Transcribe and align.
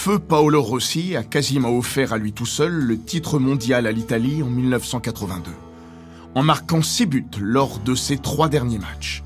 feu 0.00 0.18
Paolo 0.18 0.62
Rossi 0.62 1.14
a 1.14 1.22
quasiment 1.22 1.76
offert 1.76 2.14
à 2.14 2.16
lui 2.16 2.32
tout 2.32 2.46
seul 2.46 2.72
le 2.72 2.98
titre 2.98 3.38
mondial 3.38 3.86
à 3.86 3.92
l'Italie 3.92 4.42
en 4.42 4.46
1982, 4.46 5.50
en 6.34 6.42
marquant 6.42 6.80
ses 6.80 7.04
buts 7.04 7.26
lors 7.38 7.78
de 7.80 7.94
ses 7.94 8.16
trois 8.16 8.48
derniers 8.48 8.78
matchs. 8.78 9.22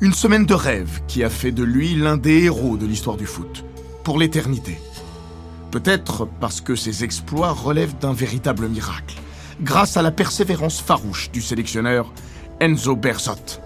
Une 0.00 0.14
semaine 0.14 0.46
de 0.46 0.54
rêve 0.54 1.02
qui 1.06 1.22
a 1.22 1.28
fait 1.28 1.52
de 1.52 1.62
lui 1.62 1.94
l'un 1.94 2.16
des 2.16 2.44
héros 2.44 2.78
de 2.78 2.86
l'histoire 2.86 3.18
du 3.18 3.26
foot, 3.26 3.62
pour 4.04 4.18
l'éternité. 4.18 4.78
Peut-être 5.70 6.26
parce 6.40 6.62
que 6.62 6.76
ses 6.76 7.04
exploits 7.04 7.52
relèvent 7.52 7.98
d'un 7.98 8.14
véritable 8.14 8.68
miracle, 8.68 9.16
grâce 9.60 9.98
à 9.98 10.02
la 10.02 10.12
persévérance 10.12 10.80
farouche 10.80 11.30
du 11.30 11.42
sélectionneur 11.42 12.10
Enzo 12.60 12.96
Berzot. 12.96 13.65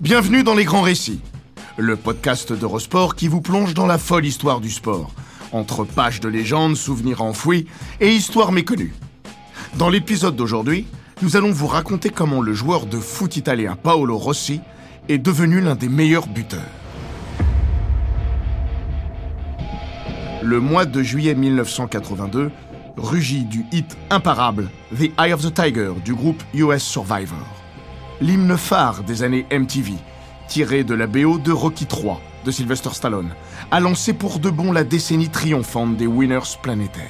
Bienvenue 0.00 0.42
dans 0.42 0.54
Les 0.54 0.64
Grands 0.64 0.80
Récits, 0.80 1.20
le 1.76 1.94
podcast 1.94 2.54
d'Eurosport 2.54 3.16
qui 3.16 3.28
vous 3.28 3.42
plonge 3.42 3.74
dans 3.74 3.86
la 3.86 3.98
folle 3.98 4.24
histoire 4.24 4.62
du 4.62 4.70
sport, 4.70 5.12
entre 5.52 5.84
pages 5.84 6.20
de 6.20 6.28
légendes, 6.28 6.74
souvenirs 6.74 7.20
enfouis 7.20 7.66
et 8.00 8.10
histoires 8.10 8.50
méconnues. 8.50 8.94
Dans 9.76 9.90
l'épisode 9.90 10.36
d'aujourd'hui, 10.36 10.86
nous 11.20 11.36
allons 11.36 11.50
vous 11.50 11.66
raconter 11.66 12.08
comment 12.08 12.40
le 12.40 12.54
joueur 12.54 12.86
de 12.86 12.96
foot 12.96 13.36
italien 13.36 13.76
Paolo 13.76 14.16
Rossi 14.16 14.62
est 15.10 15.18
devenu 15.18 15.60
l'un 15.60 15.74
des 15.74 15.90
meilleurs 15.90 16.28
buteurs. 16.28 16.62
Le 20.42 20.60
mois 20.60 20.86
de 20.86 21.02
juillet 21.02 21.34
1982 21.34 22.50
rugit 22.96 23.44
du 23.44 23.66
hit 23.70 23.98
imparable 24.08 24.70
The 24.96 25.10
Eye 25.20 25.34
of 25.34 25.42
the 25.42 25.52
Tiger 25.52 25.92
du 26.02 26.14
groupe 26.14 26.42
US 26.54 26.82
Survivor 26.82 27.59
l'hymne 28.20 28.56
phare 28.56 29.02
des 29.02 29.22
années 29.22 29.46
MTV, 29.50 29.94
tiré 30.48 30.84
de 30.84 30.94
la 30.94 31.06
BO 31.06 31.38
de 31.38 31.52
Rocky 31.52 31.86
3 31.86 32.20
de 32.44 32.50
Sylvester 32.50 32.90
Stallone, 32.92 33.30
a 33.70 33.80
lancé 33.80 34.12
pour 34.12 34.38
de 34.38 34.50
bon 34.50 34.72
la 34.72 34.84
décennie 34.84 35.28
triomphante 35.28 35.96
des 35.96 36.06
winners 36.06 36.56
planétaires. 36.62 37.04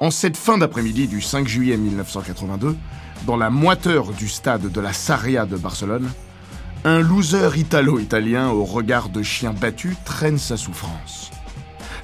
En 0.00 0.10
cette 0.10 0.36
fin 0.36 0.58
d'après-midi 0.58 1.08
du 1.08 1.20
5 1.20 1.48
juillet 1.48 1.76
1982, 1.76 2.76
dans 3.26 3.36
la 3.36 3.50
moiteur 3.50 4.12
du 4.12 4.28
stade 4.28 4.70
de 4.70 4.80
la 4.80 4.92
Sarria 4.92 5.44
de 5.44 5.56
Barcelone, 5.56 6.08
un 6.84 7.00
loser 7.00 7.50
italo-italien 7.56 8.48
au 8.50 8.64
regard 8.64 9.08
de 9.08 9.22
chien 9.22 9.52
battu 9.52 9.96
traîne 10.04 10.38
sa 10.38 10.56
souffrance. 10.56 11.30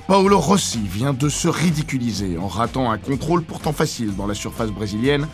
Paolo 0.08 0.38
Rossi 0.38 0.80
vient 0.80 1.14
de 1.14 1.28
se 1.28 1.48
ridiculiser 1.48 2.36
en 2.36 2.48
ratant 2.48 2.90
un 2.90 2.98
contrôle 2.98 3.42
pourtant 3.42 3.72
facile 3.72 4.14
dans 4.16 4.26
la 4.26 4.34
surface 4.34 4.70
brésilienne 4.70 5.26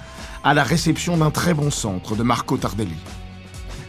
à 0.43 0.55
la 0.55 0.63
réception 0.63 1.17
d'un 1.17 1.31
très 1.31 1.55
bon 1.55 1.71
centre 1.71 2.17
de 2.17 2.23
Marco 2.23 2.57
Tardelli. 2.57 2.97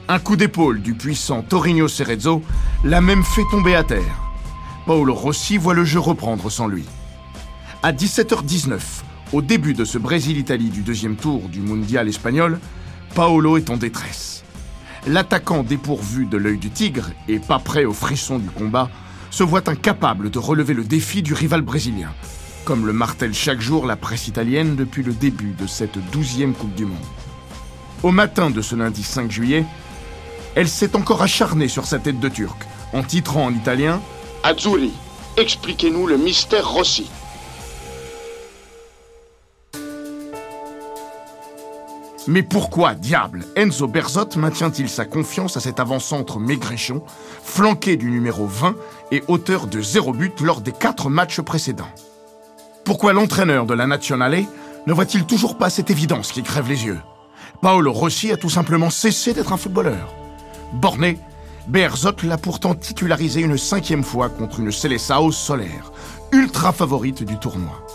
Un 0.07 0.19
coup 0.19 0.35
d'épaule 0.35 0.81
du 0.81 0.93
puissant 0.93 1.41
Torino 1.41 1.87
Cerezo 1.87 2.41
l'a 2.83 3.01
même 3.01 3.23
fait 3.23 3.43
tomber 3.49 3.75
à 3.75 3.83
terre. 3.83 4.21
Paolo 4.85 5.13
Rossi 5.13 5.57
voit 5.57 5.73
le 5.73 5.85
jeu 5.85 5.99
reprendre 5.99 6.49
sans 6.49 6.67
lui. 6.67 6.85
À 7.83 7.93
17h19, 7.93 8.79
au 9.31 9.41
début 9.41 9.73
de 9.73 9.85
ce 9.85 9.97
Brésil-Italie 9.97 10.69
du 10.69 10.81
deuxième 10.81 11.15
tour 11.15 11.47
du 11.47 11.61
mondial 11.61 12.09
espagnol, 12.09 12.59
Paolo 13.15 13.57
est 13.57 13.69
en 13.69 13.77
détresse. 13.77 14.43
L'attaquant 15.07 15.63
dépourvu 15.63 16.25
de 16.25 16.37
l'œil 16.37 16.57
du 16.57 16.69
tigre 16.69 17.11
et 17.27 17.39
pas 17.39 17.59
prêt 17.59 17.85
au 17.85 17.93
frisson 17.93 18.37
du 18.37 18.49
combat 18.49 18.89
se 19.29 19.43
voit 19.43 19.69
incapable 19.69 20.29
de 20.29 20.39
relever 20.39 20.73
le 20.73 20.83
défi 20.83 21.21
du 21.21 21.33
rival 21.33 21.61
brésilien, 21.61 22.13
comme 22.65 22.85
le 22.85 22.93
martèle 22.93 23.33
chaque 23.33 23.61
jour 23.61 23.85
la 23.85 23.95
presse 23.95 24.27
italienne 24.27 24.75
depuis 24.75 25.03
le 25.03 25.13
début 25.13 25.53
de 25.57 25.67
cette 25.67 25.97
douzième 26.11 26.53
Coupe 26.53 26.75
du 26.75 26.85
Monde. 26.85 26.97
Au 28.03 28.11
matin 28.11 28.49
de 28.49 28.61
ce 28.61 28.75
lundi 28.75 29.03
5 29.03 29.31
juillet, 29.31 29.65
elle 30.55 30.67
s'est 30.67 30.95
encore 30.95 31.21
acharnée 31.21 31.67
sur 31.67 31.85
sa 31.85 31.99
tête 31.99 32.19
de 32.19 32.29
turc, 32.29 32.65
en 32.93 33.03
titrant 33.03 33.45
en 33.45 33.53
italien 33.53 34.01
Azzurri, 34.43 34.91
expliquez-nous 35.37 36.07
le 36.07 36.17
mystère 36.17 36.69
Rossi. 36.69 37.09
Mais 42.27 42.43
pourquoi, 42.43 42.93
diable, 42.93 43.45
Enzo 43.55 43.87
Berzot 43.87 44.37
maintient-il 44.37 44.89
sa 44.89 45.05
confiance 45.05 45.57
à 45.57 45.59
cet 45.59 45.79
avant-centre 45.79 46.39
maigrichon, 46.39 47.03
flanqué 47.43 47.97
du 47.97 48.11
numéro 48.11 48.45
20 48.45 48.75
et 49.11 49.23
auteur 49.27 49.65
de 49.65 49.81
zéro 49.81 50.13
but 50.13 50.39
lors 50.41 50.61
des 50.61 50.71
quatre 50.71 51.09
matchs 51.09 51.41
précédents? 51.41 51.89
Pourquoi 52.83 53.13
l'entraîneur 53.13 53.65
de 53.65 53.73
la 53.73 53.87
Nazionale 53.87 54.45
ne 54.87 54.93
voit-il 54.93 55.25
toujours 55.25 55.57
pas 55.57 55.69
cette 55.69 55.91
évidence 55.91 56.31
qui 56.31 56.43
crève 56.43 56.67
les 56.67 56.85
yeux? 56.85 56.99
Paolo 57.61 57.93
Rossi 57.93 58.31
a 58.31 58.37
tout 58.37 58.49
simplement 58.49 58.89
cessé 58.89 59.33
d'être 59.33 59.53
un 59.53 59.57
footballeur. 59.57 60.13
Borné, 60.73 61.19
Berzot 61.67 62.15
l'a 62.23 62.37
pourtant 62.37 62.73
titularisé 62.73 63.41
une 63.41 63.57
cinquième 63.57 64.03
fois 64.03 64.29
contre 64.29 64.59
une 64.59 64.71
Seleção 64.71 65.31
solaire, 65.31 65.91
ultra 66.31 66.71
favorite 66.71 67.23
du 67.23 67.37
tournoi. 67.37 67.85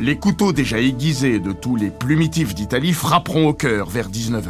Les 0.00 0.16
couteaux 0.16 0.52
déjà 0.52 0.80
aiguisés 0.80 1.38
de 1.38 1.52
tous 1.52 1.76
les 1.76 1.90
plumitifs 1.90 2.54
d'Italie 2.54 2.92
frapperont 2.92 3.48
au 3.48 3.54
cœur 3.54 3.88
vers 3.88 4.08
19h, 4.08 4.48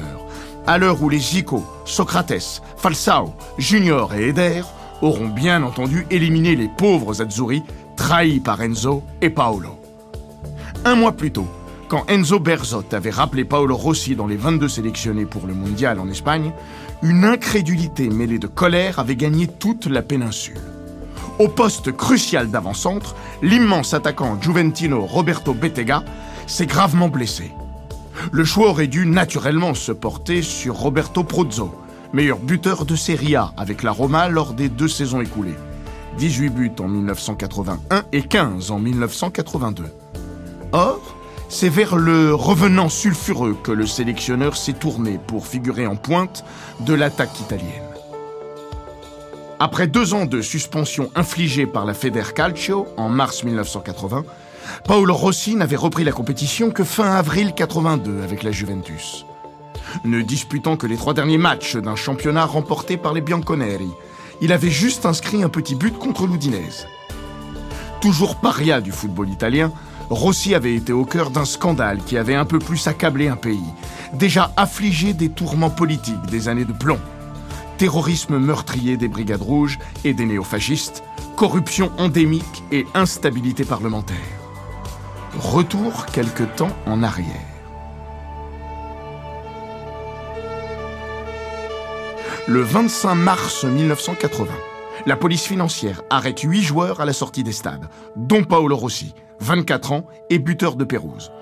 à 0.67 0.79
l'heure 0.79 1.03
où 1.03 1.11
les 1.11 1.19
Zico, 1.19 1.63
Socrates, 1.85 2.63
Falsao, 2.79 3.35
Junior 3.59 4.15
et 4.15 4.29
Eder 4.29 4.63
auront 5.03 5.29
bien 5.29 5.63
entendu 5.63 6.07
éliminé 6.11 6.57
les 6.57 6.69
pauvres 6.69 7.21
Azzurri 7.21 7.63
trahi 7.97 8.41
par 8.41 8.63
Enzo 8.63 9.03
et 9.21 9.31
Paolo. 9.31 9.81
Un 10.85 10.95
mois 10.95 11.13
plus 11.13 11.33
tôt, 11.33 11.49
quand 11.89 12.05
Enzo 12.09 12.39
Berzot 12.39 12.85
avait 12.93 13.11
rappelé 13.11 13.45
Paolo 13.45 13.77
Rossi 13.77 14.15
dans 14.15 14.27
les 14.27 14.37
22 14.37 14.69
sélectionnés 14.69 15.25
pour 15.25 15.47
le 15.47 15.55
mondial 15.55 15.99
en 15.99 16.09
Espagne, 16.09 16.53
une 17.03 17.25
incrédulité 17.25 18.09
mêlée 18.09 18.39
de 18.39 18.47
colère 18.47 18.99
avait 18.99 19.17
gagné 19.17 19.47
toute 19.47 19.87
la 19.87 20.03
péninsule. 20.03 20.61
Au 21.39 21.49
poste 21.49 21.93
crucial 21.93 22.51
d'avant-centre, 22.51 23.15
l'immense 23.43 23.95
attaquant 23.95 24.41
juventino 24.41 25.01
Roberto 25.01 25.53
Bettega 25.55 26.03
s'est 26.47 26.67
gravement 26.67 27.09
blessé. 27.09 27.53
Le 28.33 28.45
choix 28.45 28.71
aurait 28.71 28.87
dû 28.87 29.07
naturellement 29.07 29.75
se 29.75 29.93
porter 29.93 30.43
sur 30.43 30.77
Roberto 30.77 31.25
Prozzo, 31.25 31.75
meilleur 32.13 32.39
buteur 32.39 32.85
de 32.87 32.97
Serie 32.97 33.37
A 33.37 33.53
avec 33.57 33.83
la 33.83 33.91
Roma 33.91 34.29
lors 34.29 34.55
des 34.55 34.69
deux 34.69 34.89
saisons 34.89 35.21
écoulées. 35.21 35.57
18 36.19 36.49
buts 36.51 36.73
en 36.81 36.89
1981 36.89 38.05
et 38.13 38.23
15 38.23 38.71
en 38.71 38.79
1982. 38.79 39.85
Or, 40.73 41.01
c'est 41.49 41.69
vers 41.69 41.97
le 41.97 42.35
revenant 42.35 42.89
sulfureux 42.89 43.57
que 43.63 43.73
le 43.73 43.87
sélectionneur 43.87 44.57
s'est 44.57 44.73
tourné 44.73 45.21
pour 45.27 45.47
figurer 45.47 45.87
en 45.87 45.97
pointe 45.97 46.45
de 46.81 46.95
l'attaque 46.95 47.39
italienne. 47.41 47.83
Après 49.59 49.87
deux 49.87 50.15
ans 50.15 50.27
de 50.27 50.43
suspension 50.43 51.11
infligée 51.15 51.67
par 51.67 51.85
la 51.85 51.95
Federcalcio 51.95 52.87
en 52.97 53.09
mars 53.09 53.45
1980, 53.45 54.25
Paolo 54.85 55.15
Rossi 55.15 55.55
n'avait 55.55 55.77
repris 55.77 56.05
la 56.05 56.13
compétition 56.13 56.71
que 56.71 56.85
fin 56.85 57.11
avril 57.13 57.53
82 57.55 58.23
avec 58.23 58.43
la 58.43 58.53
Juventus. 58.53 59.25
Ne 60.05 60.23
disputant 60.23 60.77
que 60.77 60.87
les 60.87 60.97
trois 60.97 61.15
derniers 61.15 61.39
matchs 61.39 61.77
d'un 61.77 61.97
championnat 61.97 62.45
remporté 62.45 62.97
par 62.97 63.15
les 63.15 63.21
Bianconeri, 63.21 63.91
il 64.41 64.53
avait 64.53 64.71
juste 64.71 65.07
inscrit 65.07 65.43
un 65.43 65.49
petit 65.49 65.75
but 65.75 65.99
contre 65.99 66.27
l'Udinese. 66.27 66.87
Toujours 68.01 68.37
paria 68.37 68.81
du 68.81 68.93
football 68.93 69.29
italien, 69.29 69.73
Rossi 70.11 70.55
avait 70.55 70.75
été 70.75 70.93
au 70.93 71.05
cœur 71.05 71.31
d'un 71.31 71.45
scandale 71.45 71.99
qui 71.99 72.17
avait 72.17 72.35
un 72.35 72.45
peu 72.45 72.59
plus 72.59 72.87
accablé 72.87 73.29
un 73.29 73.37
pays, 73.37 73.73
déjà 74.13 74.53
affligé 74.57 75.13
des 75.15 75.31
tourments 75.31 75.71
politiques 75.71 76.27
des 76.27 76.49
années 76.49 76.65
de 76.65 76.73
plomb. 76.73 77.01
terrorisme 77.79 78.39
meurtrier 78.39 78.97
des 78.97 79.09
brigades 79.09 79.43
rouges 79.43 79.79
et 80.05 80.15
des 80.15 80.25
néofascistes, 80.25 81.03
corruption 81.37 81.91
endémique 81.99 82.65
et 82.73 82.87
instabilité 82.95 83.65
parlementaire. 83.65 84.17
Retour 85.39 86.07
quelque 86.07 86.45
temps 86.45 86.75
en 86.87 87.03
arrière. 87.03 87.56
Le 92.49 92.61
25 92.61 93.17
mars 93.17 93.65
1980, 93.65 94.53
la 95.05 95.17
police 95.17 95.43
financière 95.43 96.03
arrête 96.11 96.39
huit 96.43 96.63
joueurs 96.63 97.01
à 97.01 97.05
la 97.05 97.13
sortie 97.13 97.43
des 97.43 97.51
stades, 97.51 97.89
dont 98.15 98.45
Paolo 98.45 98.77
Rossi, 98.77 99.15
24 99.41 99.91
ans 99.91 100.07
et 100.31 100.39
buteur 100.39 100.77
de 100.77 100.85
Pérouse. 100.85 101.33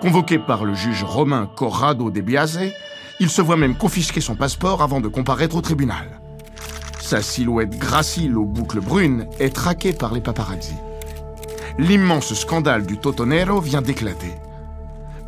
Convoqué 0.00 0.38
par 0.38 0.64
le 0.64 0.72
juge 0.72 1.04
romain 1.04 1.50
Corrado 1.56 2.10
de 2.10 2.22
Biase, 2.22 2.72
il 3.20 3.28
se 3.28 3.42
voit 3.42 3.58
même 3.58 3.76
confisquer 3.76 4.22
son 4.22 4.34
passeport 4.34 4.82
avant 4.82 5.02
de 5.02 5.08
comparaître 5.08 5.56
au 5.56 5.60
tribunal. 5.60 6.08
Sa 7.00 7.20
silhouette 7.20 7.78
gracile 7.78 8.38
aux 8.38 8.46
boucles 8.46 8.80
brunes 8.80 9.26
est 9.40 9.54
traquée 9.54 9.92
par 9.92 10.14
les 10.14 10.22
paparazzi. 10.22 10.76
L'immense 11.76 12.32
scandale 12.32 12.86
du 12.86 12.96
Totonero 12.96 13.60
vient 13.60 13.82
d'éclater. 13.82 14.34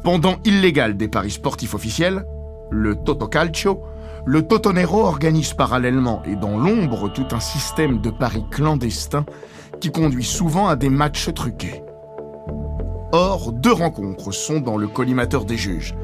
Pendant 0.03 0.39
illégal 0.47 0.97
des 0.97 1.09
paris 1.09 1.33
sportifs 1.33 1.75
officiels, 1.75 2.25
le 2.71 2.97
Toto 2.97 3.29
Calcio, 3.29 3.83
le 4.25 4.47
Totonero 4.47 5.01
organise 5.01 5.53
parallèlement 5.53 6.23
et 6.27 6.37
dans 6.37 6.57
l'ombre 6.57 7.13
tout 7.13 7.27
un 7.33 7.41
système 7.41 8.01
de 8.01 8.11
paris 8.11 8.45
clandestins 8.51 9.25
qui 9.81 9.91
conduit 9.91 10.25
souvent 10.25 10.69
à 10.69 10.77
des 10.77 10.91
matchs 10.91 11.33
truqués. 11.35 11.83
Or, 13.11 13.53
deux 13.53 13.73
rencontres 13.73 14.33
sont 14.33 14.61
dans 14.61 14.77
le 14.77 14.87
collimateur 14.87 15.45
des 15.45 15.57
juges. 15.57 15.95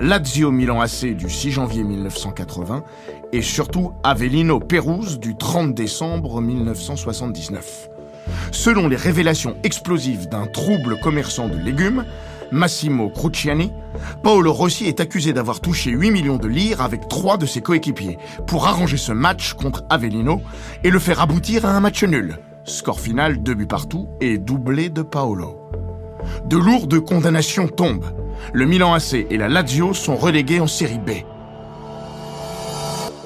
Lazio 0.00 0.50
Milan 0.50 0.80
AC 0.80 1.14
du 1.14 1.28
6 1.28 1.52
janvier 1.52 1.84
1980 1.84 2.82
et 3.32 3.42
surtout 3.42 3.92
Avellino 4.02 4.58
Pérouse 4.58 5.20
du 5.20 5.36
30 5.36 5.74
décembre 5.74 6.40
1979. 6.40 7.90
Selon 8.50 8.88
les 8.88 8.96
révélations 8.96 9.56
explosives 9.62 10.28
d'un 10.28 10.46
trouble 10.46 10.98
commerçant 10.98 11.48
de 11.48 11.56
légumes, 11.56 12.04
Massimo 12.52 13.10
Cruciani, 13.10 13.72
Paolo 14.22 14.52
Rossi 14.52 14.86
est 14.86 15.00
accusé 15.00 15.32
d'avoir 15.32 15.60
touché 15.60 15.90
8 15.90 16.10
millions 16.10 16.36
de 16.36 16.46
lire 16.46 16.80
avec 16.80 17.08
trois 17.08 17.36
de 17.36 17.46
ses 17.46 17.60
coéquipiers 17.60 18.18
pour 18.46 18.66
arranger 18.66 18.96
ce 18.96 19.12
match 19.12 19.54
contre 19.54 19.84
Avellino 19.90 20.40
et 20.84 20.90
le 20.90 20.98
faire 20.98 21.20
aboutir 21.20 21.66
à 21.66 21.70
un 21.70 21.80
match 21.80 22.04
nul. 22.04 22.38
Score 22.64 23.00
final, 23.00 23.42
deux 23.42 23.54
buts 23.54 23.66
partout 23.66 24.08
et 24.20 24.38
doublé 24.38 24.88
de 24.88 25.02
Paolo. 25.02 25.70
De 26.46 26.56
lourdes 26.56 27.00
condamnations 27.00 27.68
tombent. 27.68 28.12
Le 28.52 28.66
Milan 28.66 28.94
AC 28.94 29.14
et 29.14 29.36
la 29.36 29.48
Lazio 29.48 29.94
sont 29.94 30.16
relégués 30.16 30.60
en 30.60 30.66
série 30.66 30.98
B. 30.98 31.10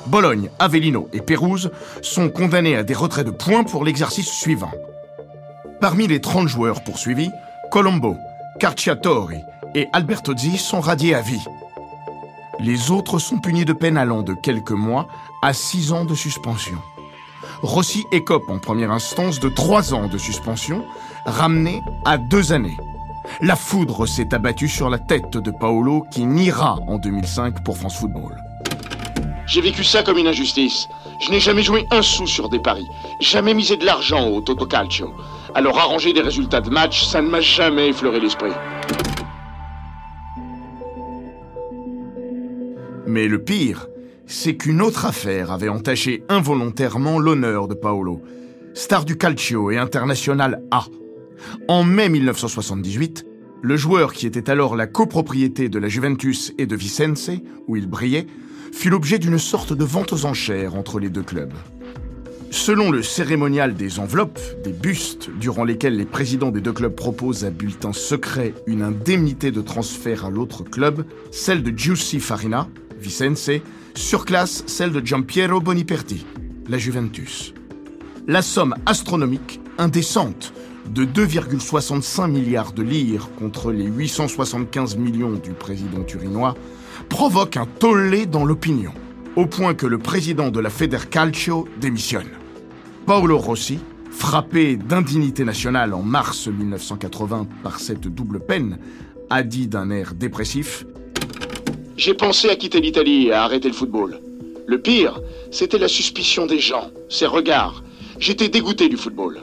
Bologne, 0.06 0.50
Avellino 0.58 1.08
et 1.12 1.20
Pérouse 1.20 1.70
sont 2.02 2.30
condamnés 2.30 2.76
à 2.76 2.82
des 2.82 2.94
retraits 2.94 3.26
de 3.26 3.30
points 3.30 3.64
pour 3.64 3.84
l'exercice 3.84 4.28
suivant. 4.28 4.72
Parmi 5.80 6.06
les 6.06 6.20
30 6.20 6.48
joueurs 6.48 6.82
poursuivis, 6.82 7.30
Colombo, 7.70 8.16
Carciatori 8.60 9.38
et 9.74 9.88
Albertozzi 9.94 10.58
sont 10.58 10.80
radiés 10.80 11.14
à 11.14 11.22
vie. 11.22 11.42
Les 12.58 12.90
autres 12.90 13.18
sont 13.18 13.38
punis 13.38 13.64
de 13.64 13.72
peine 13.72 13.96
allant 13.96 14.20
de 14.20 14.34
quelques 14.34 14.70
mois 14.70 15.08
à 15.40 15.54
6 15.54 15.92
ans 15.92 16.04
de 16.04 16.14
suspension. 16.14 16.76
Rossi 17.62 18.04
écope 18.12 18.50
en 18.50 18.58
première 18.58 18.90
instance 18.90 19.40
de 19.40 19.48
3 19.48 19.94
ans 19.94 20.08
de 20.08 20.18
suspension, 20.18 20.84
ramené 21.24 21.82
à 22.04 22.18
2 22.18 22.52
années. 22.52 22.76
La 23.40 23.56
foudre 23.56 24.04
s'est 24.04 24.34
abattue 24.34 24.68
sur 24.68 24.90
la 24.90 24.98
tête 24.98 25.38
de 25.38 25.50
Paolo 25.50 26.04
qui 26.10 26.26
niera 26.26 26.80
en 26.86 26.98
2005 26.98 27.64
pour 27.64 27.78
France 27.78 27.96
Football. 27.96 28.36
J'ai 29.46 29.62
vécu 29.62 29.84
ça 29.84 30.02
comme 30.02 30.18
une 30.18 30.26
injustice. 30.28 30.86
Je 31.18 31.30
n'ai 31.30 31.40
jamais 31.40 31.62
joué 31.62 31.86
un 31.90 32.02
sou 32.02 32.26
sur 32.26 32.50
des 32.50 32.60
paris. 32.60 32.86
Jamais 33.20 33.54
misé 33.54 33.78
de 33.78 33.86
l'argent 33.86 34.28
au 34.28 34.42
Toto 34.42 34.66
Calcio. 34.66 35.14
Alors 35.54 35.78
arranger 35.78 36.12
des 36.12 36.20
résultats 36.20 36.60
de 36.60 36.70
match, 36.70 37.04
ça 37.04 37.20
ne 37.20 37.28
m'a 37.28 37.40
jamais 37.40 37.88
effleuré 37.88 38.20
l'esprit. 38.20 38.52
Mais 43.06 43.26
le 43.26 43.42
pire, 43.42 43.88
c'est 44.26 44.56
qu'une 44.56 44.80
autre 44.80 45.06
affaire 45.06 45.50
avait 45.50 45.68
entaché 45.68 46.22
involontairement 46.28 47.18
l'honneur 47.18 47.66
de 47.66 47.74
Paolo, 47.74 48.22
star 48.74 49.04
du 49.04 49.16
calcio 49.16 49.72
et 49.72 49.78
international 49.78 50.62
A. 50.70 50.84
En 51.66 51.82
mai 51.82 52.08
1978, 52.08 53.26
le 53.62 53.76
joueur 53.76 54.12
qui 54.12 54.26
était 54.26 54.48
alors 54.48 54.76
la 54.76 54.86
copropriété 54.86 55.68
de 55.68 55.78
la 55.78 55.88
Juventus 55.88 56.52
et 56.58 56.66
de 56.66 56.76
Vicenze, 56.76 57.32
où 57.66 57.76
il 57.76 57.88
brillait, 57.88 58.26
fut 58.72 58.90
l'objet 58.90 59.18
d'une 59.18 59.38
sorte 59.38 59.72
de 59.72 59.84
vente 59.84 60.12
aux 60.12 60.26
enchères 60.26 60.76
entre 60.76 61.00
les 61.00 61.10
deux 61.10 61.24
clubs. 61.24 61.52
Selon 62.52 62.90
le 62.90 63.00
cérémonial 63.04 63.74
des 63.74 64.00
enveloppes, 64.00 64.40
des 64.64 64.72
bustes, 64.72 65.30
durant 65.38 65.62
lesquels 65.62 65.96
les 65.96 66.04
présidents 66.04 66.50
des 66.50 66.60
deux 66.60 66.72
clubs 66.72 66.94
proposent 66.94 67.44
à 67.44 67.50
bulletin 67.50 67.92
secret 67.92 68.54
une 68.66 68.82
indemnité 68.82 69.52
de 69.52 69.60
transfert 69.60 70.24
à 70.24 70.30
l'autre 70.30 70.64
club, 70.64 71.04
celle 71.30 71.62
de 71.62 71.76
Giussi 71.76 72.18
Farina, 72.18 72.68
Vicenze, 72.98 73.62
surclasse 73.94 74.64
celle 74.66 74.90
de 74.90 75.00
Giampiero 75.00 75.60
Boniperti, 75.60 76.26
la 76.68 76.76
Juventus. 76.76 77.54
La 78.26 78.42
somme 78.42 78.74
astronomique, 78.84 79.60
indécente, 79.78 80.52
de 80.88 81.04
2,65 81.04 82.28
milliards 82.28 82.72
de 82.72 82.82
lire 82.82 83.28
contre 83.38 83.70
les 83.70 83.86
875 83.86 84.96
millions 84.96 85.34
du 85.34 85.52
président 85.52 86.02
turinois 86.02 86.56
provoque 87.08 87.56
un 87.56 87.66
tollé 87.66 88.26
dans 88.26 88.44
l'opinion, 88.44 88.92
au 89.36 89.46
point 89.46 89.74
que 89.74 89.86
le 89.86 89.98
président 89.98 90.50
de 90.50 90.58
la 90.58 90.68
Federcalcio 90.68 91.68
démissionne. 91.80 92.39
Paolo 93.10 93.38
Rossi, 93.38 93.80
frappé 94.12 94.76
d'indignité 94.76 95.44
nationale 95.44 95.94
en 95.94 96.02
mars 96.04 96.46
1980 96.46 97.48
par 97.60 97.80
cette 97.80 98.06
double 98.06 98.38
peine, 98.38 98.78
a 99.30 99.42
dit 99.42 99.66
d'un 99.66 99.90
air 99.90 100.14
dépressif 100.14 100.86
J'ai 101.96 102.14
pensé 102.14 102.48
à 102.50 102.54
quitter 102.54 102.80
l'Italie 102.80 103.26
et 103.26 103.32
à 103.32 103.42
arrêter 103.42 103.66
le 103.66 103.74
football. 103.74 104.20
Le 104.64 104.80
pire, 104.80 105.20
c'était 105.50 105.78
la 105.78 105.88
suspicion 105.88 106.46
des 106.46 106.60
gens, 106.60 106.92
ses 107.08 107.26
regards. 107.26 107.82
J'étais 108.20 108.48
dégoûté 108.48 108.88
du 108.88 108.96
football. 108.96 109.40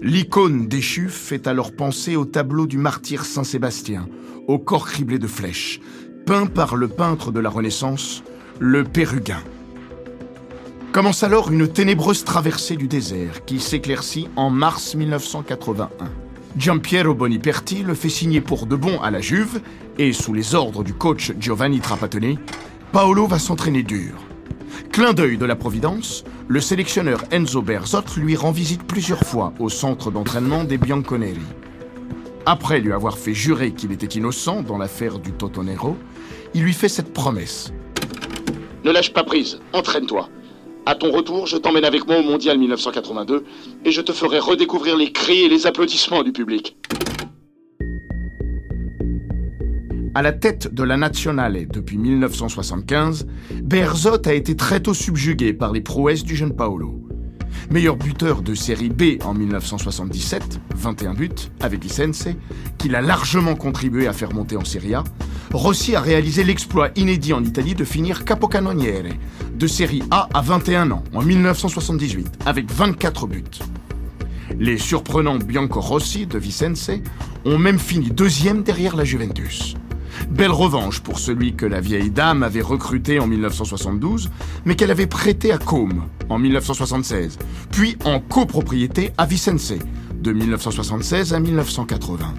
L'icône 0.00 0.66
déchue 0.66 1.10
fait 1.10 1.46
alors 1.46 1.72
penser 1.72 2.16
au 2.16 2.24
tableau 2.24 2.66
du 2.66 2.78
martyr 2.78 3.26
Saint-Sébastien, 3.26 4.08
au 4.48 4.58
corps 4.58 4.86
criblé 4.86 5.18
de 5.18 5.26
flèches, 5.26 5.78
peint 6.24 6.46
par 6.46 6.74
le 6.74 6.88
peintre 6.88 7.32
de 7.32 7.40
la 7.40 7.50
Renaissance, 7.50 8.22
le 8.58 8.84
Pérugin. 8.84 9.42
Commence 10.92 11.22
alors 11.22 11.52
une 11.52 11.68
ténébreuse 11.68 12.24
traversée 12.24 12.74
du 12.74 12.88
désert 12.88 13.44
qui 13.44 13.60
s'éclaircit 13.60 14.28
en 14.34 14.50
mars 14.50 14.96
1981. 14.96 15.88
Giampiero 16.56 17.14
Boniperti 17.14 17.84
le 17.84 17.94
fait 17.94 18.08
signer 18.08 18.40
pour 18.40 18.66
de 18.66 18.74
bon 18.74 19.00
à 19.00 19.12
la 19.12 19.20
Juve 19.20 19.60
et 19.98 20.12
sous 20.12 20.34
les 20.34 20.56
ordres 20.56 20.82
du 20.82 20.92
coach 20.92 21.30
Giovanni 21.38 21.78
Trapattoni, 21.78 22.40
Paolo 22.90 23.28
va 23.28 23.38
s'entraîner 23.38 23.84
dur. 23.84 24.14
Clin 24.90 25.12
d'œil 25.12 25.38
de 25.38 25.44
la 25.44 25.54
Providence, 25.54 26.24
le 26.48 26.60
sélectionneur 26.60 27.22
Enzo 27.30 27.62
Berzot 27.62 28.16
lui 28.16 28.34
rend 28.34 28.50
visite 28.50 28.82
plusieurs 28.82 29.22
fois 29.22 29.52
au 29.60 29.68
centre 29.68 30.10
d'entraînement 30.10 30.64
des 30.64 30.76
Bianconeri. 30.76 31.38
Après 32.46 32.80
lui 32.80 32.92
avoir 32.92 33.16
fait 33.16 33.34
jurer 33.34 33.70
qu'il 33.70 33.92
était 33.92 34.18
innocent 34.18 34.62
dans 34.62 34.76
l'affaire 34.76 35.20
du 35.20 35.30
Totonero, 35.30 35.96
il 36.52 36.64
lui 36.64 36.72
fait 36.72 36.88
cette 36.88 37.12
promesse. 37.12 37.72
Ne 38.82 38.90
lâche 38.90 39.12
pas 39.12 39.22
prise, 39.22 39.60
entraîne-toi. 39.72 40.28
À 40.86 40.94
ton 40.94 41.12
retour, 41.12 41.46
je 41.46 41.56
t'emmène 41.56 41.84
avec 41.84 42.06
moi 42.06 42.18
au 42.18 42.22
Mondial 42.22 42.58
1982 42.58 43.44
et 43.84 43.90
je 43.90 44.00
te 44.00 44.12
ferai 44.12 44.38
redécouvrir 44.38 44.96
les 44.96 45.12
cris 45.12 45.42
et 45.42 45.48
les 45.48 45.66
applaudissements 45.66 46.22
du 46.22 46.32
public. 46.32 46.76
À 50.14 50.22
la 50.22 50.32
tête 50.32 50.74
de 50.74 50.82
la 50.82 50.96
Nazionale 50.96 51.68
depuis 51.68 51.98
1975, 51.98 53.26
Berzot 53.62 54.26
a 54.26 54.32
été 54.32 54.56
très 54.56 54.80
tôt 54.80 54.94
subjugué 54.94 55.52
par 55.52 55.72
les 55.72 55.82
prouesses 55.82 56.24
du 56.24 56.34
jeune 56.34 56.56
Paolo. 56.56 57.09
Meilleur 57.70 57.96
buteur 57.96 58.42
de 58.42 58.54
série 58.54 58.88
B 58.88 59.22
en 59.24 59.34
1977, 59.34 60.60
21 60.74 61.14
buts, 61.14 61.30
avec 61.60 61.82
License, 61.82 62.28
qu'il 62.78 62.94
a 62.94 63.00
largement 63.00 63.54
contribué 63.54 64.06
à 64.06 64.12
faire 64.12 64.32
monter 64.32 64.56
en 64.56 64.64
Serie 64.64 64.94
A, 64.94 65.04
Rossi 65.52 65.96
a 65.96 66.00
réalisé 66.00 66.44
l'exploit 66.44 66.90
inédit 66.96 67.32
en 67.32 67.42
Italie 67.42 67.74
de 67.74 67.84
finir 67.84 68.24
capocannoniere, 68.24 69.14
de 69.54 69.66
série 69.66 70.02
A 70.10 70.28
à 70.32 70.40
21 70.40 70.90
ans, 70.92 71.04
en 71.12 71.22
1978, 71.22 72.38
avec 72.46 72.70
24 72.70 73.26
buts. 73.26 73.44
Les 74.58 74.78
surprenants 74.78 75.38
Bianco 75.38 75.80
Rossi 75.80 76.26
de 76.26 76.38
Vicenze 76.38 76.90
ont 77.44 77.58
même 77.58 77.78
fini 77.78 78.10
deuxième 78.10 78.62
derrière 78.62 78.96
la 78.96 79.04
Juventus. 79.04 79.74
Belle 80.28 80.50
revanche 80.50 81.00
pour 81.00 81.18
celui 81.18 81.54
que 81.54 81.66
la 81.66 81.80
vieille 81.80 82.10
dame 82.10 82.42
avait 82.42 82.60
recruté 82.60 83.18
en 83.18 83.26
1972, 83.26 84.30
mais 84.64 84.74
qu'elle 84.74 84.90
avait 84.90 85.06
prêté 85.06 85.52
à 85.52 85.58
Côme 85.58 86.04
en 86.28 86.38
1976, 86.38 87.38
puis 87.70 87.96
en 88.04 88.20
copropriété 88.20 89.12
à 89.18 89.26
Vicenze 89.26 89.74
de 90.14 90.32
1976 90.32 91.32
à 91.32 91.40
1980. 91.40 92.34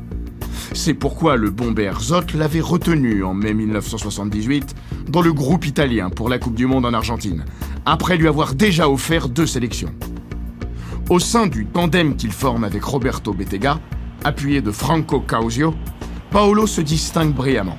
C'est 0.74 0.94
pourquoi 0.94 1.36
le 1.36 1.50
bon 1.50 1.72
Berzot 1.72 2.22
l'avait 2.34 2.62
retenu 2.62 3.24
en 3.24 3.34
mai 3.34 3.54
1978 3.54 4.76
dans 5.10 5.22
le 5.22 5.34
groupe 5.34 5.66
italien 5.66 6.10
pour 6.10 6.30
la 6.30 6.40
Coupe 6.40 6.56
du 6.56 6.66
Monde 6.66 6.86
en 6.86 6.94
Argentine, 6.94 7.44
après 7.86 8.16
lui 8.16 8.28
avoir 8.28 8.54
déjà 8.54 8.90
offert 8.90 9.28
deux 9.28 9.48
sélections. 9.48 9.94
Au 11.10 11.20
sein 11.20 11.48
du 11.48 11.66
tandem 11.66 12.16
qu'il 12.16 12.32
forme 12.32 12.64
avec 12.64 12.84
Roberto 12.84 13.34
Bettega, 13.34 13.80
appuyé 14.24 14.62
de 14.62 14.72
Franco 14.72 15.20
Causio, 15.20 15.74
Paolo 16.32 16.66
se 16.66 16.80
distingue 16.80 17.34
brillamment. 17.34 17.78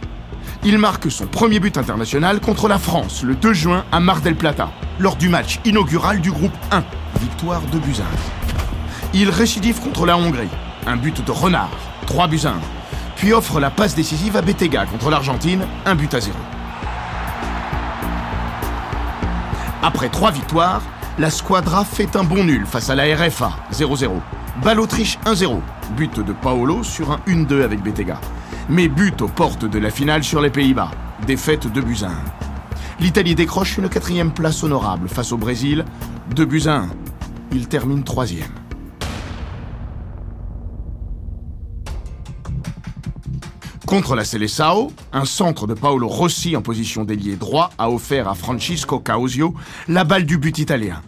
Il 0.63 0.77
marque 0.77 1.11
son 1.11 1.27
premier 1.27 1.59
but 1.59 1.79
international 1.79 2.39
contre 2.39 2.69
la 2.69 2.79
France 2.79 3.23
le 3.23 3.35
2 3.35 3.55
juin 3.55 3.85
à 3.91 3.99
Mar 3.99 4.21
del 4.21 4.37
Plata, 4.37 4.71
lors 4.99 5.17
du 5.17 5.31
match 5.31 5.59
inaugural 5.65 6.21
du 6.21 6.31
groupe 6.31 6.53
1, 6.71 6.85
victoire 7.19 7.63
de 7.73 7.79
Buzyn. 7.79 8.05
Il 9.15 9.31
récidive 9.31 9.81
contre 9.81 10.05
la 10.05 10.19
Hongrie, 10.19 10.51
un 10.87 10.97
but 10.97 11.25
de 11.25 11.31
renard, 11.31 11.71
3 12.07 12.29
buts 12.29 12.43
1, 12.45 12.53
puis 13.17 13.33
offre 13.33 13.59
la 13.59 13.71
passe 13.71 13.95
décisive 13.95 14.37
à 14.37 14.43
Bettega 14.43 14.85
contre 14.85 15.09
l'Argentine, 15.09 15.65
un 15.87 15.95
but 15.95 16.13
à 16.13 16.21
0. 16.21 16.37
Après 19.83 20.11
trois 20.11 20.31
victoires, 20.31 20.83
la 21.19 21.31
squadra 21.31 21.87
fait 21.87 22.17
un 22.17 22.25
bon 22.25 22.45
nul 22.45 22.67
face 22.67 22.91
à 22.91 22.95
la 22.95 23.05
RFA, 23.17 23.51
0-0. 23.73 24.11
Balle 24.63 24.79
Autriche 24.79 25.19
1-0, 25.25 25.59
but 25.97 26.21
de 26.21 26.33
Paolo 26.35 26.83
sur 26.83 27.11
un 27.11 27.19
1-2 27.27 27.65
avec 27.65 27.83
Bettega. 27.83 28.21
Mais 28.69 28.89
but 28.89 29.21
aux 29.23 29.29
portes 29.29 29.65
de 29.65 29.79
la 29.79 29.91
finale 29.91 30.23
sur 30.23 30.41
les 30.41 30.51
Pays-Bas, 30.51 30.91
défaite 31.27 31.71
de 31.73 31.81
1. 31.81 32.11
L'Italie 33.01 33.35
décroche 33.35 33.79
une 33.79 33.89
quatrième 33.89 34.33
place 34.33 34.63
honorable 34.63 35.09
face 35.09 35.33
au 35.33 35.37
Brésil, 35.37 35.85
2 36.37 36.45
buts 36.45 36.63
1. 36.67 36.89
Il 37.53 37.67
termine 37.67 38.05
troisième. 38.05 38.53
Contre 43.85 44.15
la 44.15 44.25
Seleção, 44.25 44.93
un 45.13 45.25
centre 45.25 45.67
de 45.67 45.75
Paolo 45.75 46.09
Rossi 46.09 46.57
en 46.57 46.63
position 46.63 47.05
d'ailier 47.05 47.37
droit 47.37 47.71
a 47.77 47.91
offert 47.91 48.29
à 48.29 48.35
Francisco 48.35 49.01
Causio 49.01 49.55
la 49.89 50.05
balle 50.05 50.25
du 50.25 50.39
but 50.39 50.59
italien. 50.59 51.03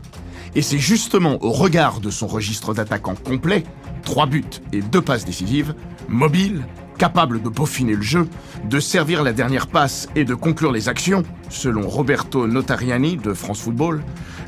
Et 0.55 0.61
c'est 0.61 0.79
justement 0.79 1.43
au 1.43 1.53
regard 1.53 2.01
de 2.01 2.11
son 2.11 2.27
registre 2.27 2.75
d'attaquant 2.75 3.15
complet, 3.15 3.65
trois 4.03 4.27
buts 4.27 4.45
et 4.73 4.83
deux 4.83 5.01
passes 5.01 5.25
décisives, 5.25 5.75
mobile, 6.09 6.67
capable 6.99 7.43
de 7.43 7.49
peaufiner 7.49 7.95
le 7.95 8.03
jeu, 8.03 8.29
de 8.65 8.81
servir 8.81 9.23
la 9.23 9.33
dernière 9.33 9.67
passe 9.67 10.09
et 10.15 10.25
de 10.25 10.35
conclure 10.35 10.73
les 10.73 10.89
actions, 10.89 11.23
selon 11.49 11.89
Roberto 11.89 12.47
Notariani 12.47 13.17
de 13.17 13.33
France 13.33 13.61
Football, 13.61 14.03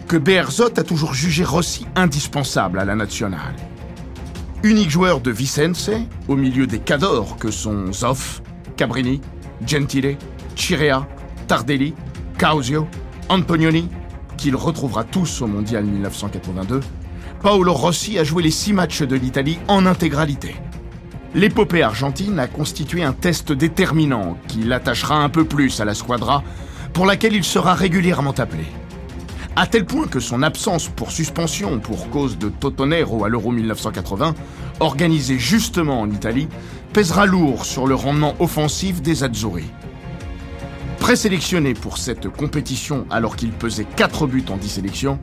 que 0.09 0.17
Berzot 0.17 0.79
a 0.79 0.83
toujours 0.83 1.15
jugé 1.15 1.45
Rossi 1.45 1.87
indispensable 1.97 2.79
à 2.79 2.85
la 2.85 2.95
nationale. 2.95 3.55
Unique 4.63 4.91
joueur 4.91 5.21
de 5.21 5.31
Vicenze, 5.31 5.91
au 6.29 6.37
milieu 6.37 6.67
des 6.67 6.79
cadors 6.79 7.37
que 7.37 7.51
sont 7.51 7.93
Zoff, 7.93 8.43
Cabrini, 8.77 9.21
Gentile, 9.67 10.17
Chirea, 10.55 11.07
Tardelli, 11.47 11.95
Causio, 12.39 12.87
Antonioni, 13.29 13.89
qu'il 14.37 14.57
retrouvera 14.57 15.05
tous 15.05 15.43
au 15.43 15.47
Mondial 15.47 15.85
1982, 15.85 16.81
Paolo 17.43 17.73
Rossi 17.73 18.19
a 18.19 18.25
joué 18.25 18.43
les 18.43 18.51
six 18.51 18.73
matchs 18.73 19.03
de 19.03 19.17
l'Italie 19.17 19.59
en 19.69 19.87
intégralité. 19.87 20.57
L'épopée 21.35 21.83
argentine 21.83 22.39
a 22.39 22.47
constitué 22.47 23.03
un 23.03 23.13
test 23.13 23.53
déterminant 23.53 24.37
qui 24.49 24.63
l'attachera 24.63 25.17
un 25.17 25.29
peu 25.29 25.45
plus 25.45 25.81
à 25.81 25.85
la 25.85 25.95
squadra, 25.95 26.43
pour 26.93 27.07
laquelle 27.07 27.35
il 27.35 27.45
sera 27.45 27.75
régulièrement 27.75 28.33
appelé 28.33 28.65
à 29.57 29.67
tel 29.67 29.87
point 29.87 30.07
que 30.07 30.21
son 30.21 30.43
absence 30.43 30.89
pour 30.89 31.11
suspension 31.11 31.81
pour 31.81 32.11
cause 32.11 32.37
de 32.37 32.51
Totonero 32.51 33.25
à 33.25 33.31
l'Euro 33.31 33.51
1980, 33.51 34.35
organisé 34.81 35.39
justement 35.39 36.03
en 36.03 36.11
Italie, 36.11 36.47
pèsera 36.93 37.25
lourd 37.25 37.65
sur 37.65 37.87
le 37.87 37.95
rendement 37.95 38.35
offensif 38.39 39.01
des 39.01 39.25
Azzurri. 39.25 39.65
Présélectionné 40.99 41.73
pour 41.73 41.97
cette 41.97 42.29
compétition 42.29 43.07
alors 43.09 43.37
qu'il 43.37 43.51
pesait 43.51 43.87
4 43.97 44.27
buts 44.27 44.45
en 44.51 44.59
10 44.59 44.69
sélections, 44.69 45.19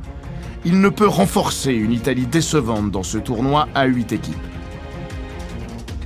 il 0.66 0.82
ne 0.82 0.90
peut 0.90 1.08
renforcer 1.08 1.74
une 1.74 1.92
Italie 1.92 2.26
décevante 2.26 2.90
dans 2.90 3.04
ce 3.04 3.20
tournoi 3.20 3.68
à 3.76 3.86
8 3.86 4.14
équipes. 4.14 4.36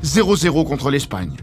0-0 0.03 0.65
contre 0.67 0.91
l'Espagne, 0.91 1.35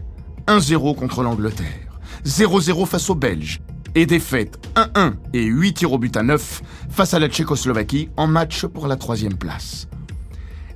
1-0 0.47 0.95
contre 0.95 1.23
l'Angleterre, 1.23 1.99
0-0 2.25 2.85
face 2.85 3.09
aux 3.09 3.15
Belges, 3.15 3.61
et 3.95 4.05
défaite 4.05 4.59
1-1 4.75 5.13
et 5.33 5.43
8 5.43 5.73
tirs 5.73 5.93
au 5.93 5.97
but 5.97 6.15
à 6.17 6.23
9 6.23 6.61
face 6.89 7.13
à 7.13 7.19
la 7.19 7.29
Tchécoslovaquie 7.29 8.09
en 8.17 8.27
match 8.27 8.65
pour 8.65 8.87
la 8.87 8.97
troisième 8.97 9.37
place. 9.37 9.87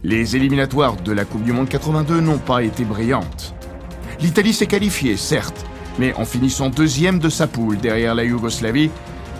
Les 0.03 0.35
éliminatoires 0.35 0.95
de 0.95 1.11
la 1.11 1.25
Coupe 1.25 1.43
du 1.43 1.51
Monde 1.51 1.67
82 1.67 2.21
n'ont 2.21 2.37
pas 2.37 2.63
été 2.63 2.85
brillantes. 2.85 3.53
L'Italie 4.21 4.53
s'est 4.53 4.67
qualifiée, 4.67 5.17
certes, 5.17 5.65
mais 5.99 6.13
en 6.13 6.23
finissant 6.25 6.69
deuxième 6.69 7.19
de 7.19 7.29
sa 7.29 7.47
poule 7.47 7.77
derrière 7.77 8.15
la 8.15 8.23
Yougoslavie 8.23 8.89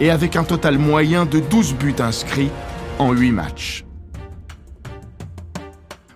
et 0.02 0.10
avec 0.10 0.36
un 0.36 0.44
total 0.44 0.78
moyen 0.78 1.26
de 1.26 1.40
12 1.40 1.76
buts 1.76 1.96
inscrits 2.00 2.52
en 3.00 3.14
8 3.14 3.32
matchs. 3.32 3.86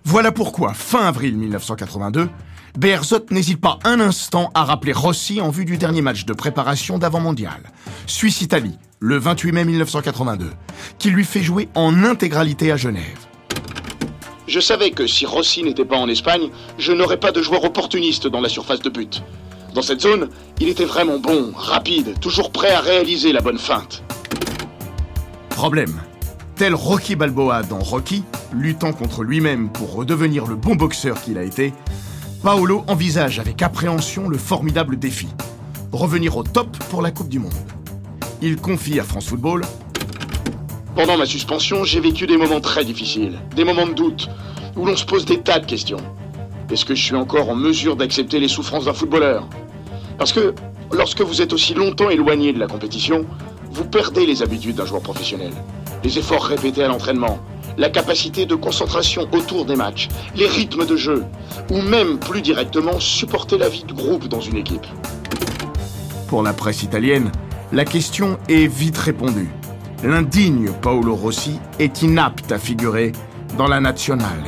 Voilà 0.05 0.33
pourquoi, 0.33 0.74
fin 0.74 1.05
avril 1.05 1.38
1982, 1.38 2.29
Berzot 2.77 3.25
n'hésite 3.31 3.62
pas 3.62 3.79
un 3.86 4.01
instant 4.01 4.51
à 4.53 4.65
rappeler 4.65 4.91
Rossi 4.91 5.39
en 5.39 5.50
vue 5.50 5.63
du 5.63 5.77
dernier 5.77 6.01
match 6.01 6.25
de 6.25 6.33
préparation 6.33 6.98
d'avant-mondial, 6.98 7.72
Suisse-Italie, 8.05 8.77
le 9.00 9.17
28 9.17 9.51
mai 9.53 9.63
1982, 9.63 10.51
qui 11.00 11.10
lui 11.10 11.24
fait 11.24 11.41
jouer 11.41 11.69
en 11.74 12.03
intégralité 12.03 12.72
à 12.72 12.77
Genève. 12.77 13.27
Je 14.48 14.60
savais 14.60 14.91
que 14.91 15.07
si 15.07 15.25
Rossi 15.25 15.63
n'était 15.63 15.86
pas 15.86 15.98
en 15.98 16.10
Espagne, 16.10 16.50
je 16.77 16.91
n'aurais 16.91 17.19
pas 17.19 17.31
de 17.31 17.41
joueur 17.41 17.63
opportuniste 17.63 18.27
dans 18.27 18.41
la 18.41 18.50
surface 18.50 18.81
de 18.81 18.89
but. 18.89 19.24
Dans 19.74 19.81
cette 19.81 20.01
zone, 20.01 20.29
il 20.60 20.67
était 20.67 20.86
vraiment 20.86 21.17
bon, 21.17 21.53
rapide, 21.55 22.19
toujours 22.19 22.51
prêt 22.51 22.72
à 22.72 22.81
réaliser 22.81 23.31
la 23.31 23.41
bonne 23.41 23.57
feinte. 23.57 24.03
Problème. 25.50 26.01
Tel 26.55 26.75
Rocky 26.75 27.15
Balboa 27.15 27.63
dans 27.63 27.79
Rocky, 27.79 28.24
luttant 28.53 28.93
contre 28.93 29.24
lui-même 29.24 29.69
pour 29.69 29.93
redevenir 29.93 30.45
le 30.45 30.55
bon 30.55 30.75
boxeur 30.75 31.19
qu'il 31.19 31.39
a 31.39 31.43
été, 31.43 31.74
Paolo 32.43 32.83
envisage 32.88 33.39
avec 33.39 33.63
appréhension 33.63 34.29
le 34.29 34.38
formidable 34.38 35.00
défi. 35.00 35.27
Revenir 35.91 36.38
au 36.38 36.43
top 36.43 36.77
pour 36.91 37.01
la 37.01 37.10
Coupe 37.10 37.29
du 37.29 37.39
Monde. 37.39 37.53
Il 38.43 38.57
confie 38.57 39.00
à 39.00 39.03
France 39.03 39.25
Football 39.25 39.63
Pendant 40.95 41.17
ma 41.17 41.25
suspension, 41.25 41.83
j'ai 41.86 42.00
vécu 42.00 42.27
des 42.27 42.38
moments 42.38 42.62
très 42.62 42.86
difficiles, 42.86 43.39
des 43.55 43.63
moments 43.63 43.88
de 43.88 43.93
doute, 43.93 44.29
où 44.75 44.86
l'on 44.86 44.95
se 44.95 45.05
pose 45.05 45.25
des 45.25 45.39
tas 45.39 45.60
de 45.60 45.65
questions. 45.65 46.01
Est-ce 46.69 46.86
que 46.86 46.93
je 46.93 47.03
suis 47.03 47.15
encore 47.15 47.50
en 47.50 47.55
mesure 47.55 47.95
d'accepter 47.95 48.39
les 48.39 48.48
souffrances 48.48 48.86
d'un 48.86 48.93
footballeur? 48.93 49.48
Parce 50.19 50.31
que 50.31 50.53
lorsque 50.91 51.22
vous 51.22 51.41
êtes 51.41 51.53
aussi 51.53 51.74
longtemps 51.74 52.12
éloigné 52.12 52.53
de 52.53 52.60
la 52.60 52.67
compétition, 52.67 53.25
vous 53.72 53.86
perdez 53.86 54.27
les 54.27 54.43
habitudes 54.43 54.75
d'un 54.75 54.86
joueur 54.86 55.01
professionnel. 55.01 55.53
Les 56.03 56.19
efforts 56.19 56.43
répétés 56.43 56.83
à 56.83 56.89
l'entraînement, 56.89 57.39
la 57.77 57.89
capacité 57.89 58.45
de 58.45 58.55
concentration 58.55 59.27
autour 59.31 59.65
des 59.65 59.75
matchs, 59.75 60.10
les 60.36 60.48
rythmes 60.48 60.86
de 60.86 60.98
jeu, 60.98 61.24
ou 61.72 61.81
même 61.81 62.19
plus 62.19 62.41
directement 62.41 63.00
supporter 63.00 63.57
la 63.57 63.69
vie 63.69 63.86
de 63.86 63.93
groupe 63.93 64.27
dans 64.27 64.41
une 64.41 64.57
équipe. 64.57 64.86
Pour 66.27 66.43
la 66.43 66.53
presse 66.53 66.83
italienne, 66.83 67.31
la 67.72 67.86
question 67.86 68.38
est 68.50 68.67
vite 68.67 68.98
répondue. 68.98 69.50
L'indigne 70.03 70.72
Paolo 70.81 71.15
Rossi 71.15 71.60
est 71.79 72.01
inapte 72.01 72.51
à 72.51 72.60
figurer 72.60 73.13
dans 73.57 73.67
la 73.67 73.79
Nazionale. 73.79 74.43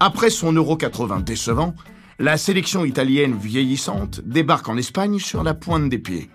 Après 0.00 0.30
son 0.30 0.52
Euro 0.52 0.76
80 0.76 1.20
décevant, 1.20 1.74
la 2.18 2.36
sélection 2.36 2.84
italienne 2.84 3.36
vieillissante 3.40 4.20
débarque 4.24 4.68
en 4.68 4.76
Espagne 4.76 5.18
sur 5.18 5.42
la 5.42 5.54
pointe 5.54 5.88
des 5.88 5.98
pieds. 5.98 6.30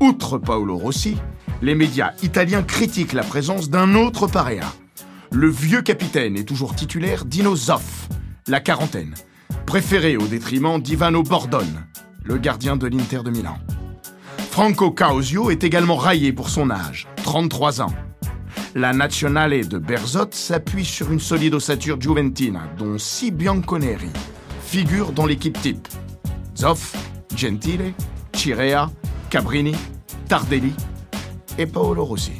Outre 0.00 0.38
Paolo 0.38 0.76
Rossi, 0.76 1.16
les 1.62 1.74
médias 1.74 2.12
italiens 2.22 2.62
critiquent 2.62 3.12
la 3.12 3.22
présence 3.22 3.70
d'un 3.70 3.94
autre 3.94 4.26
paréa. 4.26 4.72
Le 5.32 5.48
vieux 5.48 5.82
capitaine 5.82 6.36
est 6.36 6.44
toujours 6.44 6.74
titulaire 6.74 7.24
Dino 7.24 7.56
Zoff, 7.56 8.08
la 8.46 8.60
quarantaine, 8.60 9.14
préféré 9.66 10.16
au 10.16 10.26
détriment 10.26 10.80
d'Ivano 10.80 11.22
Bordone, 11.22 11.86
le 12.22 12.38
gardien 12.38 12.76
de 12.76 12.86
l'Inter 12.86 13.20
de 13.24 13.30
Milan. 13.30 13.58
Franco 14.50 14.90
Causio 14.90 15.50
est 15.50 15.64
également 15.64 15.96
raillé 15.96 16.32
pour 16.32 16.48
son 16.48 16.70
âge, 16.70 17.08
33 17.24 17.82
ans. 17.82 17.92
La 18.76 18.92
Nazionale 18.92 19.66
de 19.66 19.78
Berzot 19.78 20.30
s'appuie 20.32 20.84
sur 20.84 21.10
une 21.10 21.20
solide 21.20 21.54
ossature 21.54 22.00
juventina, 22.00 22.62
dont 22.78 22.98
six 22.98 23.30
Bianconeri 23.30 24.10
figurent 24.64 25.12
dans 25.12 25.26
l'équipe 25.26 25.60
type. 25.60 25.88
Zoff, 26.56 26.94
Gentile, 27.36 27.94
Chirea, 28.32 28.90
Cabrini, 29.34 29.74
Tardelli 30.28 30.72
et 31.58 31.66
Paolo 31.66 32.04
Rossi. 32.04 32.34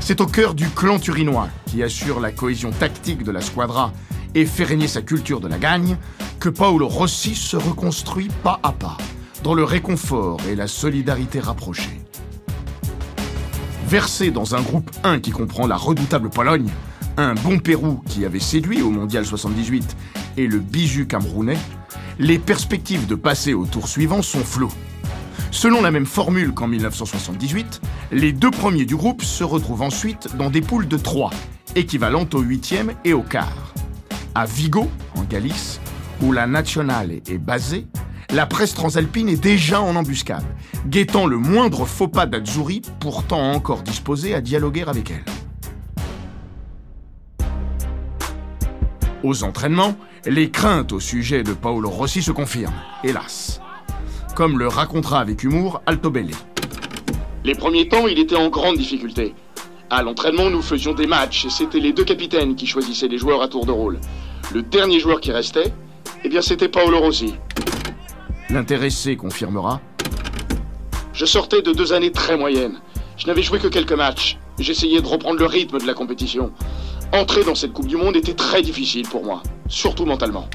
C'est 0.00 0.20
au 0.20 0.26
cœur 0.26 0.52
du 0.52 0.68
clan 0.68 0.98
turinois, 0.98 1.48
qui 1.64 1.82
assure 1.82 2.20
la 2.20 2.30
cohésion 2.30 2.72
tactique 2.72 3.22
de 3.22 3.32
la 3.32 3.40
squadra 3.40 3.90
et 4.34 4.44
fait 4.44 4.64
régner 4.64 4.86
sa 4.86 5.00
culture 5.00 5.40
de 5.40 5.48
la 5.48 5.56
gagne, 5.56 5.96
que 6.40 6.50
Paolo 6.50 6.88
Rossi 6.88 7.34
se 7.34 7.56
reconstruit 7.56 8.28
pas 8.42 8.60
à 8.62 8.72
pas, 8.72 8.98
dans 9.42 9.54
le 9.54 9.64
réconfort 9.64 10.40
et 10.46 10.54
la 10.54 10.66
solidarité 10.66 11.40
rapprochée. 11.40 12.02
Versé 13.88 14.30
dans 14.30 14.54
un 14.54 14.60
groupe 14.60 14.90
1 15.04 15.20
qui 15.20 15.30
comprend 15.30 15.66
la 15.66 15.76
redoutable 15.76 16.28
Pologne, 16.28 16.68
un 17.16 17.32
bon 17.32 17.58
Pérou 17.58 18.02
qui 18.10 18.26
avait 18.26 18.40
séduit 18.40 18.82
au 18.82 18.90
Mondial 18.90 19.24
78 19.24 19.96
et 20.36 20.48
le 20.48 20.58
bijou 20.58 21.06
camerounais, 21.06 21.56
les 22.18 22.38
perspectives 22.38 23.06
de 23.06 23.14
passer 23.14 23.54
au 23.54 23.64
tour 23.64 23.88
suivant 23.88 24.20
sont 24.20 24.44
floues. 24.44 24.74
Selon 25.54 25.82
la 25.82 25.92
même 25.92 26.04
formule 26.04 26.52
qu'en 26.52 26.66
1978, 26.66 27.80
les 28.10 28.32
deux 28.32 28.50
premiers 28.50 28.84
du 28.84 28.96
groupe 28.96 29.22
se 29.22 29.44
retrouvent 29.44 29.82
ensuite 29.82 30.36
dans 30.36 30.50
des 30.50 30.60
poules 30.60 30.88
de 30.88 30.96
trois, 30.96 31.30
équivalentes 31.76 32.34
au 32.34 32.40
huitième 32.40 32.92
et 33.04 33.12
au 33.12 33.22
quart. 33.22 33.72
À 34.34 34.46
Vigo, 34.46 34.90
en 35.14 35.22
Galice, 35.22 35.80
où 36.20 36.32
la 36.32 36.48
nationale 36.48 37.12
est 37.12 37.38
basée, 37.38 37.86
la 38.30 38.46
presse 38.46 38.74
transalpine 38.74 39.28
est 39.28 39.40
déjà 39.40 39.80
en 39.80 39.94
embuscade, 39.94 40.44
guettant 40.88 41.24
le 41.24 41.38
moindre 41.38 41.86
faux 41.86 42.08
pas 42.08 42.26
d'Azzurri, 42.26 42.82
pourtant 42.98 43.52
encore 43.52 43.84
disposé 43.84 44.34
à 44.34 44.40
dialoguer 44.40 44.82
avec 44.82 45.12
elle. 45.12 45.24
Aux 49.22 49.44
entraînements, 49.44 49.94
les 50.26 50.50
craintes 50.50 50.92
au 50.92 50.98
sujet 50.98 51.44
de 51.44 51.52
Paolo 51.52 51.88
Rossi 51.88 52.22
se 52.22 52.32
confirment, 52.32 52.74
hélas. 53.04 53.60
Comme 54.34 54.58
le 54.58 54.66
racontera 54.66 55.20
avec 55.20 55.44
humour 55.44 55.80
Altobelli. 55.86 56.34
Les 57.44 57.54
premiers 57.54 57.86
temps, 57.86 58.08
il 58.08 58.18
était 58.18 58.34
en 58.34 58.48
grande 58.48 58.76
difficulté. 58.76 59.32
À 59.90 60.02
l'entraînement, 60.02 60.50
nous 60.50 60.60
faisions 60.60 60.92
des 60.92 61.06
matchs 61.06 61.44
et 61.44 61.50
c'était 61.50 61.78
les 61.78 61.92
deux 61.92 62.02
capitaines 62.02 62.56
qui 62.56 62.66
choisissaient 62.66 63.06
les 63.06 63.18
joueurs 63.18 63.42
à 63.42 63.48
tour 63.48 63.64
de 63.64 63.70
rôle. 63.70 64.00
Le 64.52 64.62
dernier 64.62 64.98
joueur 64.98 65.20
qui 65.20 65.30
restait, 65.30 65.72
eh 66.24 66.28
bien 66.28 66.42
c'était 66.42 66.68
Paolo 66.68 66.98
Rossi. 66.98 67.34
L'intéressé 68.50 69.16
confirmera. 69.16 69.80
Je 71.12 71.26
sortais 71.26 71.62
de 71.62 71.72
deux 71.72 71.92
années 71.92 72.10
très 72.10 72.36
moyennes. 72.36 72.80
Je 73.16 73.28
n'avais 73.28 73.42
joué 73.42 73.60
que 73.60 73.68
quelques 73.68 73.92
matchs. 73.92 74.36
J'essayais 74.58 75.00
de 75.00 75.06
reprendre 75.06 75.38
le 75.38 75.46
rythme 75.46 75.78
de 75.78 75.86
la 75.86 75.94
compétition. 75.94 76.50
Entrer 77.12 77.44
dans 77.44 77.54
cette 77.54 77.72
Coupe 77.72 77.86
du 77.86 77.96
Monde 77.96 78.16
était 78.16 78.34
très 78.34 78.62
difficile 78.62 79.06
pour 79.06 79.24
moi, 79.24 79.44
surtout 79.68 80.06
mentalement. 80.06 80.48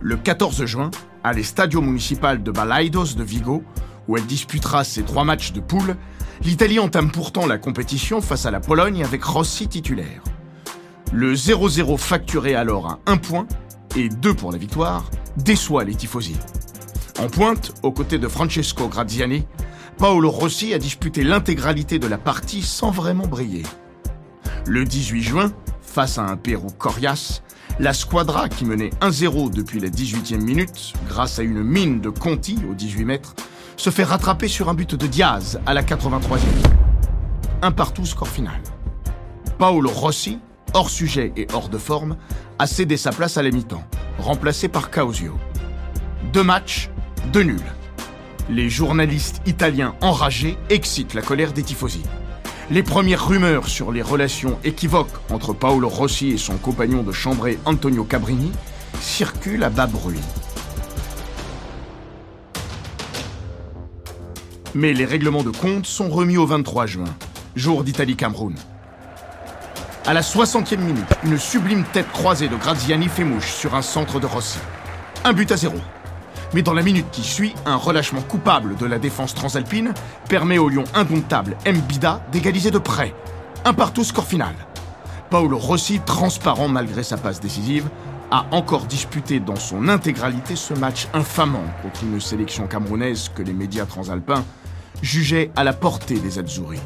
Le 0.00 0.16
14 0.16 0.64
juin, 0.64 0.90
à 1.24 1.32
l'Estadio 1.32 1.80
Municipal 1.80 2.42
de 2.42 2.52
Balaidos 2.52 3.14
de 3.16 3.24
Vigo, 3.24 3.64
où 4.06 4.16
elle 4.16 4.26
disputera 4.26 4.84
ses 4.84 5.02
trois 5.02 5.24
matchs 5.24 5.52
de 5.52 5.60
poule, 5.60 5.96
l'Italie 6.42 6.78
entame 6.78 7.10
pourtant 7.10 7.46
la 7.46 7.58
compétition 7.58 8.20
face 8.20 8.46
à 8.46 8.52
la 8.52 8.60
Pologne 8.60 9.02
avec 9.04 9.24
Rossi 9.24 9.66
titulaire. 9.66 10.22
Le 11.12 11.34
0-0 11.34 11.98
facturé 11.98 12.54
alors 12.54 12.86
à 12.86 12.98
1 13.06 13.16
point 13.16 13.46
et 13.96 14.08
2 14.08 14.34
pour 14.34 14.52
la 14.52 14.58
victoire 14.58 15.10
déçoit 15.36 15.82
les 15.82 15.96
tifosi. 15.96 16.36
En 17.18 17.28
pointe, 17.28 17.72
aux 17.82 17.90
côtés 17.90 18.18
de 18.18 18.28
Francesco 18.28 18.86
Graziani, 18.86 19.46
Paolo 19.96 20.30
Rossi 20.30 20.74
a 20.74 20.78
disputé 20.78 21.24
l'intégralité 21.24 21.98
de 21.98 22.06
la 22.06 22.18
partie 22.18 22.62
sans 22.62 22.92
vraiment 22.92 23.26
briller. 23.26 23.64
Le 24.64 24.84
18 24.84 25.22
juin, 25.22 25.52
face 25.82 26.18
à 26.18 26.22
un 26.22 26.36
Pérou 26.36 26.70
coriace, 26.70 27.42
la 27.80 27.92
squadra 27.92 28.48
qui 28.48 28.64
menait 28.64 28.90
1-0 29.00 29.50
depuis 29.50 29.78
la 29.80 29.88
18e 29.88 30.40
minute, 30.40 30.92
grâce 31.08 31.38
à 31.38 31.42
une 31.42 31.62
mine 31.62 32.00
de 32.00 32.10
Conti 32.10 32.58
au 32.68 32.74
18 32.74 33.04
mètres, 33.04 33.34
se 33.76 33.90
fait 33.90 34.04
rattraper 34.04 34.48
sur 34.48 34.68
un 34.68 34.74
but 34.74 34.96
de 34.96 35.06
Diaz 35.06 35.60
à 35.64 35.74
la 35.74 35.82
83e. 35.82 36.38
Un 37.62 37.70
partout 37.70 38.04
score 38.04 38.28
final. 38.28 38.60
Paolo 39.58 39.90
Rossi, 39.90 40.38
hors 40.74 40.90
sujet 40.90 41.32
et 41.36 41.46
hors 41.52 41.68
de 41.68 41.78
forme, 41.78 42.16
a 42.58 42.66
cédé 42.66 42.96
sa 42.96 43.10
place 43.10 43.36
à 43.36 43.42
la 43.42 43.50
mi-temps, 43.50 43.84
remplacé 44.18 44.68
par 44.68 44.90
Causio. 44.90 45.38
Deux 46.32 46.42
matchs, 46.42 46.90
deux 47.32 47.42
nuls. 47.42 47.60
Les 48.50 48.68
journalistes 48.68 49.40
italiens 49.46 49.94
enragés 50.00 50.56
excitent 50.70 51.14
la 51.14 51.22
colère 51.22 51.52
des 51.52 51.62
tifosi. 51.62 52.02
Les 52.70 52.82
premières 52.82 53.26
rumeurs 53.26 53.66
sur 53.66 53.92
les 53.92 54.02
relations 54.02 54.58
équivoques 54.62 55.08
entre 55.30 55.54
Paolo 55.54 55.88
Rossi 55.88 56.32
et 56.32 56.36
son 56.36 56.58
compagnon 56.58 57.02
de 57.02 57.12
chambrée 57.12 57.58
Antonio 57.64 58.04
Cabrini 58.04 58.52
circulent 59.00 59.64
à 59.64 59.70
bas 59.70 59.86
bruit. 59.86 60.20
Mais 64.74 64.92
les 64.92 65.06
règlements 65.06 65.42
de 65.42 65.50
compte 65.50 65.86
sont 65.86 66.10
remis 66.10 66.36
au 66.36 66.44
23 66.44 66.84
juin, 66.84 67.06
jour 67.56 67.84
d'Italie-Cameroun. 67.84 68.54
À 70.04 70.12
la 70.12 70.20
60e 70.20 70.76
minute, 70.76 71.08
une 71.24 71.38
sublime 71.38 71.84
tête 71.90 72.10
croisée 72.12 72.48
de 72.48 72.56
Graziani 72.56 73.08
fait 73.08 73.24
mouche 73.24 73.50
sur 73.50 73.74
un 73.76 73.82
centre 73.82 74.20
de 74.20 74.26
Rossi. 74.26 74.58
Un 75.24 75.32
but 75.32 75.50
à 75.52 75.56
zéro. 75.56 75.78
Mais 76.54 76.62
dans 76.62 76.72
la 76.72 76.82
minute 76.82 77.10
qui 77.10 77.22
suit, 77.22 77.54
un 77.66 77.76
relâchement 77.76 78.22
coupable 78.22 78.76
de 78.76 78.86
la 78.86 78.98
défense 78.98 79.34
transalpine 79.34 79.92
permet 80.28 80.58
au 80.58 80.68
lion 80.68 80.84
indomptable 80.94 81.56
Mbida 81.66 82.22
d'égaliser 82.32 82.70
de 82.70 82.78
près. 82.78 83.14
Un 83.64 83.74
partout 83.74 84.04
score 84.04 84.26
final. 84.26 84.54
Paolo 85.30 85.58
Rossi, 85.58 86.00
transparent 86.00 86.68
malgré 86.68 87.02
sa 87.02 87.18
passe 87.18 87.40
décisive, 87.40 87.88
a 88.30 88.46
encore 88.50 88.86
disputé 88.86 89.40
dans 89.40 89.56
son 89.56 89.88
intégralité 89.88 90.56
ce 90.56 90.74
match 90.74 91.06
infamant 91.14 91.64
contre 91.82 92.04
une 92.04 92.20
sélection 92.20 92.66
camerounaise 92.66 93.30
que 93.34 93.42
les 93.42 93.52
médias 93.52 93.86
transalpins 93.86 94.44
jugeaient 95.02 95.50
à 95.56 95.64
la 95.64 95.72
portée 95.72 96.18
des 96.18 96.38
Azzurri. 96.38 96.80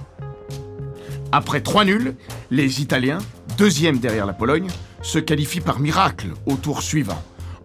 Après 1.30 1.60
trois 1.60 1.84
nuls, 1.84 2.14
les 2.50 2.80
Italiens, 2.80 3.18
deuxième 3.56 3.98
derrière 3.98 4.26
la 4.26 4.32
Pologne, 4.32 4.68
se 5.02 5.18
qualifient 5.18 5.60
par 5.60 5.80
miracle 5.80 6.28
au 6.46 6.54
tour 6.54 6.82
suivant, 6.82 7.22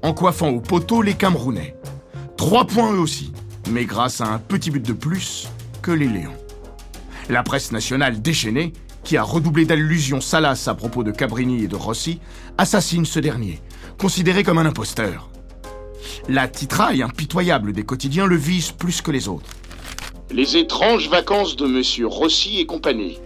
en 0.07 0.13
coiffant 0.13 0.47
au 0.47 0.61
poteau 0.61 1.01
les 1.01 1.15
Camerounais. 1.15 1.75
Trois 2.37 2.65
points 2.65 2.93
eux 2.93 2.99
aussi, 2.99 3.33
mais 3.69 3.83
grâce 3.83 4.21
à 4.21 4.27
un 4.27 4.39
petit 4.39 4.71
but 4.71 4.85
de 4.85 4.93
plus 4.93 5.49
que 5.81 5.91
les 5.91 6.07
Léons. 6.07 6.37
La 7.27 7.43
presse 7.43 7.73
nationale 7.73 8.21
déchaînée, 8.21 8.71
qui 9.03 9.17
a 9.17 9.23
redoublé 9.23 9.65
d'allusions 9.65 10.21
salaces 10.21 10.69
à 10.69 10.75
propos 10.75 11.03
de 11.03 11.11
Cabrini 11.11 11.65
et 11.65 11.67
de 11.67 11.75
Rossi, 11.75 12.21
assassine 12.57 13.05
ce 13.05 13.19
dernier, 13.19 13.59
considéré 13.97 14.43
comme 14.43 14.59
un 14.59 14.65
imposteur. 14.65 15.29
La 16.29 16.47
titraille 16.47 17.01
impitoyable 17.01 17.73
des 17.73 17.83
quotidiens 17.83 18.27
le 18.27 18.37
vise 18.37 18.71
plus 18.71 19.01
que 19.01 19.11
les 19.11 19.27
autres. 19.27 19.49
Les 20.31 20.55
étranges 20.55 21.09
vacances 21.09 21.57
de 21.57 21.67
Monsieur 21.67 22.07
Rossi 22.07 22.59
et 22.61 22.65
compagnie. 22.65 23.19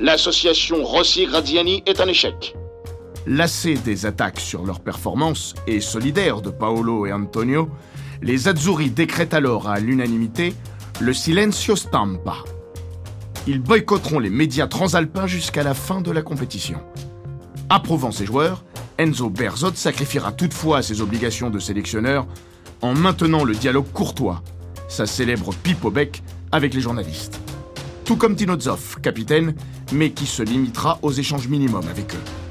L'association 0.00 0.82
Rossi-Graziani 0.82 1.84
est 1.86 2.00
un 2.00 2.08
échec. 2.08 2.56
Lassés 3.28 3.74
des 3.74 4.06
attaques 4.06 4.40
sur 4.40 4.64
leur 4.64 4.80
performance 4.80 5.54
et 5.66 5.82
solidaires 5.82 6.40
de 6.40 6.48
Paolo 6.48 7.04
et 7.04 7.12
Antonio, 7.12 7.68
les 8.22 8.48
Azzurri 8.48 8.88
décrètent 8.88 9.34
alors 9.34 9.68
à 9.68 9.80
l'unanimité 9.80 10.54
le 10.98 11.12
silenzio 11.12 11.76
stampa. 11.76 12.36
Ils 13.46 13.60
boycotteront 13.60 14.18
les 14.18 14.30
médias 14.30 14.66
transalpins 14.66 15.26
jusqu'à 15.26 15.62
la 15.62 15.74
fin 15.74 16.00
de 16.00 16.10
la 16.10 16.22
compétition. 16.22 16.80
Approuvant 17.68 18.12
ses 18.12 18.24
joueurs, 18.24 18.64
Enzo 18.96 19.28
Berzot 19.28 19.74
sacrifiera 19.74 20.32
toutefois 20.32 20.80
ses 20.80 21.02
obligations 21.02 21.50
de 21.50 21.58
sélectionneur 21.58 22.26
en 22.80 22.94
maintenant 22.94 23.44
le 23.44 23.54
dialogue 23.54 23.92
courtois, 23.92 24.42
sa 24.88 25.04
célèbre 25.04 25.52
pipe 25.62 25.84
au 25.84 25.90
bec 25.90 26.22
avec 26.50 26.72
les 26.72 26.80
journalistes. 26.80 27.38
Tout 28.06 28.16
comme 28.16 28.36
Tino 28.36 28.58
Zoff, 28.58 28.98
capitaine, 29.02 29.54
mais 29.92 30.12
qui 30.12 30.24
se 30.24 30.42
limitera 30.42 30.98
aux 31.02 31.12
échanges 31.12 31.46
minimums 31.46 31.88
avec 31.90 32.14
eux. 32.14 32.47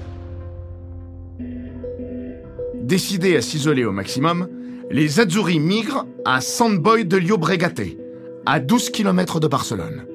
Décidés 2.87 3.35
à 3.35 3.41
s'isoler 3.41 3.83
au 3.83 3.91
maximum, 3.91 4.47
les 4.89 5.19
Azzurri 5.19 5.59
migrent 5.59 6.05
à 6.23 6.39
San 6.39 6.77
Boy 6.77 7.03
de 7.03 7.17
Llobregat, 7.17 7.73
à 8.45 8.61
12 8.61 8.91
km 8.91 9.41
de 9.41 9.47
Barcelone, 9.47 10.05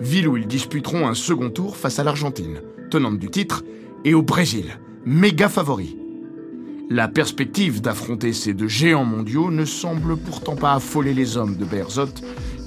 ville 0.00 0.26
où 0.26 0.36
ils 0.36 0.48
disputeront 0.48 1.06
un 1.06 1.14
second 1.14 1.50
tour 1.50 1.76
face 1.76 2.00
à 2.00 2.02
l'Argentine, 2.02 2.62
tenante 2.90 3.20
du 3.20 3.30
titre, 3.30 3.62
et 4.04 4.12
au 4.12 4.22
Brésil, 4.22 4.80
méga 5.04 5.48
favori. 5.48 5.96
La 6.90 7.06
perspective 7.06 7.80
d'affronter 7.80 8.32
ces 8.32 8.54
deux 8.54 8.66
géants 8.66 9.04
mondiaux 9.04 9.52
ne 9.52 9.64
semble 9.64 10.16
pourtant 10.16 10.56
pas 10.56 10.74
affoler 10.74 11.14
les 11.14 11.36
hommes 11.36 11.56
de 11.56 11.64
Berzot, 11.64 12.08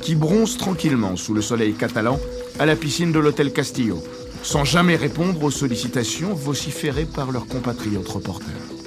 qui 0.01 0.15
bronzent 0.15 0.55
tranquillement 0.55 1.17
sous 1.17 1.33
le 1.33 1.41
soleil 1.41 1.73
catalan 1.73 2.17
à 2.59 2.65
la 2.65 2.77
piscine 2.77 3.11
de 3.11 3.19
l'hôtel 3.19 3.51
Castillo, 3.51 4.01
sans 4.41 4.63
jamais 4.63 4.95
répondre 4.95 5.43
aux 5.43 5.51
sollicitations 5.51 6.33
vociférées 6.33 7.07
par 7.13 7.33
leurs 7.33 7.47
compatriotes 7.47 8.07
reporters. 8.07 8.78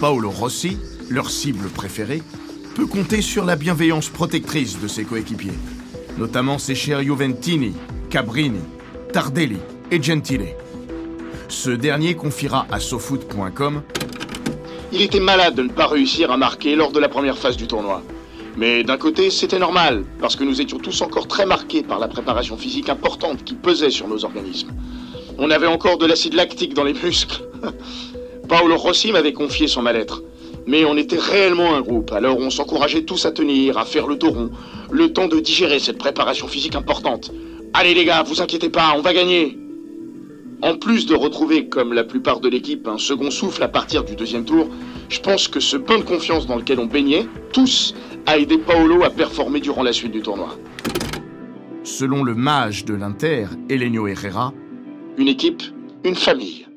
Paolo 0.00 0.30
Rossi, 0.30 0.78
leur 1.10 1.28
cible 1.28 1.68
préférée, 1.68 2.22
peut 2.76 2.86
compter 2.86 3.20
sur 3.20 3.44
la 3.44 3.56
bienveillance 3.56 4.08
protectrice 4.10 4.80
de 4.80 4.86
ses 4.86 5.02
coéquipiers, 5.02 5.58
notamment 6.18 6.58
ses 6.58 6.76
chers 6.76 7.02
Juventini, 7.02 7.74
Cabrini, 8.08 8.60
Tardelli 9.12 9.58
et 9.90 10.00
Gentile. 10.00 10.54
Ce 11.48 11.70
dernier 11.70 12.14
confiera 12.14 12.68
à 12.70 12.78
sofoot.com 12.78 13.82
Il 14.92 15.02
était 15.02 15.18
malade 15.18 15.56
de 15.56 15.64
ne 15.64 15.70
pas 15.70 15.88
réussir 15.88 16.30
à 16.30 16.36
marquer 16.36 16.76
lors 16.76 16.92
de 16.92 17.00
la 17.00 17.08
première 17.08 17.36
phase 17.36 17.56
du 17.56 17.66
tournoi. 17.66 18.02
Mais 18.56 18.84
d'un 18.84 18.98
côté, 18.98 19.30
c'était 19.30 19.58
normal, 19.58 20.04
parce 20.20 20.36
que 20.36 20.44
nous 20.44 20.60
étions 20.60 20.78
tous 20.78 21.02
encore 21.02 21.26
très 21.26 21.44
marqués 21.44 21.82
par 21.82 21.98
la 21.98 22.06
préparation 22.06 22.56
physique 22.56 22.88
importante 22.88 23.42
qui 23.42 23.54
pesait 23.54 23.90
sur 23.90 24.06
nos 24.06 24.24
organismes. 24.24 24.70
On 25.38 25.50
avait 25.50 25.66
encore 25.66 25.98
de 25.98 26.06
l'acide 26.06 26.34
lactique 26.34 26.74
dans 26.74 26.84
les 26.84 26.94
muscles. 26.94 27.42
Paolo 28.48 28.78
Rossi 28.78 29.12
m'avait 29.12 29.34
confié 29.34 29.68
son 29.68 29.82
mal-être. 29.82 30.22
Mais 30.66 30.84
on 30.84 30.96
était 30.96 31.18
réellement 31.18 31.74
un 31.74 31.82
groupe, 31.82 32.12
alors 32.12 32.38
on 32.38 32.50
s'encourageait 32.50 33.02
tous 33.02 33.26
à 33.26 33.30
tenir, 33.30 33.78
à 33.78 33.84
faire 33.84 34.06
le 34.06 34.16
dos 34.16 34.30
rond, 34.30 34.50
le 34.90 35.12
temps 35.12 35.28
de 35.28 35.38
digérer 35.38 35.78
cette 35.78 35.98
préparation 35.98 36.46
physique 36.48 36.74
importante. 36.74 37.30
Allez 37.74 37.94
les 37.94 38.04
gars, 38.04 38.22
vous 38.22 38.40
inquiétez 38.40 38.70
pas, 38.70 38.94
on 38.96 39.00
va 39.00 39.12
gagner. 39.12 39.58
En 40.62 40.76
plus 40.76 41.06
de 41.06 41.14
retrouver, 41.14 41.68
comme 41.68 41.92
la 41.92 42.04
plupart 42.04 42.40
de 42.40 42.48
l'équipe, 42.48 42.88
un 42.88 42.98
second 42.98 43.30
souffle 43.30 43.62
à 43.62 43.68
partir 43.68 44.04
du 44.04 44.16
deuxième 44.16 44.44
tour, 44.44 44.68
je 45.08 45.20
pense 45.20 45.48
que 45.48 45.60
ce 45.60 45.76
bain 45.76 45.98
de 45.98 46.04
confiance 46.04 46.46
dans 46.46 46.56
lequel 46.56 46.80
on 46.80 46.86
baignait, 46.86 47.26
tous, 47.52 47.94
a 48.26 48.38
aidé 48.38 48.58
Paolo 48.58 49.04
à 49.04 49.10
performer 49.10 49.60
durant 49.60 49.82
la 49.82 49.92
suite 49.92 50.12
du 50.12 50.20
tournoi. 50.20 50.56
Selon 51.82 52.24
le 52.24 52.34
mage 52.34 52.84
de 52.84 52.94
l'Inter, 52.94 53.46
Elenio 53.70 54.06
Herrera, 54.06 54.52
une 55.16 55.28
équipe, 55.28 55.62
une 56.04 56.14
famille. 56.14 56.67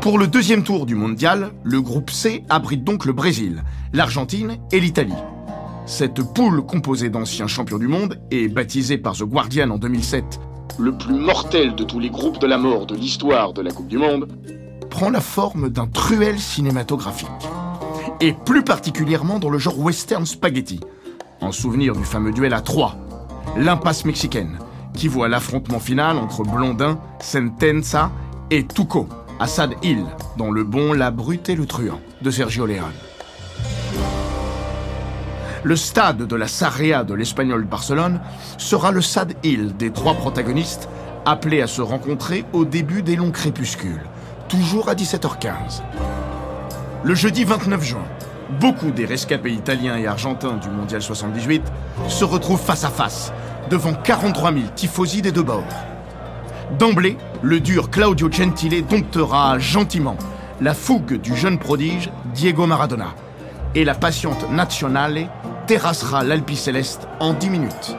Pour 0.00 0.18
le 0.18 0.26
deuxième 0.26 0.62
tour 0.62 0.86
du 0.86 0.94
mondial, 0.94 1.52
le 1.62 1.80
groupe 1.80 2.10
C 2.10 2.44
abrite 2.48 2.84
donc 2.84 3.04
le 3.04 3.12
Brésil, 3.12 3.62
l'Argentine 3.92 4.56
et 4.72 4.80
l'Italie. 4.80 5.12
Cette 5.86 6.22
poule 6.22 6.62
composée 6.62 7.10
d'anciens 7.10 7.46
champions 7.46 7.78
du 7.78 7.88
monde 7.88 8.20
et 8.30 8.48
baptisée 8.48 8.98
par 8.98 9.14
The 9.14 9.24
Guardian 9.24 9.70
en 9.70 9.78
2007 9.78 10.40
le 10.78 10.96
plus 10.96 11.14
mortel 11.14 11.74
de 11.74 11.84
tous 11.84 11.98
les 11.98 12.08
groupes 12.08 12.38
de 12.38 12.46
la 12.46 12.56
mort 12.56 12.86
de 12.86 12.94
l'histoire 12.94 13.52
de 13.52 13.60
la 13.60 13.70
Coupe 13.70 13.88
du 13.88 13.98
Monde, 13.98 14.28
prend 14.88 15.10
la 15.10 15.20
forme 15.20 15.68
d'un 15.68 15.86
truel 15.86 16.38
cinématographique. 16.38 17.28
Et 18.20 18.32
plus 18.32 18.64
particulièrement 18.64 19.38
dans 19.38 19.50
le 19.50 19.58
genre 19.58 19.78
western 19.78 20.24
spaghetti, 20.24 20.80
en 21.40 21.52
souvenir 21.52 21.94
du 21.94 22.04
fameux 22.04 22.32
duel 22.32 22.54
à 22.54 22.60
Troyes, 22.60 22.96
l'impasse 23.56 24.04
mexicaine, 24.04 24.58
qui 24.94 25.08
voit 25.08 25.28
l'affrontement 25.28 25.80
final 25.80 26.16
entre 26.16 26.42
Blondin, 26.44 26.98
Sentenza 27.20 28.10
et 28.50 28.66
Tuco, 28.66 29.06
à 29.40 29.46
Sad 29.46 29.72
Hill, 29.82 30.04
dans 30.36 30.50
Le 30.50 30.64
Bon, 30.64 30.92
la 30.92 31.10
Brute 31.10 31.48
et 31.48 31.56
le 31.56 31.64
Truand, 31.64 31.98
de 32.20 32.30
Sergio 32.30 32.66
Leone. 32.66 32.92
Le 35.62 35.76
stade 35.76 36.26
de 36.26 36.36
la 36.36 36.46
Sarria 36.46 37.04
de 37.04 37.14
l'Espagnol 37.14 37.64
Barcelone 37.64 38.20
sera 38.58 38.92
le 38.92 39.00
Sad 39.00 39.32
Hill 39.42 39.74
des 39.78 39.92
trois 39.92 40.12
protagonistes 40.12 40.90
appelés 41.24 41.62
à 41.62 41.66
se 41.66 41.80
rencontrer 41.80 42.44
au 42.52 42.66
début 42.66 43.02
des 43.02 43.16
longs 43.16 43.30
crépuscules, 43.30 44.04
toujours 44.48 44.90
à 44.90 44.94
17h15. 44.94 45.80
Le 47.02 47.14
jeudi 47.14 47.44
29 47.44 47.82
juin, 47.82 48.04
beaucoup 48.60 48.90
des 48.90 49.06
rescapés 49.06 49.52
italiens 49.52 49.96
et 49.96 50.06
argentins 50.06 50.58
du 50.58 50.68
Mondial 50.68 51.00
78 51.00 51.62
se 52.08 52.24
retrouvent 52.24 52.60
face 52.60 52.84
à 52.84 52.90
face 52.90 53.32
devant 53.70 53.94
43 53.94 54.52
000 54.52 54.64
tifosi 54.76 55.22
des 55.22 55.32
deux 55.32 55.42
bords. 55.42 55.64
D'emblée, 56.78 57.16
le 57.42 57.60
dur 57.60 57.90
Claudio 57.90 58.30
Gentile 58.30 58.84
domptera 58.86 59.58
gentiment 59.58 60.16
la 60.60 60.72
fougue 60.72 61.20
du 61.20 61.36
jeune 61.36 61.58
prodige 61.58 62.10
Diego 62.34 62.66
Maradona 62.66 63.14
et 63.74 63.84
la 63.84 63.94
patiente 63.94 64.48
Nazionale 64.50 65.28
terrassera 65.66 66.22
l'Alpi-Céleste 66.22 67.08
en 67.18 67.34
10 67.34 67.50
minutes. 67.50 67.96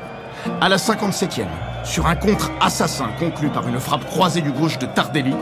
À 0.62 0.70
la 0.70 0.78
57e, 0.78 1.46
sur 1.84 2.08
un 2.08 2.16
contre-assassin 2.16 3.10
conclu 3.20 3.50
par 3.50 3.68
une 3.68 3.80
frappe 3.80 4.06
croisée 4.06 4.42
du 4.42 4.52
gauche 4.52 4.80
de 4.80 4.86
Tardelli, 4.86 5.36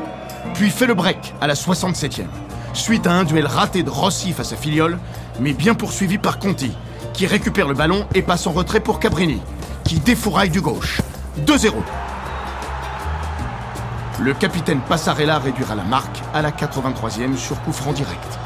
puis 0.55 0.69
fait 0.69 0.87
le 0.87 0.95
break 0.95 1.33
à 1.39 1.47
la 1.47 1.53
67e, 1.53 2.25
suite 2.73 3.07
à 3.07 3.13
un 3.13 3.23
duel 3.23 3.47
raté 3.47 3.83
de 3.83 3.89
Rossi 3.89 4.33
face 4.33 4.53
à 4.53 4.57
Filiol, 4.57 4.97
mais 5.39 5.53
bien 5.53 5.75
poursuivi 5.75 6.17
par 6.17 6.39
Conti, 6.39 6.71
qui 7.13 7.27
récupère 7.27 7.67
le 7.67 7.75
ballon 7.75 8.05
et 8.15 8.21
passe 8.21 8.47
en 8.47 8.51
retrait 8.51 8.79
pour 8.79 8.99
Cabrini, 8.99 9.39
qui 9.83 9.99
défouraille 9.99 10.49
du 10.49 10.61
gauche. 10.61 11.01
2-0. 11.45 11.73
Le 14.21 14.33
capitaine 14.33 14.81
Passarella 14.81 15.39
réduira 15.39 15.75
la 15.75 15.85
marque 15.85 16.19
à 16.33 16.41
la 16.41 16.51
83e 16.51 17.37
sur 17.37 17.61
coup 17.61 17.71
franc 17.71 17.93
direct. 17.93 18.37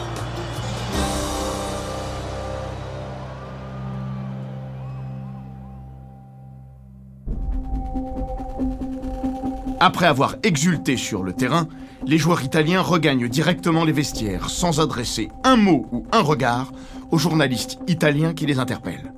Après 9.79 10.05
avoir 10.05 10.35
exulté 10.43 10.95
sur 10.95 11.23
le 11.23 11.33
terrain, 11.33 11.67
les 12.05 12.19
joueurs 12.19 12.43
italiens 12.43 12.81
regagnent 12.81 13.27
directement 13.27 13.83
les 13.83 13.91
vestiaires 13.91 14.51
sans 14.51 14.79
adresser 14.79 15.31
un 15.43 15.55
mot 15.55 15.87
ou 15.91 16.05
un 16.11 16.21
regard 16.21 16.71
aux 17.09 17.17
journalistes 17.17 17.79
italiens 17.87 18.35
qui 18.35 18.45
les 18.45 18.59
interpellent. 18.59 19.11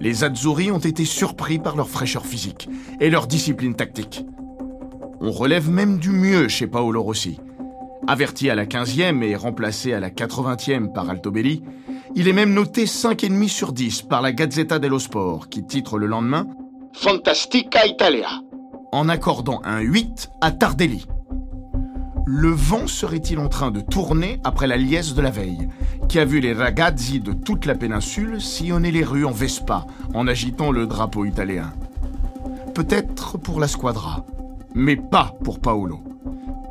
Les 0.00 0.24
Azzurri 0.24 0.70
ont 0.70 0.78
été 0.78 1.04
surpris 1.04 1.58
par 1.58 1.76
leur 1.76 1.90
fraîcheur 1.90 2.24
physique 2.24 2.70
et 2.98 3.10
leur 3.10 3.26
discipline 3.26 3.74
tactique. 3.74 4.24
On 5.24 5.30
relève 5.30 5.70
même 5.70 5.98
du 5.98 6.10
mieux 6.10 6.48
chez 6.48 6.66
Paolo 6.66 7.00
Rossi. 7.00 7.38
Averti 8.08 8.50
à 8.50 8.56
la 8.56 8.66
15e 8.66 9.22
et 9.22 9.36
remplacé 9.36 9.92
à 9.92 10.00
la 10.00 10.10
80e 10.10 10.92
par 10.92 11.08
Altobelli, 11.08 11.62
il 12.16 12.26
est 12.26 12.32
même 12.32 12.52
noté 12.52 12.86
5,5 12.86 13.46
sur 13.46 13.72
10 13.72 14.02
par 14.02 14.20
la 14.20 14.32
Gazzetta 14.32 14.80
dello 14.80 14.98
Sport 14.98 15.48
qui 15.48 15.64
titre 15.64 15.96
le 15.96 16.06
lendemain 16.08 16.48
Fantastica 16.92 17.86
Italia 17.86 18.30
en 18.90 19.08
accordant 19.08 19.62
un 19.64 19.78
8 19.78 20.28
à 20.40 20.50
Tardelli. 20.50 21.06
Le 22.26 22.50
vent 22.50 22.88
serait-il 22.88 23.38
en 23.38 23.48
train 23.48 23.70
de 23.70 23.80
tourner 23.80 24.40
après 24.42 24.66
la 24.66 24.76
liesse 24.76 25.14
de 25.14 25.22
la 25.22 25.30
veille, 25.30 25.68
qui 26.08 26.18
a 26.18 26.24
vu 26.24 26.40
les 26.40 26.52
ragazzi 26.52 27.20
de 27.20 27.32
toute 27.32 27.66
la 27.66 27.76
péninsule 27.76 28.40
sillonner 28.40 28.90
les 28.90 29.04
rues 29.04 29.24
en 29.24 29.30
Vespa 29.30 29.86
en 30.14 30.26
agitant 30.26 30.72
le 30.72 30.88
drapeau 30.88 31.24
italien? 31.24 31.72
Peut-être 32.74 33.38
pour 33.38 33.60
la 33.60 33.68
squadra, 33.68 34.26
mais 34.74 34.96
pas 34.96 35.34
pour 35.44 35.60
Paolo, 35.60 36.00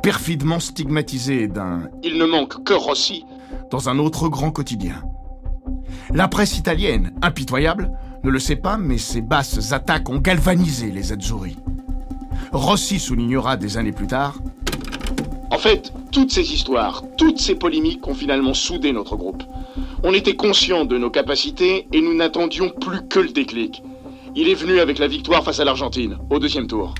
perfidement 0.02 0.60
stigmatisé 0.60 1.48
d'un 1.48 1.88
Il 2.02 2.18
ne 2.18 2.24
manque 2.24 2.64
que 2.64 2.74
Rossi 2.74 3.24
dans 3.70 3.88
un 3.88 3.98
autre 3.98 4.28
grand 4.28 4.50
quotidien. 4.50 5.02
La 6.12 6.28
presse 6.28 6.58
italienne, 6.58 7.12
impitoyable, 7.22 7.90
ne 8.22 8.30
le 8.30 8.38
sait 8.38 8.56
pas, 8.56 8.76
mais 8.76 8.98
ses 8.98 9.20
basses 9.20 9.72
attaques 9.72 10.08
ont 10.10 10.18
galvanisé 10.18 10.90
les 10.90 11.12
Azzurri. 11.12 11.56
Rossi 12.52 12.98
soulignera 12.98 13.56
des 13.56 13.78
années 13.78 13.92
plus 13.92 14.06
tard. 14.06 14.38
En 15.50 15.58
fait, 15.58 15.92
toutes 16.12 16.30
ces 16.30 16.52
histoires, 16.52 17.02
toutes 17.16 17.38
ces 17.38 17.54
polémiques 17.54 18.06
ont 18.06 18.14
finalement 18.14 18.54
soudé 18.54 18.92
notre 18.92 19.16
groupe. 19.16 19.42
On 20.02 20.12
était 20.12 20.36
conscients 20.36 20.84
de 20.84 20.98
nos 20.98 21.10
capacités 21.10 21.86
et 21.92 22.00
nous 22.00 22.14
n'attendions 22.14 22.70
plus 22.70 23.06
que 23.08 23.20
le 23.20 23.30
déclic. 23.30 23.82
Il 24.34 24.48
est 24.48 24.54
venu 24.54 24.80
avec 24.80 24.98
la 24.98 25.08
victoire 25.08 25.44
face 25.44 25.60
à 25.60 25.64
l'Argentine, 25.64 26.18
au 26.30 26.38
deuxième 26.38 26.66
tour. 26.66 26.94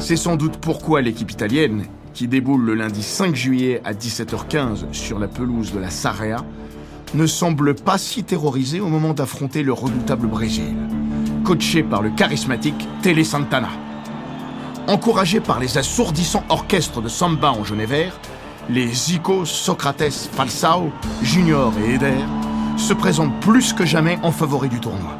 C'est 0.00 0.16
sans 0.16 0.36
doute 0.36 0.56
pourquoi 0.56 1.02
l'équipe 1.02 1.30
italienne, 1.30 1.84
qui 2.12 2.26
déboule 2.26 2.64
le 2.64 2.74
lundi 2.74 3.02
5 3.02 3.34
juillet 3.34 3.80
à 3.84 3.92
17h15 3.92 4.92
sur 4.92 5.18
la 5.18 5.28
pelouse 5.28 5.72
de 5.72 5.78
la 5.78 5.90
Sarrea, 5.90 6.44
ne 7.14 7.26
semble 7.26 7.74
pas 7.74 7.98
si 7.98 8.24
terrorisée 8.24 8.80
au 8.80 8.88
moment 8.88 9.14
d'affronter 9.14 9.62
le 9.62 9.72
redoutable 9.72 10.26
Brésil 10.26 10.74
coaché 11.44 11.82
par 11.82 12.02
le 12.02 12.10
charismatique 12.10 12.88
Tele 13.02 13.24
Santana. 13.24 13.70
Encouragé 14.86 15.40
par 15.40 15.58
les 15.58 15.78
assourdissants 15.78 16.44
orchestres 16.48 17.02
de 17.02 17.08
samba 17.08 17.50
en 17.50 17.62
vert, 17.62 18.18
les 18.68 18.86
Zico, 18.92 19.44
Socrates, 19.44 20.28
Falsao, 20.32 20.92
Junior 21.22 21.72
et 21.84 21.94
Eder 21.94 22.24
se 22.76 22.94
présentent 22.94 23.38
plus 23.40 23.72
que 23.72 23.84
jamais 23.84 24.18
en 24.22 24.32
favoris 24.32 24.70
du 24.70 24.80
tournoi. 24.80 25.18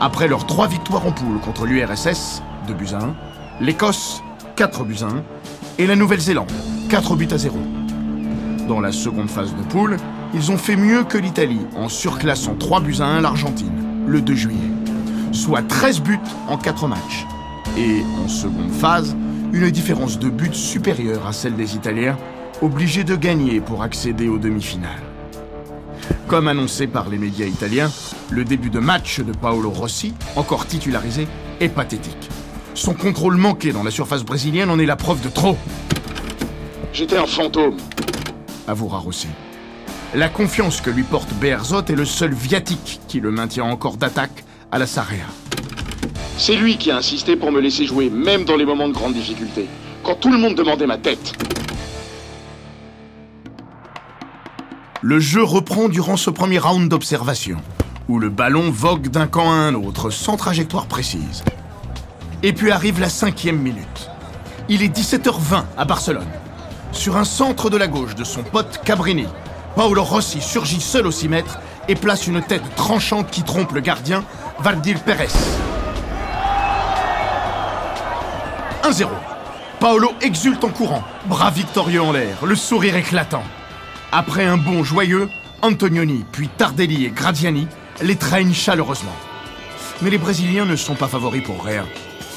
Après 0.00 0.28
leurs 0.28 0.46
trois 0.46 0.68
victoires 0.68 1.06
en 1.06 1.12
poule 1.12 1.40
contre 1.40 1.66
l'URSS, 1.66 2.42
2 2.66 2.74
buts 2.74 2.92
à 2.92 3.04
1, 3.04 3.14
l'Écosse, 3.60 4.22
4 4.56 4.84
buts 4.84 4.96
à 5.02 5.06
1, 5.06 5.22
et 5.78 5.86
la 5.86 5.96
Nouvelle-Zélande, 5.96 6.52
4 6.88 7.16
buts 7.16 7.28
à 7.30 7.38
0. 7.38 7.58
Dans 8.68 8.80
la 8.80 8.92
seconde 8.92 9.30
phase 9.30 9.54
de 9.54 9.62
poule, 9.62 9.96
ils 10.34 10.50
ont 10.50 10.58
fait 10.58 10.76
mieux 10.76 11.04
que 11.04 11.18
l'Italie 11.18 11.66
en 11.76 11.88
surclassant 11.88 12.54
3 12.54 12.80
buts 12.80 12.96
à 13.00 13.06
1 13.06 13.20
l'Argentine, 13.20 14.04
le 14.06 14.20
2 14.20 14.34
juillet 14.34 14.70
soit 15.32 15.62
13 15.62 16.00
buts 16.00 16.20
en 16.48 16.56
4 16.56 16.88
matchs. 16.88 17.26
Et 17.76 18.02
en 18.24 18.28
seconde 18.28 18.70
phase, 18.70 19.16
une 19.52 19.70
différence 19.70 20.18
de 20.18 20.28
buts 20.28 20.50
supérieure 20.52 21.26
à 21.26 21.32
celle 21.32 21.56
des 21.56 21.74
Italiens, 21.74 22.16
obligés 22.62 23.04
de 23.04 23.16
gagner 23.16 23.60
pour 23.60 23.82
accéder 23.82 24.28
aux 24.28 24.38
demi-finales. 24.38 25.02
Comme 26.26 26.48
annoncé 26.48 26.86
par 26.86 27.08
les 27.08 27.18
médias 27.18 27.46
italiens, 27.46 27.90
le 28.30 28.44
début 28.44 28.70
de 28.70 28.78
match 28.78 29.20
de 29.20 29.32
Paolo 29.32 29.70
Rossi, 29.70 30.14
encore 30.36 30.66
titularisé, 30.66 31.26
est 31.60 31.68
pathétique. 31.68 32.29
Son 32.74 32.94
contrôle 32.94 33.36
manqué 33.36 33.72
dans 33.72 33.82
la 33.82 33.90
surface 33.90 34.24
brésilienne 34.24 34.70
en 34.70 34.78
est 34.78 34.86
la 34.86 34.96
preuve 34.96 35.20
de 35.20 35.28
trop. 35.28 35.56
J'étais 36.92 37.18
un 37.18 37.26
fantôme, 37.26 37.76
avouera 38.66 38.98
Rossi. 38.98 39.28
La 40.14 40.28
confiance 40.28 40.80
que 40.80 40.90
lui 40.90 41.04
porte 41.04 41.32
Berzot 41.34 41.84
est 41.84 41.94
le 41.94 42.04
seul 42.04 42.34
viatique 42.34 43.00
qui 43.06 43.20
le 43.20 43.30
maintient 43.30 43.64
encore 43.64 43.96
d'attaque 43.96 44.44
à 44.72 44.78
la 44.78 44.86
Sarria. 44.86 45.24
C'est 46.36 46.56
lui 46.56 46.78
qui 46.78 46.90
a 46.90 46.96
insisté 46.96 47.36
pour 47.36 47.52
me 47.52 47.60
laisser 47.60 47.84
jouer, 47.84 48.10
même 48.10 48.44
dans 48.44 48.56
les 48.56 48.64
moments 48.64 48.88
de 48.88 48.92
grande 48.92 49.12
difficulté, 49.12 49.66
quand 50.02 50.14
tout 50.14 50.32
le 50.32 50.38
monde 50.38 50.54
demandait 50.54 50.86
ma 50.86 50.98
tête. 50.98 51.32
Le 55.02 55.20
jeu 55.20 55.42
reprend 55.42 55.88
durant 55.88 56.16
ce 56.16 56.30
premier 56.30 56.58
round 56.58 56.88
d'observation, 56.88 57.58
où 58.08 58.18
le 58.18 58.30
ballon 58.30 58.70
vogue 58.70 59.08
d'un 59.08 59.26
camp 59.26 59.50
à 59.50 59.54
un 59.54 59.74
autre 59.74 60.10
sans 60.10 60.36
trajectoire 60.36 60.86
précise. 60.86 61.44
Et 62.42 62.54
puis 62.54 62.70
arrive 62.70 63.00
la 63.00 63.10
cinquième 63.10 63.58
minute. 63.58 64.10
Il 64.70 64.82
est 64.82 64.96
17h20 64.96 65.64
à 65.76 65.84
Barcelone. 65.84 66.28
Sur 66.92 67.18
un 67.18 67.24
centre 67.24 67.68
de 67.68 67.76
la 67.76 67.86
gauche 67.86 68.14
de 68.14 68.24
son 68.24 68.42
pote 68.42 68.80
Cabrini, 68.82 69.26
Paolo 69.76 70.02
Rossi 70.02 70.40
surgit 70.40 70.80
seul 70.80 71.06
au 71.06 71.10
6 71.10 71.28
mètres 71.28 71.58
et 71.88 71.94
place 71.94 72.26
une 72.26 72.42
tête 72.42 72.62
tranchante 72.76 73.30
qui 73.30 73.42
trompe 73.42 73.72
le 73.72 73.80
gardien, 73.80 74.24
Valdir 74.58 75.00
Pérez. 75.00 75.28
1-0. 78.84 79.06
Paolo 79.78 80.12
exulte 80.22 80.64
en 80.64 80.70
courant, 80.70 81.04
bras 81.26 81.50
victorieux 81.50 82.02
en 82.02 82.12
l'air, 82.12 82.44
le 82.46 82.54
sourire 82.54 82.96
éclatant. 82.96 83.44
Après 84.12 84.44
un 84.44 84.56
bond 84.56 84.82
joyeux, 84.82 85.28
Antonioni, 85.62 86.24
puis 86.32 86.48
Tardelli 86.48 87.04
et 87.04 87.10
Gradiani 87.10 87.68
les 88.00 88.16
traînent 88.16 88.54
chaleureusement. 88.54 89.16
Mais 90.00 90.08
les 90.08 90.18
Brésiliens 90.18 90.64
ne 90.64 90.76
sont 90.76 90.94
pas 90.94 91.06
favoris 91.06 91.42
pour 91.42 91.62
rien. 91.62 91.84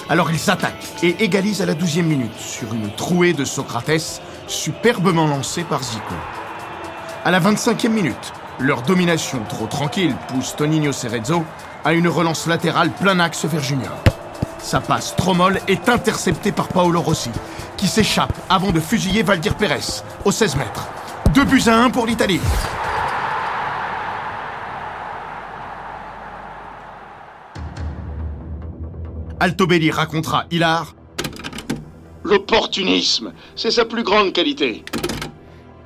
Alors 0.10 0.32
ils 0.32 0.50
attaquent 0.50 0.88
et 1.02 1.24
égalisent 1.24 1.62
à 1.62 1.66
la 1.66 1.76
12e 1.76 2.04
minute 2.04 2.38
sur 2.38 2.74
une 2.74 2.92
trouée 2.92 3.34
de 3.34 3.46
Socrates 3.46 4.22
superbement 4.48 5.28
lancée 5.28 5.64
par 5.64 5.82
Zico. 5.82 6.14
À 7.24 7.32
la 7.32 7.40
25e 7.40 7.90
minute, 7.90 8.34
leur 8.60 8.82
domination 8.82 9.40
trop 9.48 9.68
tranquille 9.68 10.14
pousse 10.28 10.56
Toninho 10.56 10.92
Cerezo 10.92 11.46
à 11.86 11.94
une 11.94 12.08
relance 12.08 12.48
latérale 12.48 12.92
plein 12.92 13.20
axe 13.20 13.46
vers 13.46 13.64
Junior. 13.64 13.98
Sa 14.60 14.82
passe 14.82 15.16
trop 15.16 15.34
molle 15.34 15.60
est 15.68 15.90
interceptée 15.90 16.52
par 16.52 16.68
Paolo 16.68 17.02
Rossi, 17.02 17.32
qui 17.78 17.88
s'échappe 17.88 18.34
avant 18.50 18.72
de 18.72 18.80
fusiller 18.80 19.24
Valdir 19.24 19.56
Pérez 19.56 20.04
au 20.26 20.32
16 20.32 20.58
mètres. 20.58 20.88
Deux 21.34 21.46
buts 21.46 21.64
à 21.68 21.76
un 21.76 21.90
pour 21.90 22.06
l'Italie. 22.06 22.40
Altobelli 29.44 29.92
racontera 29.92 30.46
Hilar 30.52 30.96
L'opportunisme, 32.24 33.34
c'est 33.58 33.72
sa 33.72 33.84
plus 33.84 34.04
grande 34.04 34.32
qualité. 34.32 34.86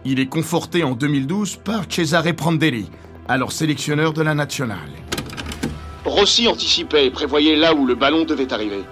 Il 0.06 0.20
est 0.20 0.28
conforté 0.28 0.84
en 0.84 0.92
2012 0.92 1.56
par 1.66 1.86
Cesare 1.90 2.36
Prandelli, 2.36 2.88
alors 3.28 3.52
sélectionneur 3.52 4.14
de 4.14 4.22
la 4.22 4.36
nationale. 4.36 4.92
Rossi 6.06 6.48
anticipait 6.48 7.08
et 7.08 7.10
prévoyait 7.10 7.56
là 7.56 7.74
où 7.74 7.88
le 7.88 7.96
ballon 7.96 8.26
devait 8.26 8.54
arriver. 8.54 8.84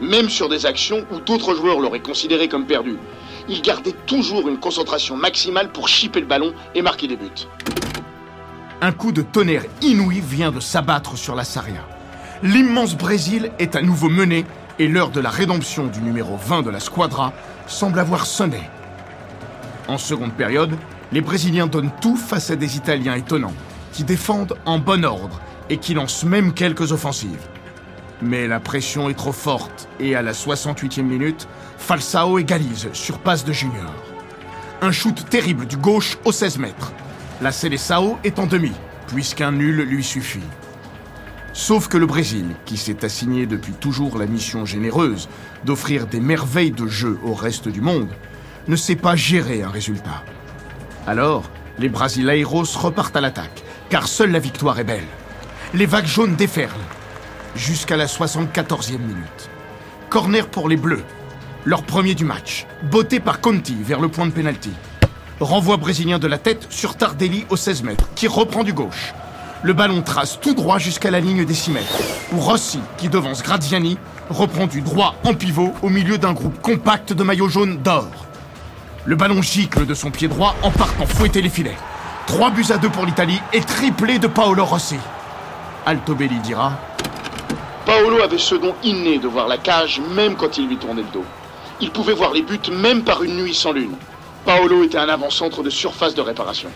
Même 0.00 0.28
sur 0.28 0.48
des 0.48 0.66
actions 0.66 1.04
où 1.10 1.18
d'autres 1.18 1.56
joueurs 1.56 1.80
l'auraient 1.80 1.98
considéré 1.98 2.46
comme 2.46 2.66
perdu. 2.66 2.98
Il 3.48 3.60
gardait 3.60 3.96
toujours 4.06 4.48
une 4.48 4.60
concentration 4.60 5.16
maximale 5.16 5.72
pour 5.72 5.88
chipper 5.88 6.20
le 6.20 6.26
ballon 6.26 6.54
et 6.76 6.82
marquer 6.82 7.08
des 7.08 7.16
buts. 7.16 7.48
Un 8.82 8.92
coup 8.92 9.10
de 9.10 9.22
tonnerre 9.22 9.64
inouï 9.80 10.20
vient 10.20 10.52
de 10.52 10.60
s'abattre 10.60 11.18
sur 11.18 11.34
la 11.34 11.42
Saria. 11.42 11.84
L'immense 12.42 12.96
Brésil 12.96 13.52
est 13.60 13.76
à 13.76 13.82
nouveau 13.82 14.08
mené 14.08 14.44
et 14.80 14.88
l'heure 14.88 15.10
de 15.10 15.20
la 15.20 15.30
rédemption 15.30 15.86
du 15.86 16.00
numéro 16.00 16.36
20 16.36 16.62
de 16.62 16.70
la 16.70 16.80
squadra 16.80 17.32
semble 17.68 18.00
avoir 18.00 18.26
sonné. 18.26 18.60
En 19.86 19.96
seconde 19.96 20.32
période, 20.32 20.76
les 21.12 21.20
Brésiliens 21.20 21.68
donnent 21.68 21.92
tout 22.00 22.16
face 22.16 22.50
à 22.50 22.56
des 22.56 22.76
Italiens 22.76 23.14
étonnants, 23.14 23.54
qui 23.92 24.02
défendent 24.02 24.56
en 24.64 24.80
bon 24.80 25.04
ordre 25.04 25.40
et 25.70 25.76
qui 25.76 25.94
lancent 25.94 26.24
même 26.24 26.52
quelques 26.52 26.90
offensives. 26.90 27.46
Mais 28.20 28.48
la 28.48 28.58
pression 28.58 29.08
est 29.08 29.14
trop 29.14 29.30
forte 29.30 29.88
et 30.00 30.16
à 30.16 30.22
la 30.22 30.32
68e 30.32 31.02
minute, 31.02 31.46
Falsao 31.78 32.40
égalise 32.40 32.88
sur 32.92 33.20
passe 33.20 33.44
de 33.44 33.52
Junior. 33.52 33.94
Un 34.80 34.90
shoot 34.90 35.28
terrible 35.30 35.66
du 35.66 35.76
gauche 35.76 36.18
au 36.24 36.32
16 36.32 36.58
mètres. 36.58 36.92
La 37.40 37.52
Seleção 37.52 38.18
est 38.24 38.40
en 38.40 38.46
demi, 38.46 38.72
puisqu'un 39.06 39.52
nul 39.52 39.82
lui 39.82 40.02
suffit. 40.02 40.40
Sauf 41.54 41.88
que 41.88 41.98
le 41.98 42.06
Brésil, 42.06 42.46
qui 42.64 42.78
s'est 42.78 43.04
assigné 43.04 43.44
depuis 43.44 43.72
toujours 43.72 44.16
la 44.16 44.26
mission 44.26 44.64
généreuse 44.64 45.28
d'offrir 45.64 46.06
des 46.06 46.20
merveilles 46.20 46.70
de 46.70 46.86
jeu 46.86 47.18
au 47.24 47.34
reste 47.34 47.68
du 47.68 47.82
monde, 47.82 48.08
ne 48.68 48.76
sait 48.76 48.96
pas 48.96 49.16
gérer 49.16 49.62
un 49.62 49.68
résultat. 49.68 50.24
Alors, 51.06 51.44
les 51.78 51.90
Brasileiros 51.90 52.64
repartent 52.76 53.16
à 53.16 53.20
l'attaque, 53.20 53.62
car 53.90 54.08
seule 54.08 54.30
la 54.30 54.38
victoire 54.38 54.78
est 54.78 54.84
belle. 54.84 55.06
Les 55.74 55.86
vagues 55.86 56.06
jaunes 56.06 56.36
déferlent, 56.36 56.70
jusqu'à 57.54 57.98
la 57.98 58.06
74e 58.06 58.98
minute. 58.98 59.50
Corner 60.08 60.48
pour 60.48 60.70
les 60.70 60.76
Bleus, 60.76 61.04
leur 61.66 61.82
premier 61.82 62.14
du 62.14 62.24
match, 62.24 62.66
botté 62.90 63.20
par 63.20 63.40
Conti 63.40 63.76
vers 63.82 64.00
le 64.00 64.08
point 64.08 64.26
de 64.26 64.32
pénalty. 64.32 64.72
Renvoi 65.38 65.76
brésilien 65.76 66.18
de 66.18 66.26
la 66.26 66.38
tête 66.38 66.66
sur 66.70 66.96
Tardelli 66.96 67.44
au 67.50 67.56
16 67.56 67.82
mètres, 67.82 68.08
qui 68.14 68.26
reprend 68.26 68.64
du 68.64 68.72
gauche. 68.72 69.12
Le 69.64 69.74
ballon 69.74 70.02
trace 70.02 70.40
tout 70.40 70.54
droit 70.54 70.78
jusqu'à 70.78 71.12
la 71.12 71.20
ligne 71.20 71.44
des 71.44 71.54
6 71.54 71.70
mètres, 71.70 71.98
où 72.32 72.40
Rossi, 72.40 72.80
qui 72.98 73.08
devance 73.08 73.44
Graziani, 73.44 73.96
reprend 74.28 74.66
du 74.66 74.80
droit 74.80 75.14
en 75.22 75.34
pivot 75.34 75.72
au 75.82 75.88
milieu 75.88 76.18
d'un 76.18 76.32
groupe 76.32 76.60
compact 76.60 77.12
de 77.12 77.22
maillots 77.22 77.48
jaunes 77.48 77.76
d'or. 77.76 78.08
Le 79.04 79.14
ballon 79.14 79.40
gicle 79.40 79.86
de 79.86 79.94
son 79.94 80.10
pied 80.10 80.26
droit 80.26 80.56
en 80.64 80.72
partant 80.72 81.06
fouetter 81.06 81.40
les 81.40 81.48
filets. 81.48 81.76
3 82.26 82.50
buts 82.50 82.66
à 82.70 82.78
2 82.78 82.88
pour 82.88 83.06
l'Italie 83.06 83.40
et 83.52 83.60
triplé 83.60 84.18
de 84.18 84.26
Paolo 84.26 84.64
Rossi. 84.64 84.98
Altobelli 85.86 86.40
dira 86.40 86.72
Paolo 87.86 88.20
avait 88.20 88.38
ce 88.38 88.56
don 88.56 88.74
inné 88.82 89.18
de 89.18 89.28
voir 89.28 89.46
la 89.46 89.58
cage 89.58 90.00
même 90.16 90.34
quand 90.34 90.58
il 90.58 90.66
lui 90.66 90.76
tournait 90.76 91.02
le 91.02 91.12
dos. 91.12 91.24
Il 91.80 91.92
pouvait 91.92 92.14
voir 92.14 92.32
les 92.32 92.42
buts 92.42 92.58
même 92.72 93.04
par 93.04 93.22
une 93.22 93.36
nuit 93.36 93.54
sans 93.54 93.70
lune. 93.70 93.94
Paolo 94.44 94.82
était 94.82 94.98
un 94.98 95.08
avant-centre 95.08 95.62
de 95.62 95.70
surface 95.70 96.16
de 96.16 96.20
réparation. 96.20 96.68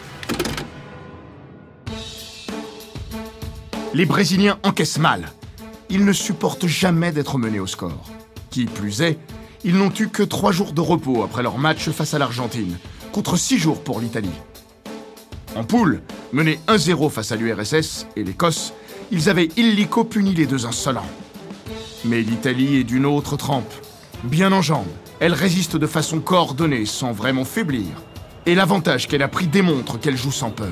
Les 3.97 4.05
Brésiliens 4.05 4.59
encaissent 4.63 4.99
mal. 4.99 5.33
Ils 5.89 6.05
ne 6.05 6.13
supportent 6.13 6.67
jamais 6.67 7.13
d'être 7.13 7.39
menés 7.39 7.61
au 7.61 7.67
score. 7.67 8.11
Qui 8.51 8.67
plus 8.67 9.01
est, 9.01 9.19
ils 9.65 9.75
n'ont 9.75 9.91
eu 9.99 10.09
que 10.09 10.23
trois 10.23 10.53
jours 10.53 10.75
de 10.75 10.83
repos 10.83 11.23
après 11.23 11.43
leur 11.43 11.57
match 11.57 11.89
face 11.89 12.13
à 12.13 12.19
l'Argentine, 12.19 12.77
contre 13.13 13.39
six 13.39 13.57
jours 13.57 13.83
pour 13.83 14.01
l'Italie. 14.01 14.29
En 15.55 15.65
poule, 15.65 16.03
menés 16.35 16.61
1-0 16.69 17.09
face 17.09 17.33
à 17.33 17.37
l'URSS 17.37 18.07
et 18.17 18.23
l'Écosse, 18.23 18.75
ils 19.13 19.31
avaient 19.31 19.49
illico 19.57 20.05
puni 20.05 20.35
les 20.35 20.45
deux 20.45 20.67
insolents. 20.67 21.09
Mais 22.05 22.21
l'Italie 22.21 22.77
est 22.77 22.85
d'une 22.85 23.07
autre 23.07 23.39
trempe. 23.39 23.73
Bien 24.25 24.53
en 24.53 24.61
jambes, 24.61 24.85
elle 25.21 25.33
résiste 25.33 25.79
de 25.79 25.87
façon 25.87 26.21
coordonnée 26.21 26.85
sans 26.85 27.13
vraiment 27.13 27.47
faiblir. 27.47 27.87
Et 28.45 28.55
l'avantage 28.55 29.09
qu'elle 29.09 29.23
a 29.23 29.29
pris 29.29 29.47
démontre 29.47 29.99
qu'elle 29.99 30.19
joue 30.19 30.33
sans 30.33 30.51
peur. 30.51 30.69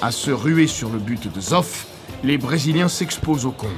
À 0.00 0.10
se 0.10 0.32
ruer 0.32 0.66
sur 0.66 0.90
le 0.90 0.98
but 0.98 1.32
de 1.32 1.40
Zoff, 1.40 1.86
les 2.24 2.38
Brésiliens 2.38 2.88
s'exposent 2.88 3.46
au 3.46 3.50
contre. 3.50 3.72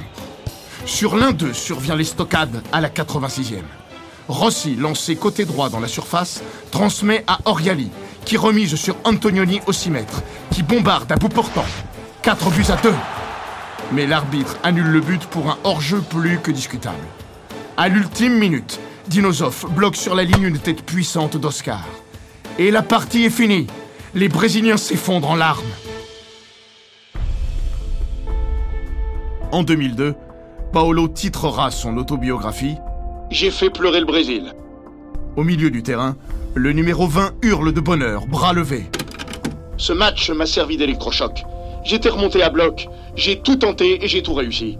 Sur 0.85 1.15
l'un 1.15 1.31
d'eux 1.31 1.53
survient 1.53 1.95
l'estocade 1.95 2.61
à 2.71 2.81
la 2.81 2.89
86e. 2.89 3.63
Rossi, 4.27 4.75
lancé 4.75 5.15
côté 5.15 5.45
droit 5.45 5.69
dans 5.69 5.79
la 5.79 5.87
surface, 5.87 6.41
transmet 6.71 7.23
à 7.27 7.39
Oriali, 7.45 7.89
qui 8.25 8.37
remise 8.37 8.75
sur 8.75 8.95
Antonioni 9.03 9.61
au 9.67 9.73
6 9.73 9.91
mètres, 9.91 10.21
qui 10.51 10.63
bombarde 10.63 11.11
à 11.11 11.15
bout 11.15 11.29
portant. 11.29 11.65
4 12.21 12.49
buts 12.51 12.65
à 12.69 12.75
2. 12.77 12.93
Mais 13.91 14.07
l'arbitre 14.07 14.57
annule 14.63 14.87
le 14.87 14.99
but 14.99 15.25
pour 15.25 15.49
un 15.49 15.57
hors-jeu 15.63 16.01
plus 16.01 16.39
que 16.39 16.51
discutable. 16.51 17.03
À 17.77 17.87
l'ultime 17.87 18.37
minute, 18.37 18.79
Dinosov 19.07 19.67
bloque 19.69 19.95
sur 19.95 20.15
la 20.15 20.23
ligne 20.23 20.43
une 20.43 20.59
tête 20.59 20.83
puissante 20.83 21.37
d'Oscar. 21.37 21.85
Et 22.57 22.71
la 22.71 22.81
partie 22.81 23.25
est 23.25 23.29
finie. 23.29 23.67
Les 24.15 24.29
Brésiliens 24.29 24.77
s'effondrent 24.77 25.31
en 25.31 25.35
larmes. 25.35 25.63
En 29.51 29.63
2002, 29.63 30.15
Paolo 30.73 31.07
titrera 31.07 31.71
son 31.71 31.97
autobiographie 31.97 32.75
J'ai 33.29 33.51
fait 33.51 33.69
pleurer 33.69 33.99
le 33.99 34.05
Brésil. 34.05 34.53
Au 35.35 35.43
milieu 35.43 35.69
du 35.69 35.83
terrain, 35.83 36.15
le 36.55 36.71
numéro 36.73 37.07
20 37.07 37.33
hurle 37.43 37.71
de 37.71 37.79
bonheur, 37.79 38.25
bras 38.27 38.53
levés. 38.53 38.85
Ce 39.77 39.93
match 39.93 40.29
m'a 40.31 40.45
servi 40.45 40.77
d'électrochoc. 40.77 41.43
J'étais 41.83 42.09
remonté 42.09 42.41
à 42.41 42.49
bloc, 42.49 42.87
j'ai 43.15 43.39
tout 43.39 43.57
tenté 43.57 44.03
et 44.03 44.07
j'ai 44.07 44.23
tout 44.23 44.33
réussi. 44.33 44.77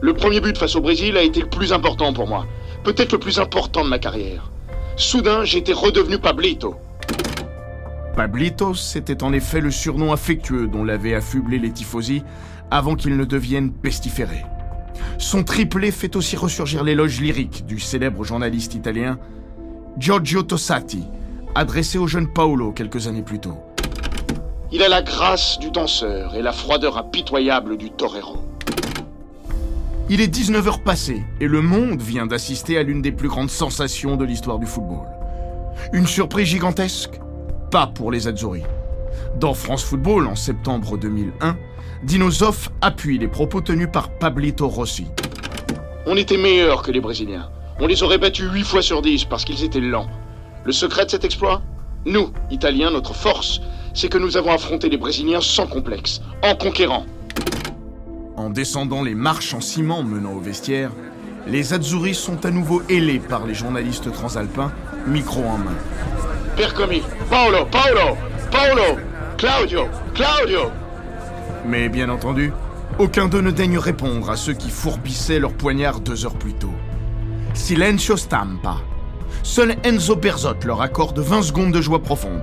Le 0.00 0.14
premier 0.14 0.40
but 0.40 0.56
face 0.56 0.76
au 0.76 0.80
Brésil 0.80 1.16
a 1.16 1.22
été 1.22 1.40
le 1.40 1.48
plus 1.48 1.72
important 1.72 2.12
pour 2.12 2.26
moi, 2.26 2.46
peut-être 2.84 3.12
le 3.12 3.18
plus 3.18 3.38
important 3.38 3.84
de 3.84 3.90
ma 3.90 3.98
carrière. 3.98 4.50
Soudain, 4.96 5.44
j'étais 5.44 5.74
redevenu 5.74 6.18
Pablito. 6.18 6.76
Pablitos, 8.16 8.74
c'était 8.74 9.22
en 9.22 9.34
effet 9.34 9.60
le 9.60 9.70
surnom 9.70 10.10
affectueux 10.10 10.68
dont 10.68 10.84
l'avaient 10.84 11.14
affublé 11.14 11.58
les 11.58 11.70
tifosi 11.70 12.22
avant 12.70 12.94
qu'il 12.94 13.16
ne 13.16 13.24
devienne 13.24 13.72
pestiféré. 13.72 14.44
Son 15.18 15.44
triplé 15.44 15.90
fait 15.90 16.16
aussi 16.16 16.36
ressurgir 16.36 16.84
l'éloge 16.84 17.20
lyrique 17.20 17.66
du 17.66 17.78
célèbre 17.78 18.24
journaliste 18.24 18.74
italien 18.74 19.18
Giorgio 19.98 20.42
Tossati, 20.42 21.04
adressé 21.54 21.98
au 21.98 22.06
jeune 22.06 22.32
Paolo 22.32 22.72
quelques 22.72 23.06
années 23.06 23.22
plus 23.22 23.40
tôt. 23.40 23.56
Il 24.72 24.82
a 24.82 24.88
la 24.88 25.00
grâce 25.00 25.58
du 25.58 25.70
danseur 25.70 26.34
et 26.34 26.42
la 26.42 26.52
froideur 26.52 26.98
impitoyable 26.98 27.76
du 27.76 27.90
torero. 27.90 28.44
Il 30.10 30.20
est 30.20 30.32
19h 30.32 30.82
passé 30.82 31.24
et 31.40 31.48
le 31.48 31.62
monde 31.62 32.00
vient 32.00 32.26
d'assister 32.26 32.78
à 32.78 32.82
l'une 32.82 33.00
des 33.02 33.12
plus 33.12 33.28
grandes 33.28 33.50
sensations 33.50 34.16
de 34.16 34.24
l'histoire 34.24 34.58
du 34.58 34.66
football. 34.66 35.06
Une 35.92 36.06
surprise 36.06 36.46
gigantesque 36.46 37.18
Pas 37.70 37.86
pour 37.86 38.12
les 38.12 38.28
Azzurri. 38.28 38.62
Dans 39.38 39.54
France 39.54 39.84
Football, 39.84 40.26
en 40.26 40.34
septembre 40.34 40.96
2001, 40.96 41.56
Dinosov 42.02 42.70
appuie 42.80 43.18
les 43.18 43.28
propos 43.28 43.60
tenus 43.60 43.88
par 43.92 44.10
Pablito 44.10 44.68
Rossi. 44.68 45.06
On 46.06 46.16
était 46.16 46.36
meilleurs 46.36 46.82
que 46.82 46.90
les 46.90 47.00
Brésiliens. 47.00 47.48
On 47.80 47.86
les 47.86 48.02
aurait 48.02 48.18
battus 48.18 48.50
8 48.52 48.64
fois 48.64 48.82
sur 48.82 49.02
10 49.02 49.24
parce 49.24 49.44
qu'ils 49.44 49.64
étaient 49.64 49.80
lents. 49.80 50.08
Le 50.64 50.72
secret 50.72 51.04
de 51.04 51.10
cet 51.10 51.24
exploit? 51.24 51.62
Nous, 52.04 52.32
Italiens, 52.50 52.90
notre 52.90 53.14
force, 53.14 53.60
c'est 53.92 54.08
que 54.08 54.18
nous 54.18 54.36
avons 54.36 54.52
affronté 54.52 54.88
les 54.88 54.96
Brésiliens 54.96 55.40
sans 55.40 55.66
complexe, 55.66 56.20
en 56.42 56.54
conquérant. 56.54 57.04
En 58.36 58.50
descendant 58.50 59.02
les 59.02 59.14
marches 59.14 59.54
en 59.54 59.60
ciment 59.60 60.02
menant 60.02 60.32
au 60.32 60.40
vestiaire, 60.40 60.90
Les 61.48 61.72
Azzurri 61.72 62.14
sont 62.14 62.44
à 62.44 62.50
nouveau 62.50 62.82
ailés 62.88 63.20
par 63.20 63.46
les 63.46 63.54
journalistes 63.54 64.12
transalpins, 64.12 64.72
micro 65.06 65.44
en 65.44 65.58
main. 65.58 65.76
Percomi, 66.56 67.02
Paolo, 67.30 67.66
Paolo, 67.70 68.16
Paolo, 68.56 68.98
Claudio, 69.36 69.82
Claudio. 70.14 70.70
Mais 71.66 71.90
bien 71.90 72.08
entendu, 72.08 72.54
aucun 72.98 73.28
d'eux 73.28 73.42
ne 73.42 73.50
daigne 73.50 73.76
répondre 73.76 74.30
à 74.30 74.36
ceux 74.36 74.54
qui 74.54 74.70
fourbissaient 74.70 75.38
leur 75.38 75.52
poignard 75.52 76.00
deux 76.00 76.24
heures 76.24 76.38
plus 76.38 76.54
tôt. 76.54 76.72
Silencio 77.52 78.16
stampa. 78.16 78.76
Seul 79.42 79.76
Enzo 79.84 80.16
Berzot 80.16 80.64
leur 80.64 80.80
accorde 80.80 81.18
20 81.18 81.42
secondes 81.42 81.72
de 81.72 81.82
joie 81.82 82.02
profonde. 82.02 82.40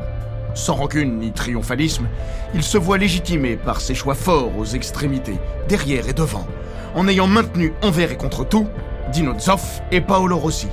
Sans 0.53 0.75
rancune 0.75 1.17
ni 1.17 1.31
triomphalisme, 1.31 2.05
il 2.53 2.61
se 2.61 2.77
voit 2.77 2.99
légitimé 2.99 3.55
par 3.55 3.81
ses 3.81 3.95
choix 3.95 4.13
forts 4.13 4.55
aux 4.55 4.65
extrémités, 4.65 5.39
derrière 5.67 6.07
et 6.07 6.13
devant, 6.13 6.45
en 6.93 7.07
ayant 7.07 7.25
maintenu 7.25 7.73
envers 7.81 8.11
et 8.11 8.17
contre 8.17 8.47
tout 8.47 8.67
Dino 9.11 9.33
Zoff 9.39 9.81
et 9.91 9.99
Paolo 9.99 10.37
Rossi, 10.37 10.67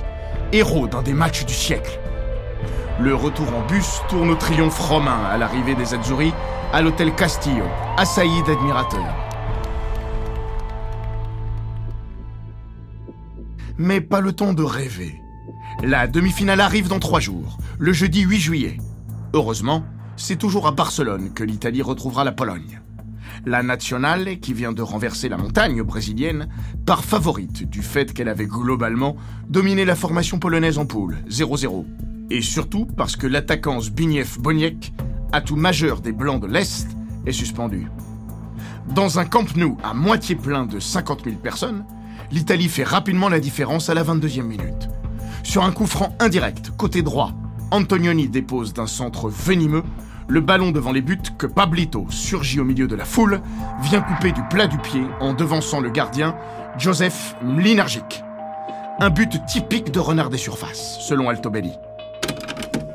héros 0.53 0.85
d'un 0.85 1.01
des 1.01 1.13
matchs 1.13 1.45
du 1.45 1.53
siècle. 1.55 2.00
Le 2.99 3.15
retour 3.15 3.47
en 3.55 3.65
bus 3.65 4.01
tourne 4.09 4.29
au 4.29 4.35
triomphe 4.35 4.79
romain 4.79 5.23
à 5.31 5.37
l'arrivée 5.37 5.75
des 5.75 5.93
Azzurri 5.93 6.33
à 6.73 6.81
l'hôtel 6.81 7.15
Castillo, 7.15 7.63
assailli 7.97 8.43
d'admirateurs. 8.43 9.15
Mais 13.77 14.01
pas 14.01 14.21
le 14.21 14.33
temps 14.33 14.53
de 14.53 14.63
rêver. 14.63 15.19
La 15.83 16.07
demi-finale 16.07 16.61
arrive 16.61 16.89
dans 16.89 16.99
trois 16.99 17.19
jours, 17.19 17.57
le 17.79 17.93
jeudi 17.93 18.21
8 18.21 18.39
juillet. 18.39 18.77
Heureusement, 19.33 19.83
c'est 20.15 20.35
toujours 20.35 20.67
à 20.67 20.71
Barcelone 20.71 21.33
que 21.33 21.43
l'Italie 21.43 21.81
retrouvera 21.81 22.23
la 22.23 22.31
Pologne. 22.31 22.81
La 23.45 23.63
Nationale, 23.63 24.39
qui 24.39 24.53
vient 24.53 24.73
de 24.73 24.83
renverser 24.83 25.29
la 25.29 25.37
montagne 25.37 25.81
brésilienne, 25.81 26.49
part 26.85 27.03
favorite 27.03 27.67
du 27.67 27.81
fait 27.81 28.13
qu'elle 28.13 28.29
avait 28.29 28.45
globalement 28.45 29.15
dominé 29.49 29.85
la 29.85 29.95
formation 29.95 30.37
polonaise 30.37 30.77
en 30.77 30.85
poule, 30.85 31.17
0-0. 31.27 31.85
Et 32.33 32.41
surtout 32.41 32.85
parce 32.85 33.17
que 33.17 33.27
l'attaquant 33.27 33.81
Zbigniew 33.81 34.23
Boniek, 34.39 34.93
atout 35.33 35.57
majeur 35.57 35.99
des 35.99 36.13
Blancs 36.13 36.41
de 36.41 36.47
l'Est, 36.47 36.87
est 37.25 37.33
suspendu. 37.33 37.87
Dans 38.95 39.19
un 39.19 39.25
Camp 39.25 39.53
Nou 39.57 39.77
à 39.83 39.93
moitié 39.93 40.35
plein 40.35 40.65
de 40.65 40.79
50 40.79 41.25
000 41.25 41.35
personnes, 41.35 41.83
l'Italie 42.31 42.69
fait 42.69 42.85
rapidement 42.85 43.27
la 43.27 43.41
différence 43.41 43.89
à 43.89 43.93
la 43.93 44.05
22e 44.05 44.43
minute. 44.43 44.87
Sur 45.43 45.65
un 45.65 45.73
coup 45.73 45.85
franc 45.85 46.15
indirect, 46.21 46.71
côté 46.77 47.01
droit, 47.01 47.33
Antonioni 47.69 48.29
dépose 48.29 48.71
d'un 48.71 48.87
centre 48.87 49.27
venimeux 49.27 49.83
le 50.29 50.39
ballon 50.39 50.71
devant 50.71 50.93
les 50.93 51.01
buts 51.01 51.17
que 51.37 51.47
Pablito, 51.47 52.05
surgit 52.09 52.61
au 52.61 52.63
milieu 52.63 52.87
de 52.87 52.95
la 52.95 53.03
foule, 53.03 53.41
vient 53.81 54.01
couper 54.01 54.31
du 54.31 54.41
plat 54.49 54.67
du 54.67 54.77
pied 54.77 55.03
en 55.19 55.33
devançant 55.33 55.81
le 55.81 55.89
gardien 55.89 56.37
Joseph 56.77 57.35
Mlinargic. 57.43 58.23
Un 59.01 59.09
but 59.09 59.45
typique 59.47 59.91
de 59.91 59.99
renard 59.99 60.29
des 60.29 60.37
surfaces, 60.37 60.97
selon 61.01 61.27
Altobelli. 61.27 61.73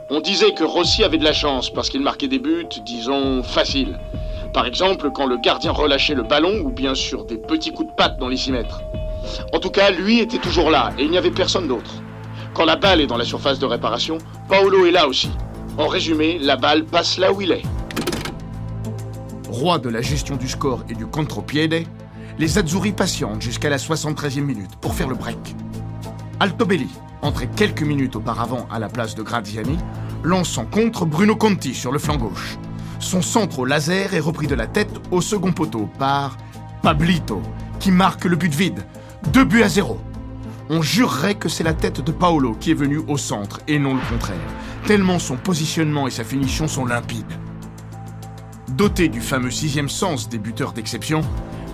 On 0.08 0.20
disait 0.20 0.52
que 0.52 0.62
Rossi 0.62 1.02
avait 1.02 1.18
de 1.18 1.24
la 1.24 1.32
chance 1.32 1.68
parce 1.68 1.90
qu'il 1.90 2.00
marquait 2.00 2.28
des 2.28 2.38
buts, 2.38 2.68
disons, 2.84 3.42
faciles. 3.42 3.98
Par 4.54 4.64
exemple, 4.64 5.10
quand 5.10 5.26
le 5.26 5.36
gardien 5.36 5.72
relâchait 5.72 6.14
le 6.14 6.22
ballon 6.22 6.60
ou 6.60 6.70
bien 6.70 6.94
sur 6.94 7.24
des 7.24 7.36
petits 7.36 7.72
coups 7.72 7.90
de 7.90 7.94
patte 7.96 8.16
dans 8.20 8.28
les 8.28 8.36
6 8.36 8.52
mètres. 8.52 8.82
En 9.52 9.58
tout 9.58 9.70
cas, 9.70 9.90
lui 9.90 10.20
était 10.20 10.38
toujours 10.38 10.70
là 10.70 10.92
et 10.96 11.02
il 11.02 11.10
n'y 11.10 11.18
avait 11.18 11.32
personne 11.32 11.66
d'autre. 11.66 11.90
Quand 12.54 12.64
la 12.64 12.76
balle 12.76 13.00
est 13.00 13.08
dans 13.08 13.16
la 13.16 13.24
surface 13.24 13.58
de 13.58 13.66
réparation, 13.66 14.18
Paolo 14.48 14.86
est 14.86 14.92
là 14.92 15.08
aussi. 15.08 15.28
En 15.76 15.88
résumé, 15.88 16.38
la 16.38 16.54
balle 16.54 16.84
passe 16.84 17.18
là 17.18 17.32
où 17.32 17.40
il 17.40 17.50
est. 17.50 17.62
Roi 19.48 19.78
de 19.78 19.88
la 19.88 20.02
gestion 20.02 20.36
du 20.36 20.48
score 20.48 20.84
et 20.88 20.94
du 20.94 21.06
contropiede, 21.06 21.84
les 22.38 22.58
Azzurri 22.58 22.92
patientent 22.92 23.42
jusqu'à 23.42 23.70
la 23.70 23.78
73e 23.78 24.42
minute 24.42 24.76
pour 24.80 24.94
faire 24.94 25.08
le 25.08 25.16
break. 25.16 25.56
Altobelli, 26.38 26.90
entré 27.22 27.48
quelques 27.48 27.82
minutes 27.82 28.16
auparavant 28.16 28.66
à 28.70 28.78
la 28.78 28.88
place 28.88 29.14
de 29.14 29.22
Graziani, 29.22 29.78
lance 30.22 30.58
en 30.58 30.66
contre 30.66 31.06
Bruno 31.06 31.34
Conti 31.34 31.74
sur 31.74 31.92
le 31.92 31.98
flanc 31.98 32.16
gauche. 32.16 32.58
Son 32.98 33.22
centre 33.22 33.60
au 33.60 33.64
laser 33.64 34.12
est 34.12 34.20
repris 34.20 34.46
de 34.46 34.54
la 34.54 34.66
tête 34.66 35.00
au 35.10 35.20
second 35.20 35.52
poteau 35.52 35.88
par 35.98 36.36
Pablito, 36.82 37.40
qui 37.80 37.90
marque 37.90 38.24
le 38.26 38.36
but 38.36 38.54
vide. 38.54 38.84
Deux 39.32 39.44
buts 39.44 39.62
à 39.62 39.68
zéro. 39.68 39.98
On 40.68 40.82
jurerait 40.82 41.36
que 41.36 41.48
c'est 41.48 41.64
la 41.64 41.74
tête 41.74 42.00
de 42.00 42.12
Paolo 42.12 42.54
qui 42.58 42.72
est 42.72 42.74
venue 42.74 43.00
au 43.08 43.16
centre 43.16 43.60
et 43.68 43.78
non 43.78 43.94
le 43.94 44.00
contraire, 44.10 44.36
tellement 44.86 45.18
son 45.18 45.36
positionnement 45.36 46.06
et 46.06 46.10
sa 46.10 46.24
finition 46.24 46.68
sont 46.68 46.84
limpides. 46.84 47.24
Doté 48.68 49.08
du 49.08 49.20
fameux 49.20 49.50
sixième 49.50 49.88
sens 49.88 50.28
des 50.28 50.38
buteurs 50.38 50.72
d'exception, 50.72 51.22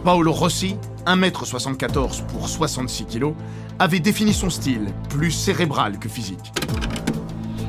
Paolo 0.04 0.32
Rossi, 0.32 0.74
1m74 1.06 2.26
pour 2.26 2.48
66 2.48 3.04
kg, 3.04 3.34
avait 3.78 4.00
défini 4.00 4.32
son 4.32 4.50
style, 4.50 4.92
plus 5.08 5.30
cérébral 5.30 6.00
que 6.00 6.08
physique. 6.08 6.52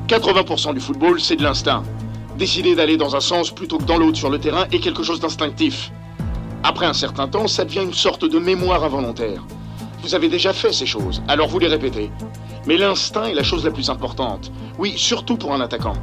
80% 0.07 0.73
du 0.73 0.79
football, 0.79 1.21
c'est 1.21 1.35
de 1.35 1.43
l'instinct. 1.43 1.83
Décider 2.35 2.73
d'aller 2.73 2.97
dans 2.97 3.15
un 3.15 3.19
sens 3.19 3.51
plutôt 3.51 3.77
que 3.77 3.83
dans 3.83 3.99
l'autre 3.99 4.17
sur 4.17 4.31
le 4.31 4.39
terrain 4.39 4.65
est 4.71 4.79
quelque 4.79 5.03
chose 5.03 5.19
d'instinctif. 5.19 5.91
Après 6.63 6.87
un 6.87 6.93
certain 6.93 7.27
temps, 7.27 7.47
ça 7.47 7.65
devient 7.65 7.83
une 7.83 7.93
sorte 7.93 8.25
de 8.25 8.39
mémoire 8.39 8.83
involontaire. 8.83 9.45
Vous 10.01 10.15
avez 10.15 10.27
déjà 10.27 10.53
fait 10.53 10.73
ces 10.73 10.87
choses, 10.87 11.21
alors 11.27 11.49
vous 11.49 11.59
les 11.59 11.67
répétez. 11.67 12.09
Mais 12.65 12.77
l'instinct 12.77 13.25
est 13.25 13.35
la 13.35 13.43
chose 13.43 13.63
la 13.63 13.71
plus 13.71 13.91
importante. 13.91 14.51
Oui, 14.79 14.95
surtout 14.97 15.37
pour 15.37 15.53
un 15.53 15.61
attaquant. 15.61 15.97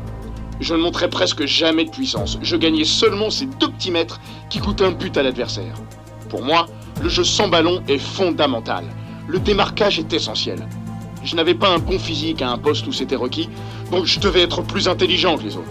Je 0.61 0.75
ne 0.75 0.81
montrais 0.81 1.11
presque 1.11 1.45
jamais 1.47 1.87
de 1.87 1.91
puissance. 1.91 2.39
Je 2.41 2.55
gagnais 2.55 2.85
seulement 2.85 3.31
ces 3.31 3.47
deux 3.47 3.71
petits 3.71 3.91
mètres 3.91 4.21
qui 4.49 4.61
coûtent 4.61 4.83
un 4.83 4.93
but 4.93 5.17
à 5.17 5.25
l'adversaire. 5.25 5.75
Pour 6.31 6.45
moi, 6.45 6.67
le 7.03 7.09
jeu 7.09 7.25
sans 7.25 7.49
ballon 7.49 7.83
est 7.89 7.99
fondamental. 7.99 8.85
Le 9.27 9.41
démarquage 9.41 9.99
est 9.99 10.13
essentiel. 10.13 10.65
Je 11.25 11.35
n'avais 11.35 11.55
pas 11.55 11.69
un 11.69 11.79
bon 11.79 11.99
physique 11.99 12.41
à 12.41 12.51
un 12.51 12.57
poste 12.57 12.87
où 12.87 12.93
c'était 12.93 13.17
requis, 13.17 13.51
donc 13.91 14.07
je 14.07 14.21
devais 14.21 14.43
être 14.43 14.63
plus 14.63 14.89
intelligent 14.89 15.37
que 15.37 15.43
les 15.43 15.57
autres. 15.57 15.67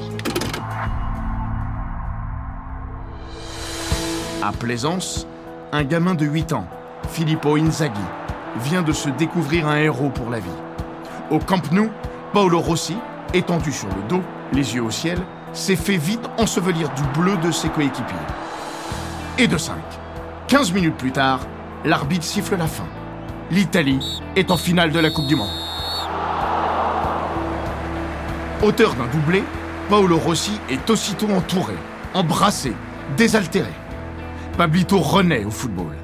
À 4.44 4.52
Plaisance, 4.52 5.26
un 5.72 5.84
gamin 5.84 6.14
de 6.14 6.26
8 6.26 6.54
ans, 6.54 6.68
Filippo 7.10 7.56
Inzaghi, 7.56 8.00
vient 8.64 8.82
de 8.82 8.92
se 8.92 9.10
découvrir 9.10 9.68
un 9.68 9.78
héros 9.78 10.10
pour 10.10 10.30
la 10.30 10.40
vie. 10.40 10.50
Au 11.32 11.40
Camp 11.40 11.72
Nou, 11.72 11.90
Paolo 12.34 12.60
Rossi, 12.60 12.98
étendu 13.34 13.72
sur 13.72 13.88
le 13.88 14.08
dos, 14.10 14.24
les 14.52 14.76
yeux 14.76 14.84
au 14.84 14.92
ciel, 14.92 15.20
s'est 15.54 15.76
fait 15.76 15.98
vite 15.98 16.30
ensevelir 16.38 16.90
du 16.90 17.20
bleu 17.20 17.38
de 17.38 17.52
ses 17.52 17.70
coéquipiers. 17.70 18.16
Et 19.38 19.48
de 19.48 19.58
5. 19.58 19.76
15 20.50 20.74
minutes 20.74 20.98
plus 20.98 21.12
tard, 21.12 21.42
l'arbitre 21.86 22.26
siffle 22.26 22.58
la 22.58 22.66
fin. 22.66 22.88
L'Italie 23.52 24.00
est 24.36 24.50
en 24.50 24.58
finale 24.58 24.92
de 24.92 24.98
la 24.98 25.12
Coupe 25.12 25.28
du 25.28 25.36
Monde. 25.36 25.48
Auteur 28.64 28.96
d'un 28.96 29.06
doublé, 29.14 29.44
Paolo 29.90 30.18
Rossi 30.18 30.54
est 30.72 30.90
aussitôt 30.90 31.30
entouré, 31.30 31.76
embrassé, 32.16 32.74
désaltéré. 33.16 33.70
Pablito 34.58 34.98
renaît 34.98 35.46
au 35.46 35.52
football. 35.52 35.96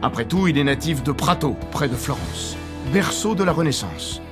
Après 0.00 0.26
tout, 0.26 0.46
il 0.46 0.58
est 0.58 0.64
natif 0.64 1.02
de 1.02 1.10
Prato, 1.10 1.56
près 1.72 1.88
de 1.88 1.96
Florence, 1.96 2.56
berceau 2.92 3.34
de 3.34 3.42
la 3.42 3.52
Renaissance. 3.52 4.22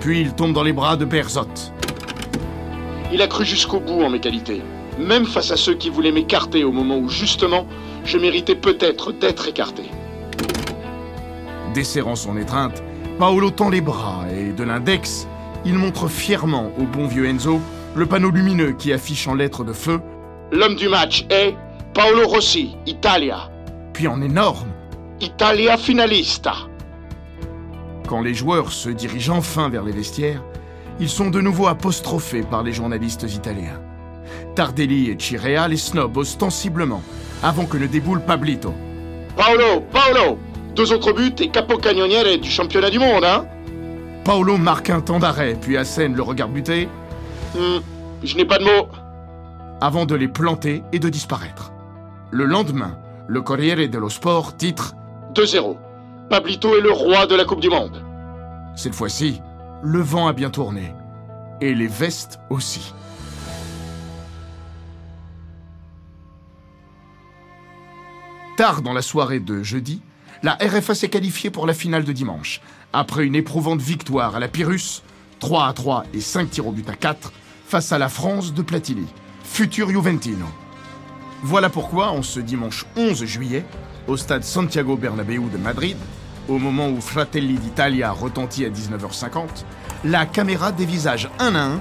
Puis 0.00 0.20
il 0.20 0.34
tombe 0.34 0.52
dans 0.52 0.62
les 0.62 0.74
bras 0.74 0.98
de 0.98 1.06
Berzot. 1.06 1.48
Il 3.10 3.22
a 3.22 3.26
cru 3.28 3.46
jusqu'au 3.46 3.80
bout 3.80 4.02
en 4.02 4.10
mes 4.10 4.20
qualités, 4.20 4.60
même 4.98 5.26
face 5.26 5.50
à 5.50 5.56
ceux 5.56 5.74
qui 5.74 5.90
voulaient 5.90 6.12
m'écarter 6.12 6.64
au 6.64 6.72
moment 6.72 6.98
où 6.98 7.08
justement 7.08 7.66
je 8.04 8.18
méritais 8.18 8.54
peut-être 8.54 9.12
d'être 9.12 9.48
écarté. 9.48 9.84
Desserrant 11.74 12.16
son 12.16 12.36
étreinte, 12.36 12.82
Paolo 13.18 13.50
tend 13.50 13.68
les 13.68 13.80
bras 13.80 14.24
et 14.34 14.52
de 14.52 14.64
l'index, 14.64 15.28
il 15.64 15.74
montre 15.74 16.08
fièrement 16.08 16.72
au 16.78 16.84
bon 16.84 17.06
vieux 17.06 17.26
Enzo 17.26 17.60
le 17.94 18.06
panneau 18.06 18.30
lumineux 18.30 18.72
qui 18.72 18.92
affiche 18.92 19.26
en 19.28 19.34
lettres 19.34 19.64
de 19.64 19.72
feu 19.72 20.00
L'homme 20.52 20.74
du 20.74 20.88
match 20.88 21.26
est 21.30 21.54
Paolo 21.94 22.26
Rossi, 22.26 22.76
Italia. 22.86 23.50
Puis 23.92 24.08
en 24.08 24.20
énorme, 24.22 24.68
Italia 25.20 25.76
finalista. 25.76 26.54
Quand 28.08 28.22
les 28.22 28.34
joueurs 28.34 28.72
se 28.72 28.88
dirigent 28.88 29.36
enfin 29.36 29.68
vers 29.68 29.84
les 29.84 29.92
vestiaires, 29.92 30.42
ils 30.98 31.08
sont 31.08 31.30
de 31.30 31.40
nouveau 31.40 31.66
apostrophés 31.66 32.42
par 32.42 32.62
les 32.62 32.72
journalistes 32.72 33.32
italiens. 33.32 33.80
Tardelli 34.54 35.10
et 35.10 35.16
Chirea 35.16 35.68
les 35.68 35.76
snobent 35.76 36.16
ostensiblement, 36.18 37.02
avant 37.42 37.64
que 37.66 37.76
ne 37.76 37.86
déboule 37.86 38.20
Pablito. 38.20 38.74
Paolo, 39.36 39.82
Paolo 39.92 40.38
Deux 40.74 40.92
autres 40.92 41.12
buts 41.12 41.34
et 41.40 41.48
capocannoniere 41.48 42.38
du 42.38 42.50
championnat 42.50 42.90
du 42.90 42.98
monde, 42.98 43.24
hein 43.24 43.44
Paolo 44.24 44.56
marque 44.58 44.90
un 44.90 45.00
temps 45.00 45.18
d'arrêt, 45.18 45.56
puis 45.60 45.76
assène 45.76 46.14
le 46.14 46.22
regard 46.22 46.48
buté, 46.48 46.88
Hmm, 47.54 47.80
Je 48.22 48.36
n'ai 48.36 48.44
pas 48.44 48.58
de 48.58 48.64
mots. 48.64 48.88
avant 49.80 50.04
de 50.06 50.14
les 50.14 50.28
planter 50.28 50.84
et 50.92 50.98
de 50.98 51.08
disparaître. 51.08 51.72
Le 52.30 52.44
lendemain, 52.44 52.96
le 53.26 53.40
Corriere 53.40 53.88
dello 53.88 54.08
Sport 54.10 54.56
titre 54.56 54.94
2-0. 55.34 55.76
Pablito 56.28 56.76
est 56.76 56.80
le 56.82 56.92
roi 56.92 57.26
de 57.26 57.34
la 57.34 57.44
Coupe 57.44 57.60
du 57.60 57.70
Monde. 57.70 58.02
Cette 58.76 58.94
fois-ci, 58.94 59.40
le 59.82 60.00
vent 60.00 60.28
a 60.28 60.32
bien 60.32 60.50
tourné. 60.50 60.94
Et 61.60 61.74
les 61.74 61.86
vestes 61.88 62.38
aussi. 62.50 62.92
Tard 68.60 68.82
dans 68.82 68.92
la 68.92 69.00
soirée 69.00 69.40
de 69.40 69.62
jeudi, 69.62 70.02
La 70.42 70.58
RFA 70.60 70.94
s'est 70.94 71.08
qualifiée 71.08 71.48
pour 71.48 71.66
la 71.66 71.72
finale 71.72 72.04
de 72.04 72.12
dimanche, 72.12 72.60
après 72.92 73.24
une 73.24 73.34
éprouvante 73.34 73.80
victoire 73.80 74.36
à 74.36 74.38
la 74.38 74.48
Pyrrhus, 74.48 75.00
3 75.38 75.66
à 75.66 75.72
3 75.72 76.04
et 76.12 76.20
5 76.20 76.50
tirs 76.50 76.66
au 76.66 76.72
but 76.72 76.86
à 76.90 76.92
4, 76.92 77.32
face 77.66 77.90
à 77.90 77.96
la 77.96 78.10
France 78.10 78.52
de 78.52 78.60
Platini, 78.60 79.06
futur 79.44 79.88
Juventino. 79.88 80.44
Voilà 81.42 81.70
pourquoi, 81.70 82.10
en 82.10 82.22
ce 82.22 82.38
dimanche 82.38 82.84
11 82.98 83.24
juillet, 83.24 83.64
au 84.06 84.18
stade 84.18 84.44
Santiago 84.44 84.94
Bernabéu 84.94 85.48
de 85.50 85.56
Madrid, 85.56 85.96
au 86.46 86.58
moment 86.58 86.90
où 86.90 87.00
Fratelli 87.00 87.54
d'Italia 87.54 88.12
retentit 88.12 88.66
à 88.66 88.68
19h50, 88.68 89.64
la 90.04 90.26
caméra 90.26 90.70
dévisage 90.70 91.30
un 91.38 91.54
à 91.54 91.62
un, 91.62 91.80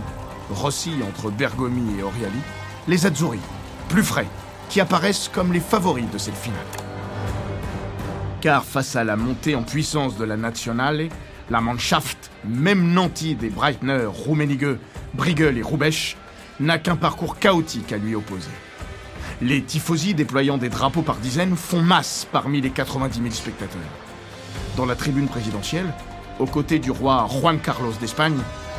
Rossi 0.49 0.91
entre 1.05 1.29
Bergomi 1.29 1.99
et 1.99 2.03
Oriali, 2.03 2.39
les 2.87 3.05
Azzurri, 3.05 3.41
plus 3.89 4.03
frais, 4.03 4.27
qui 4.69 4.79
apparaissent 4.79 5.29
comme 5.33 5.51
les 5.51 5.59
favoris 5.59 6.09
de 6.11 6.17
cette 6.17 6.37
finale. 6.37 6.59
Car 8.39 8.63
face 8.63 8.95
à 8.95 9.03
la 9.03 9.17
montée 9.17 9.55
en 9.55 9.63
puissance 9.63 10.15
de 10.15 10.23
la 10.23 10.37
Nationale, 10.37 11.09
la 11.49 11.59
Mannschaft, 11.59 12.31
même 12.45 12.93
nantie 12.93 13.35
des 13.35 13.49
Breitner, 13.49 14.07
Rummenigge, 14.25 14.77
Briegel 15.13 15.57
et 15.57 15.61
Roubesch, 15.61 16.15
n'a 16.59 16.77
qu'un 16.77 16.95
parcours 16.95 17.39
chaotique 17.39 17.91
à 17.91 17.97
lui 17.97 18.15
opposer. 18.15 18.51
Les 19.41 19.61
tifosi 19.63 20.13
déployant 20.13 20.57
des 20.57 20.69
drapeaux 20.69 21.01
par 21.01 21.17
dizaines 21.17 21.55
font 21.55 21.81
masse 21.81 22.27
parmi 22.31 22.61
les 22.61 22.69
90 22.69 23.17
000 23.17 23.31
spectateurs. 23.31 23.81
Dans 24.77 24.85
la 24.85 24.95
tribune 24.95 25.27
présidentielle, 25.27 25.91
aux 26.39 26.45
côtés 26.45 26.79
du 26.79 26.91
roi 26.91 27.27
Juan 27.29 27.59
Carlos 27.59 27.93
d'Espagne, 27.99 28.37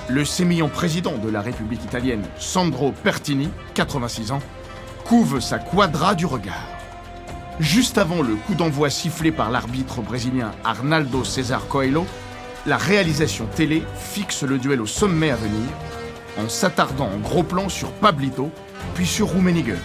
le 0.08 0.24
sémillant 0.24 0.68
président 0.68 1.16
de 1.18 1.28
la 1.28 1.40
République 1.40 1.84
italienne, 1.84 2.22
Sandro 2.38 2.92
Pertini, 2.92 3.48
86 3.74 4.32
ans, 4.32 4.40
couve 5.04 5.40
sa 5.40 5.58
quadra 5.58 6.14
du 6.14 6.26
regard. 6.26 6.66
Juste 7.58 7.98
avant 7.98 8.22
le 8.22 8.36
coup 8.36 8.54
d'envoi 8.54 8.88
sifflé 8.88 9.32
par 9.32 9.50
l'arbitre 9.50 10.00
brésilien 10.00 10.52
Arnaldo 10.64 11.24
César 11.24 11.66
Coelho, 11.68 12.06
la 12.66 12.76
réalisation 12.76 13.46
télé 13.54 13.82
fixe 13.96 14.42
le 14.42 14.58
duel 14.58 14.80
au 14.80 14.86
sommet 14.86 15.30
à 15.30 15.36
venir, 15.36 15.68
en 16.38 16.48
s'attardant 16.48 17.10
en 17.14 17.18
gros 17.18 17.42
plan 17.42 17.68
sur 17.68 17.90
Pablito, 17.92 18.50
puis 18.94 19.06
sur 19.06 19.32
Rummenigge, 19.32 19.76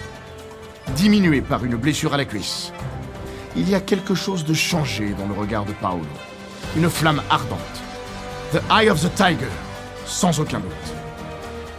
diminué 0.95 1.41
par 1.41 1.65
une 1.65 1.75
blessure 1.75 2.13
à 2.13 2.17
la 2.17 2.25
cuisse. 2.25 2.71
Il 3.55 3.69
y 3.69 3.75
a 3.75 3.81
quelque 3.81 4.15
chose 4.15 4.45
de 4.45 4.53
changé 4.53 5.15
dans 5.17 5.27
le 5.27 5.33
regard 5.33 5.65
de 5.65 5.73
Paolo. 5.73 6.05
Une 6.75 6.89
flamme 6.89 7.21
ardente. 7.29 7.59
The 8.51 8.61
Eye 8.71 8.89
of 8.89 9.01
the 9.01 9.13
Tiger, 9.15 9.51
sans 10.05 10.39
aucun 10.39 10.59
doute. 10.59 10.93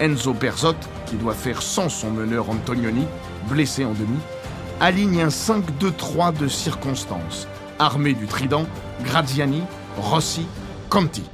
Enzo 0.00 0.32
Berzot, 0.34 0.76
qui 1.06 1.16
doit 1.16 1.34
faire 1.34 1.62
sans 1.62 1.88
son 1.88 2.10
meneur 2.10 2.50
Antonioni, 2.50 3.06
blessé 3.48 3.84
en 3.84 3.92
demi, 3.92 4.18
aligne 4.80 5.22
un 5.22 5.28
5-2-3 5.28 6.36
de 6.36 6.48
circonstance, 6.48 7.48
armé 7.78 8.14
du 8.14 8.26
trident 8.26 8.66
Graziani, 9.04 9.62
Rossi, 9.98 10.46
Conti, 10.90 11.24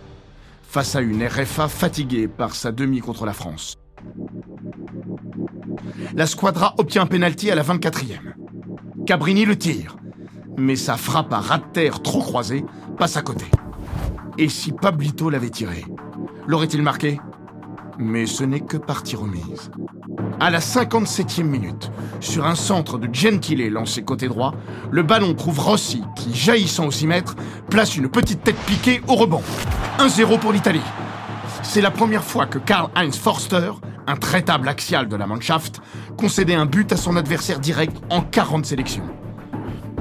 face 0.63 0.97
à 0.97 1.01
une 1.01 1.27
RFA 1.27 1.69
fatiguée 1.69 2.29
par 2.29 2.55
sa 2.55 2.73
demi 2.73 3.01
contre 3.01 3.27
la 3.27 3.33
France. 3.33 3.77
La 6.15 6.27
squadra 6.27 6.75
obtient 6.79 7.03
un 7.03 7.07
pénalty 7.07 7.51
à 7.51 7.55
la 7.55 7.63
24e. 7.63 8.35
Cabrini 9.07 9.45
le 9.45 9.57
tire, 9.57 9.97
mais 10.57 10.77
sa 10.77 10.97
frappe 10.97 11.33
à 11.33 11.41
ras 11.41 11.59
de 11.59 11.65
terre 11.73 12.03
trop 12.03 12.21
croisée 12.21 12.65
passe 12.99 13.17
à 13.17 13.23
côté. 13.23 13.47
Et 14.39 14.49
si 14.49 14.73
Pablito 14.73 15.31
l'avait 15.31 15.51
tiré, 15.51 15.85
l'aurait-il 16.47 16.83
marqué? 16.83 17.21
Mais 18.03 18.27
ce 18.27 18.45
n'est 18.45 18.61
que 18.61 18.77
partie 18.77 19.17
remise. 19.17 19.71
À 20.41 20.51
la 20.51 20.59
57e 20.59 21.45
minute, 21.45 21.91
sur 22.21 22.47
un 22.47 22.55
centre 22.55 22.99
de 22.99 23.09
Gentile 23.13 23.71
lancé 23.71 24.03
côté 24.03 24.29
droit, 24.29 24.55
le 24.91 25.03
ballon 25.03 25.35
trouve 25.35 25.61
Rossi 25.61 26.03
qui, 26.17 26.35
jaillissant 26.35 26.87
au 26.87 26.91
6 26.91 27.07
mètres, 27.07 27.37
place 27.71 27.97
une 27.97 28.09
petite 28.09 28.43
tête 28.43 28.59
piquée 28.67 29.01
au 29.07 29.15
rebond. 29.15 29.43
1-0 29.99 30.39
pour 30.39 30.53
l'Italie. 30.53 30.81
C'est 31.63 31.81
la 31.81 31.91
première 31.91 32.25
fois 32.25 32.47
que 32.47 32.59
Karl-Heinz 32.59 33.17
Forster, 33.17 33.73
un 34.07 34.17
traitable 34.17 34.69
axial 34.69 35.09
de 35.09 35.17
la 35.17 35.27
Mannschaft, 35.27 35.81
concédait 36.17 36.55
un 36.55 36.67
but 36.67 36.93
à 36.93 36.97
son 36.97 37.17
adversaire 37.17 37.61
direct 37.61 37.97
en 38.11 38.23
40 38.23 38.67
sélections. 38.67 39.09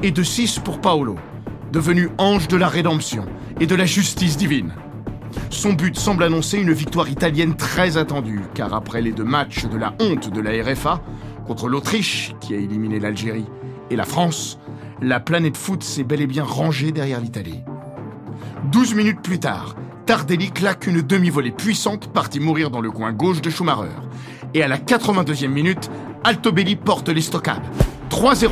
Et 0.02 0.12
de 0.12 0.24
6 0.24 0.60
pour 0.60 0.82
Paolo, 0.82 1.18
devenu 1.72 2.10
ange 2.18 2.48
de 2.48 2.58
la 2.58 2.68
rédemption 2.68 3.26
et 3.60 3.68
de 3.68 3.76
la 3.76 3.86
justice 3.86 4.38
divine. 4.38 4.74
Son 5.50 5.74
but 5.74 5.98
semble 5.98 6.24
annoncer 6.24 6.58
une 6.58 6.74
victoire 6.74 7.10
italienne 7.10 7.56
très 7.56 7.98
attendue, 7.98 8.42
car 8.54 8.74
après 8.74 9.02
les 9.02 9.12
deux 9.12 9.24
matchs 9.24 9.66
de 9.66 9.78
la 9.78 9.94
honte 10.00 10.30
de 10.30 10.42
la 10.42 10.52
RFA, 10.64 11.02
contre 11.46 11.68
l'Autriche, 11.68 12.34
qui 12.42 12.54
a 12.54 12.58
éliminé 12.58 13.00
l'Algérie, 13.00 13.46
et 13.90 13.96
la 13.96 14.06
France, 14.06 14.60
la 15.02 15.20
planète 15.20 15.58
foot 15.58 15.84
s'est 15.84 16.04
bel 16.04 16.22
et 16.22 16.28
bien 16.28 16.44
rangée 16.44 16.92
derrière 16.92 17.20
l'Italie. 17.20 17.60
12 18.72 18.96
minutes 18.96 19.22
plus 19.22 19.40
tard, 19.40 19.76
Tardelli 20.06 20.52
claque 20.52 20.88
une 20.88 21.02
demi-volée 21.02 21.52
puissante 21.52 22.12
partie 22.12 22.40
mourir 22.40 22.70
dans 22.70 22.82
le 22.82 22.92
coin 22.92 23.12
gauche 23.12 23.42
de 23.42 23.50
Schumacher. 23.50 23.90
Et 24.54 24.64
à 24.64 24.68
la 24.68 24.78
82e 24.78 25.48
minute, 25.48 25.90
Altobelli 26.24 26.76
porte 26.76 27.10
l'estocade. 27.10 27.64
3-0. 28.10 28.50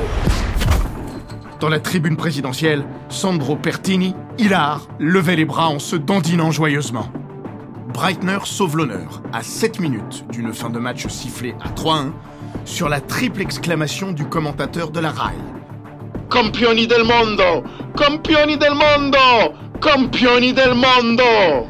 Dans 1.59 1.67
la 1.67 1.81
tribune 1.81 2.15
présidentielle, 2.15 2.85
Sandro 3.09 3.57
Pertini, 3.57 4.15
hilar, 4.37 4.87
levait 4.97 5.35
les 5.35 5.43
bras 5.43 5.67
en 5.67 5.79
se 5.79 5.97
dandinant 5.97 6.51
joyeusement. 6.51 7.09
Breitner 7.89 8.37
sauve 8.45 8.77
l'honneur 8.77 9.21
à 9.33 9.43
7 9.43 9.81
minutes 9.81 10.25
d'une 10.31 10.53
fin 10.53 10.69
de 10.69 10.79
match 10.79 11.05
sifflée 11.07 11.55
à 11.61 11.67
3-1 11.69 12.11
sur 12.63 12.87
la 12.87 13.01
triple 13.01 13.41
exclamation 13.41 14.13
du 14.13 14.23
commentateur 14.23 14.91
de 14.91 15.01
la 15.01 15.11
RAI. 15.11 15.35
Campioni 16.29 16.87
del 16.87 17.03
mondo 17.03 17.63
Campioni 17.97 18.57
del 18.57 18.75
mondo 18.75 19.53
Campioni 19.81 20.53
del 20.53 20.75
mondo 20.75 21.67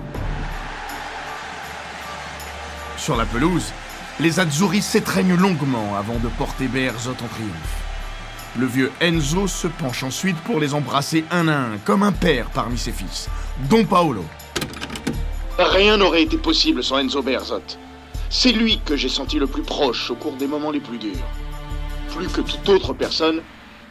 Sur 2.97 3.15
la 3.15 3.25
pelouse, 3.25 3.71
les 4.19 4.39
Azzurri 4.39 4.83
s'étreignent 4.83 5.35
longuement 5.35 5.95
avant 5.97 6.19
de 6.19 6.27
porter 6.27 6.67
Berzot 6.67 7.11
en 7.11 7.27
triomphe. 7.27 7.78
Le 8.59 8.65
vieux 8.65 8.91
Enzo 8.99 9.47
se 9.47 9.67
penche 9.67 10.03
ensuite 10.03 10.35
pour 10.39 10.59
les 10.59 10.73
embrasser 10.73 11.23
un 11.31 11.47
à 11.47 11.55
un, 11.55 11.77
comme 11.85 12.03
un 12.03 12.11
père 12.11 12.49
parmi 12.53 12.77
ses 12.77 12.91
fils, 12.91 13.29
Don 13.69 13.85
Paolo. 13.85 14.25
Rien 15.57 15.95
n'aurait 15.95 16.23
été 16.23 16.37
possible 16.37 16.83
sans 16.83 16.97
Enzo 16.97 17.21
Berzot. 17.21 17.61
C'est 18.29 18.51
lui 18.51 18.81
que 18.83 18.97
j'ai 18.97 19.07
senti 19.07 19.39
le 19.39 19.47
plus 19.47 19.61
proche 19.61 20.11
au 20.11 20.15
cours 20.15 20.35
des 20.35 20.45
moments 20.45 20.71
les 20.71 20.81
plus 20.81 20.97
durs. 20.97 21.25
Plus 22.13 22.27
que 22.27 22.41
toute 22.41 22.67
autre 22.67 22.91
personne, 22.91 23.41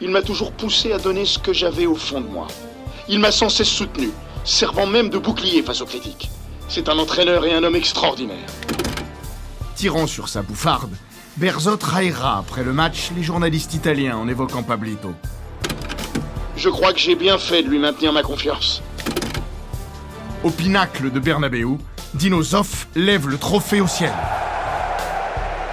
il 0.03 0.11
m'a 0.11 0.21
toujours 0.21 0.53
poussé 0.53 0.93
à 0.93 0.99
donner 0.99 1.25
ce 1.25 1.39
que 1.39 1.55
j'avais 1.55 1.87
au 1.87 1.95
fond 1.95 2.21
de 2.21 2.29
moi. 2.29 2.47
Il 3.09 3.21
m'a 3.21 3.33
sans 3.33 3.49
cesse 3.49 3.71
soutenu, 3.71 4.11
servant 4.45 4.87
même 4.87 5.09
de 5.09 5.17
bouclier 5.17 5.63
face 5.63 5.81
aux 5.81 5.87
critiques. 5.87 6.29
C'est 6.69 6.91
un 6.91 6.99
entraîneur 6.99 7.47
et 7.47 7.55
un 7.55 7.65
homme 7.65 7.77
extraordinaire. 7.77 8.51
Tirant 9.77 10.07
sur 10.07 10.29
sa 10.29 10.43
bouffarde, 10.43 10.93
Berzot 11.39 11.79
raillera 11.81 12.39
après 12.39 12.65
le 12.65 12.73
match 12.73 13.13
les 13.15 13.23
journalistes 13.23 13.73
italiens 13.73 14.17
en 14.17 14.27
évoquant 14.27 14.65
Pablito. 14.65 15.15
Je 16.57 16.69
crois 16.69 16.93
que 16.93 16.99
j'ai 16.99 17.15
bien 17.15 17.39
fait 17.39 17.63
de 17.63 17.69
lui 17.69 17.79
maintenir 17.79 18.13
ma 18.13 18.25
confiance. 18.25 18.83
Au 20.43 20.51
pinacle 20.51 21.13
de 21.13 21.21
Bernabeu, 21.21 21.79
Dino 22.15 22.43
Zoff 22.43 22.89
lève 22.97 23.29
le 23.29 23.39
trophée 23.39 23.81
au 23.81 23.87
ciel. 23.87 24.13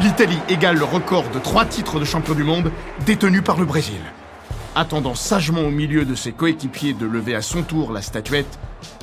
L'Italie 0.01 0.37
égale 0.49 0.77
le 0.77 0.83
record 0.83 1.23
de 1.33 1.39
trois 1.39 1.65
titres 1.65 1.99
de 1.99 2.05
champion 2.05 2.35
du 2.35 2.43
monde 2.43 2.71
détenu 3.07 3.41
par 3.41 3.57
le 3.57 3.65
Brésil. 3.65 4.01
Attendant 4.75 5.15
sagement 5.15 5.61
au 5.61 5.71
milieu 5.71 6.05
de 6.05 6.13
ses 6.13 6.31
coéquipiers 6.31 6.93
de 6.93 7.07
lever 7.07 7.33
à 7.33 7.41
son 7.41 7.63
tour 7.63 7.91
la 7.91 8.03
statuette, 8.03 8.59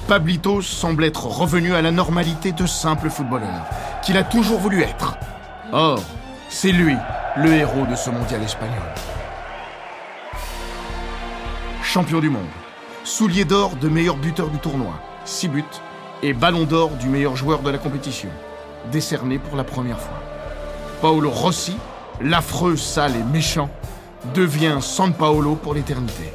Pablito 0.07 0.63
semble 0.63 1.03
être 1.03 1.27
revenu 1.27 1.75
à 1.75 1.83
la 1.83 1.91
normalité 1.91 2.53
de 2.53 2.67
simple 2.67 3.11
footballeur, 3.11 3.65
qu'il 4.05 4.17
a 4.17 4.23
toujours 4.23 4.61
voulu 4.61 4.83
être. 4.83 5.17
Or, 5.73 5.99
c'est 6.53 6.71
lui, 6.71 6.97
le 7.39 7.55
héros 7.55 7.87
de 7.87 7.97
ce 7.97 8.11
mondial 8.11 8.43
espagnol. 8.43 8.77
Champion 11.83 12.21
du 12.21 12.29
monde, 12.29 12.47
soulier 13.05 13.47
d'or 13.47 13.75
de 13.77 13.89
meilleur 13.89 14.17
buteur 14.17 14.49
du 14.49 14.59
tournoi, 14.59 14.93
6 15.25 15.49
buts, 15.49 15.65
et 16.23 16.35
ballon 16.35 16.65
d'or 16.65 16.91
du 16.91 17.09
meilleur 17.09 17.37
joueur 17.37 17.61
de 17.61 17.71
la 17.71 17.79
compétition, 17.79 18.29
décerné 18.93 19.39
pour 19.39 19.57
la 19.57 19.65
première 19.65 19.99
fois. 19.99 20.21
Paolo 21.01 21.31
Rossi, 21.31 21.77
l'affreux, 22.21 22.77
sale 22.77 23.17
et 23.17 23.33
méchant, 23.33 23.71
devient 24.35 24.77
San 24.83 25.15
Paolo 25.15 25.55
pour 25.57 25.73
l'éternité. 25.73 26.35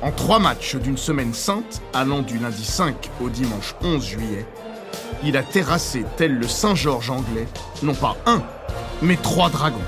En 0.00 0.10
trois 0.10 0.38
matchs 0.38 0.76
d'une 0.76 0.96
semaine 0.96 1.34
sainte, 1.34 1.82
allant 1.92 2.22
du 2.22 2.38
lundi 2.38 2.64
5 2.64 3.10
au 3.20 3.28
dimanche 3.28 3.74
11 3.82 4.02
juillet, 4.02 4.46
il 5.24 5.36
a 5.36 5.42
terrassé, 5.42 6.04
tel 6.16 6.38
le 6.38 6.48
Saint-Georges 6.48 7.10
anglais, 7.10 7.46
non 7.82 7.94
pas 7.94 8.16
un, 8.26 8.42
mais 9.02 9.16
trois 9.16 9.50
dragons. 9.50 9.78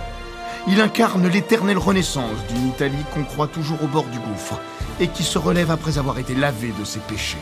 Il 0.68 0.80
incarne 0.80 1.26
l'éternelle 1.26 1.78
renaissance 1.78 2.38
d'une 2.48 2.68
Italie 2.68 3.05
qu'on 3.12 3.24
croit 3.24 3.48
toujours 3.48 3.82
au 3.82 3.88
bord 3.88 4.05
du 4.05 4.18
gouffre 4.18 4.61
et 5.00 5.09
qui 5.09 5.22
se 5.22 5.38
relève 5.38 5.70
après 5.70 5.98
avoir 5.98 6.18
été 6.18 6.34
lavée 6.34 6.72
de 6.78 6.84
ses 6.84 7.00
péchés. 7.00 7.38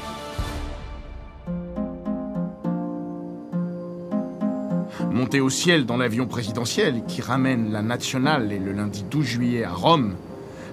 Monté 5.10 5.40
au 5.40 5.50
ciel 5.50 5.84
dans 5.84 5.96
l'avion 5.96 6.26
présidentiel 6.26 7.02
qui 7.06 7.20
ramène 7.20 7.72
la 7.72 7.82
nationale 7.82 8.52
et 8.52 8.58
le 8.58 8.72
lundi 8.72 9.04
12 9.10 9.24
juillet 9.24 9.64
à 9.64 9.72
Rome, 9.72 10.14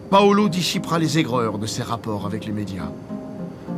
Paolo 0.09 0.47
dissipera 0.47 0.99
les 0.99 1.17
aigreurs 1.17 1.57
de 1.57 1.65
ses 1.65 1.83
rapports 1.83 2.25
avec 2.25 2.45
les 2.45 2.53
médias. 2.53 2.91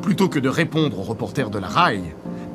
Plutôt 0.04 0.30
que 0.30 0.38
de 0.38 0.50
répondre 0.50 1.00
aux 1.00 1.04
reporters 1.04 1.50
de 1.50 1.58
la 1.58 1.68
RAI, 1.68 2.04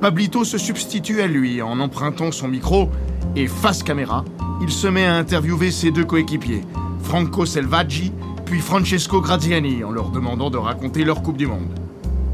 Pablito 0.01 0.45
se 0.45 0.59
substitue 0.59 1.21
à 1.21 1.27
lui 1.27 1.63
en 1.63 1.81
empruntant 1.81 2.33
son 2.33 2.49
micro 2.49 2.91
et 3.37 3.47
face 3.47 3.83
caméra, 3.83 4.25
il 4.61 4.71
se 4.71 4.87
met 4.87 5.07
à 5.07 5.15
interviewer 5.15 5.71
ses 5.71 5.91
deux 5.91 6.05
coéquipiers, 6.05 6.63
Franco 7.03 7.47
Selvaggi 7.47 8.13
puis 8.45 8.61
Francesco 8.61 9.21
Graziani, 9.21 9.85
en 9.85 9.91
leur 9.91 10.11
demandant 10.11 10.51
de 10.51 10.59
raconter 10.59 11.05
leur 11.05 11.23
Coupe 11.23 11.37
du 11.37 11.47
Monde. 11.47 11.69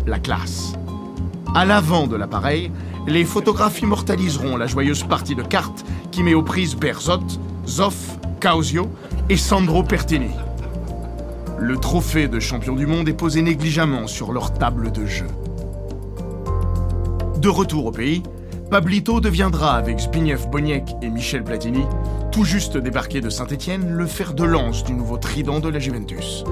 La 0.07 0.19
classe. 0.19 0.73
À 1.55 1.65
l'avant 1.65 2.07
de 2.07 2.17
l'appareil, 2.17 2.71
les 3.07 3.25
photographes 3.25 3.81
immortaliseront 3.81 4.57
la 4.57 4.67
joyeuse 4.67 5.05
partie 5.05 5.35
de 5.35 5.43
cartes 5.43 5.85
qui 6.11 6.23
met 6.23 6.35
aux 6.35 6.43
prises 6.43 6.77
Berzot, 6.77 7.21
Zoff, 7.67 8.19
Causio 8.41 8.89
et 9.29 9.37
Sandro 9.37 9.83
Pertini. 9.83 10.31
Le 11.59 11.77
trophée 11.77 12.29
de 12.29 12.41
champion 12.41 12.75
du 12.75 12.87
monde 12.87 13.09
est 13.09 13.15
posé 13.15 13.43
négligemment 13.43 14.07
sur 14.07 14.33
leur 14.33 14.53
table 14.55 14.91
de 14.93 15.07
jeu. 15.07 15.27
De 17.41 17.49
retour 17.49 17.87
au 17.87 17.91
pays, 17.91 18.23
Pablito 18.71 19.19
deviendra, 19.19 19.73
avec 19.73 19.99
Zbigniew 19.99 20.37
Boniek 20.51 20.85
et 21.01 21.09
Michel 21.09 21.43
Platini, 21.43 21.85
tout 22.31 22.45
juste 22.45 22.77
débarqué 22.77 23.23
de 23.23 23.31
Saint-Étienne, 23.31 23.93
le 23.93 24.05
fer 24.05 24.35
de 24.35 24.45
lance 24.45 24.85
du 24.85 24.93
nouveau 24.93 25.17
trident 25.17 25.59
de 25.59 25.71
la 25.71 25.79
Juventus. 25.79 26.45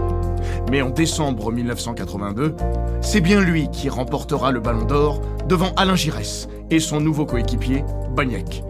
Mais 0.71 0.81
en 0.81 0.89
décembre 0.89 1.53
1982, 1.53 2.55
c'est 3.03 3.21
bien 3.21 3.43
lui 3.43 3.69
qui 3.71 3.91
remportera 3.91 4.51
le 4.51 4.61
Ballon 4.61 4.87
d'Or 4.87 5.21
devant 5.47 5.75
Alain 5.77 5.95
Giresse 5.95 6.49
et 6.71 6.81
son 6.81 7.03
nouveau 7.03 7.27
coéquipier, 7.27 7.85
Boniek. 8.17 8.63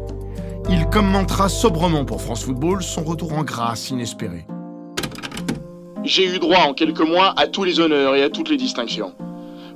Il 0.70 0.86
commentera 0.86 1.48
sobrement 1.48 2.04
pour 2.04 2.20
France 2.20 2.42
Football 2.42 2.82
son 2.82 3.04
retour 3.04 3.32
en 3.32 3.44
grâce 3.44 3.90
inespéré. 3.90 4.44
J'ai 6.02 6.26
eu 6.26 6.40
droit 6.40 6.62
en 6.62 6.74
quelques 6.74 7.08
mois 7.08 7.32
à 7.36 7.46
tous 7.46 7.62
les 7.62 7.78
honneurs 7.78 8.16
et 8.16 8.24
à 8.24 8.28
toutes 8.28 8.50
les 8.50 8.56
distinctions. 8.56 9.12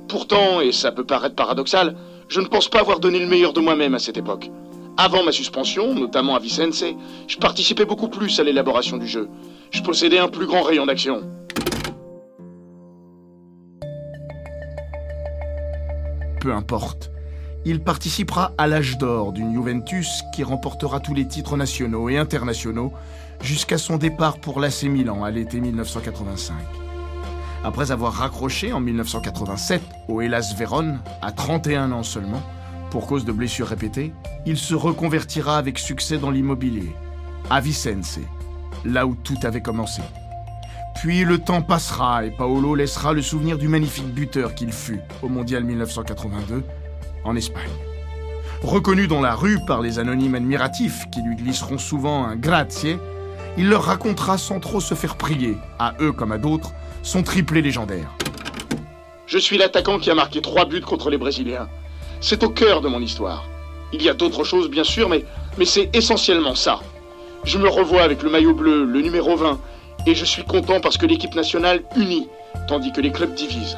Pourtant, 0.09 0.59
et 0.59 0.73
ça 0.73 0.91
peut 0.91 1.05
paraître 1.05 1.35
paradoxal, 1.35 1.95
je 2.33 2.41
ne 2.41 2.47
pense 2.47 2.67
pas 2.67 2.79
avoir 2.79 2.99
donné 2.99 3.19
le 3.19 3.27
meilleur 3.27 3.53
de 3.53 3.59
moi-même 3.59 3.93
à 3.93 3.99
cette 3.99 4.17
époque. 4.17 4.49
Avant 4.97 5.23
ma 5.23 5.31
suspension, 5.31 5.93
notamment 5.93 6.35
à 6.35 6.39
Vicense, 6.39 6.83
je 7.27 7.37
participais 7.37 7.85
beaucoup 7.85 8.07
plus 8.07 8.39
à 8.39 8.43
l'élaboration 8.43 8.97
du 8.97 9.07
jeu. 9.07 9.29
Je 9.69 9.83
possédais 9.83 10.17
un 10.17 10.27
plus 10.27 10.47
grand 10.47 10.63
rayon 10.63 10.87
d'action. 10.87 11.21
Peu 16.41 16.51
importe. 16.51 17.11
Il 17.65 17.81
participera 17.83 18.51
à 18.57 18.65
l'âge 18.65 18.97
d'or 18.97 19.31
d'une 19.31 19.53
Juventus 19.53 20.23
qui 20.33 20.43
remportera 20.43 20.99
tous 20.99 21.13
les 21.13 21.27
titres 21.27 21.55
nationaux 21.55 22.09
et 22.09 22.17
internationaux 22.17 22.91
jusqu'à 23.43 23.77
son 23.77 23.97
départ 23.97 24.39
pour 24.39 24.59
l'AC 24.59 24.83
Milan 24.83 25.23
à 25.23 25.29
l'été 25.29 25.59
1985. 25.59 26.82
Après 27.63 27.91
avoir 27.91 28.13
raccroché 28.13 28.73
en 28.73 28.81
1987 28.81 29.81
au 30.09 30.19
Hellas 30.19 30.53
Vérone, 30.57 30.99
à 31.21 31.31
31 31.31 31.93
ans 31.93 32.03
seulement, 32.03 32.41
pour 32.91 33.07
cause 33.07 33.23
de 33.23 33.31
blessures 33.31 33.67
répétées, 33.67 34.13
il 34.45 34.57
se 34.57 34.75
reconvertira 34.75 35.57
avec 35.57 35.79
succès 35.79 36.17
dans 36.17 36.29
l'immobilier, 36.29 36.93
à 37.49 37.61
Vicense, 37.61 38.19
là 38.83 39.07
où 39.07 39.15
tout 39.15 39.37
avait 39.43 39.61
commencé. 39.61 40.01
Puis 40.95 41.23
le 41.23 41.39
temps 41.39 41.61
passera 41.61 42.25
et 42.25 42.31
Paolo 42.31 42.75
laissera 42.75 43.13
le 43.13 43.21
souvenir 43.21 43.57
du 43.57 43.69
magnifique 43.69 44.13
buteur 44.13 44.55
qu'il 44.55 44.73
fut 44.73 44.99
au 45.21 45.29
Mondial 45.29 45.63
1982 45.63 46.63
en 47.23 47.35
Espagne. 47.35 47.63
Reconnu 48.61 49.07
dans 49.07 49.21
la 49.21 49.35
rue 49.35 49.59
par 49.65 49.81
les 49.81 49.99
anonymes 49.99 50.35
admiratifs 50.35 51.09
qui 51.11 51.21
lui 51.21 51.35
glisseront 51.35 51.77
souvent 51.77 52.25
un 52.25 52.35
grazie, 52.35 52.97
il 53.57 53.69
leur 53.69 53.83
racontera 53.83 54.37
sans 54.37 54.59
trop 54.59 54.79
se 54.79 54.95
faire 54.95 55.15
prier, 55.15 55.57
à 55.79 55.93
eux 56.01 56.11
comme 56.11 56.31
à 56.31 56.37
d'autres, 56.37 56.73
son 57.03 57.21
triplé 57.21 57.61
légendaire. 57.61 58.09
Je 59.27 59.37
suis 59.37 59.57
l'attaquant 59.57 59.99
qui 59.99 60.09
a 60.09 60.15
marqué 60.15 60.41
trois 60.41 60.65
buts 60.65 60.81
contre 60.81 61.09
les 61.09 61.17
Brésiliens. 61.17 61.67
C'est 62.21 62.43
au 62.43 62.49
cœur 62.49 62.81
de 62.81 62.87
mon 62.87 63.01
histoire. 63.01 63.43
Il 63.91 64.01
y 64.01 64.09
a 64.09 64.13
d'autres 64.13 64.43
choses, 64.43 64.69
bien 64.69 64.83
sûr, 64.83 65.09
mais, 65.09 65.25
mais 65.57 65.65
c'est 65.65 65.89
essentiellement 65.93 66.55
ça. 66.55 66.79
Je 67.43 67.57
me 67.57 67.67
revois 67.67 68.01
avec 68.01 68.23
le 68.23 68.29
maillot 68.29 68.53
bleu, 68.53 68.85
le 68.85 69.01
numéro 69.01 69.35
20, 69.35 69.59
et 70.07 70.15
je 70.15 70.25
suis 70.25 70.43
content 70.43 70.79
parce 70.79 70.97
que 70.97 71.05
l'équipe 71.05 71.35
nationale 71.35 71.83
unit, 71.97 72.27
tandis 72.67 72.91
que 72.93 73.01
les 73.01 73.11
clubs 73.11 73.33
divisent. 73.33 73.77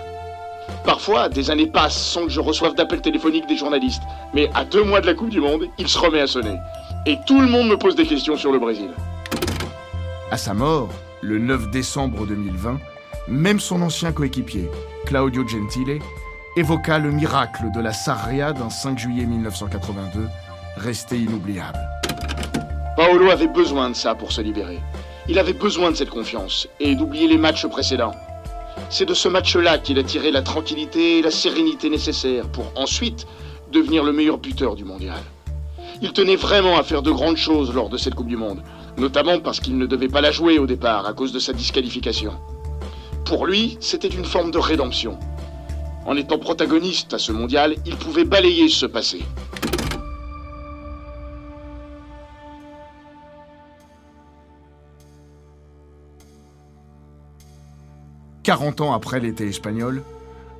Parfois, 0.85 1.29
des 1.29 1.49
années 1.49 1.67
passent 1.67 1.97
sans 1.97 2.25
que 2.25 2.31
je 2.31 2.39
reçoive 2.39 2.75
d'appels 2.75 3.01
téléphoniques 3.01 3.47
des 3.47 3.57
journalistes, 3.57 4.03
mais 4.35 4.49
à 4.53 4.63
deux 4.65 4.83
mois 4.83 5.01
de 5.01 5.07
la 5.07 5.15
Coupe 5.15 5.29
du 5.29 5.41
Monde, 5.41 5.67
il 5.79 5.87
se 5.87 5.97
remet 5.97 6.21
à 6.21 6.27
sonner. 6.27 6.57
Et 7.07 7.17
tout 7.25 7.41
le 7.41 7.47
monde 7.47 7.69
me 7.69 7.77
pose 7.77 7.95
des 7.95 8.05
questions 8.05 8.37
sur 8.37 8.51
le 8.51 8.59
Brésil. 8.59 8.89
À 10.29 10.37
sa 10.37 10.53
mort, 10.53 10.89
le 11.21 11.39
9 11.39 11.71
décembre 11.71 12.27
2020, 12.27 12.77
même 13.27 13.59
son 13.59 13.81
ancien 13.81 14.11
coéquipier, 14.11 14.69
Claudio 15.05 15.47
Gentile, 15.47 15.99
évoqua 16.55 16.99
le 16.99 17.11
miracle 17.11 17.71
de 17.73 17.81
la 17.81 17.91
Sarria 17.91 18.53
d'un 18.53 18.69
5 18.69 18.97
juillet 18.97 19.25
1982, 19.25 20.27
resté 20.77 21.17
inoubliable. 21.17 21.79
Paolo 22.95 23.29
avait 23.29 23.47
besoin 23.47 23.89
de 23.89 23.95
ça 23.95 24.15
pour 24.15 24.31
se 24.31 24.41
libérer. 24.41 24.79
Il 25.27 25.39
avait 25.39 25.53
besoin 25.53 25.91
de 25.91 25.95
cette 25.95 26.11
confiance 26.11 26.67
et 26.79 26.95
d'oublier 26.95 27.27
les 27.27 27.37
matchs 27.37 27.65
précédents. 27.67 28.13
C'est 28.89 29.05
de 29.05 29.13
ce 29.13 29.27
match-là 29.27 29.79
qu'il 29.79 29.97
a 29.97 30.03
tiré 30.03 30.31
la 30.31 30.41
tranquillité 30.41 31.19
et 31.19 31.21
la 31.21 31.31
sérénité 31.31 31.89
nécessaires 31.89 32.47
pour 32.49 32.71
ensuite 32.75 33.25
devenir 33.71 34.03
le 34.03 34.13
meilleur 34.13 34.37
buteur 34.37 34.75
du 34.75 34.85
mondial. 34.85 35.19
Il 36.01 36.13
tenait 36.13 36.35
vraiment 36.35 36.77
à 36.77 36.83
faire 36.83 37.01
de 37.01 37.11
grandes 37.11 37.37
choses 37.37 37.73
lors 37.73 37.89
de 37.89 37.97
cette 37.97 38.15
Coupe 38.15 38.27
du 38.27 38.37
Monde, 38.37 38.61
notamment 38.97 39.39
parce 39.39 39.59
qu'il 39.59 39.77
ne 39.77 39.85
devait 39.85 40.07
pas 40.07 40.21
la 40.21 40.31
jouer 40.31 40.59
au 40.59 40.67
départ 40.67 41.07
à 41.07 41.13
cause 41.13 41.31
de 41.31 41.39
sa 41.39 41.53
disqualification. 41.53 42.33
Pour 43.25 43.47
lui, 43.47 43.77
c'était 43.81 44.07
une 44.07 44.23
forme 44.23 44.51
de 44.51 44.59
rédemption. 44.59 45.17
En 46.05 46.15
étant 46.15 46.37
protagoniste 46.37 47.15
à 47.15 47.17
ce 47.17 47.31
mondial, 47.31 47.75
il 47.83 47.95
pouvait 47.95 48.23
balayer 48.23 48.69
ce 48.69 48.85
passé. 48.85 49.23
Quarante 58.43 58.79
ans 58.81 58.93
après 58.93 59.19
l'été 59.19 59.47
espagnol, 59.47 60.03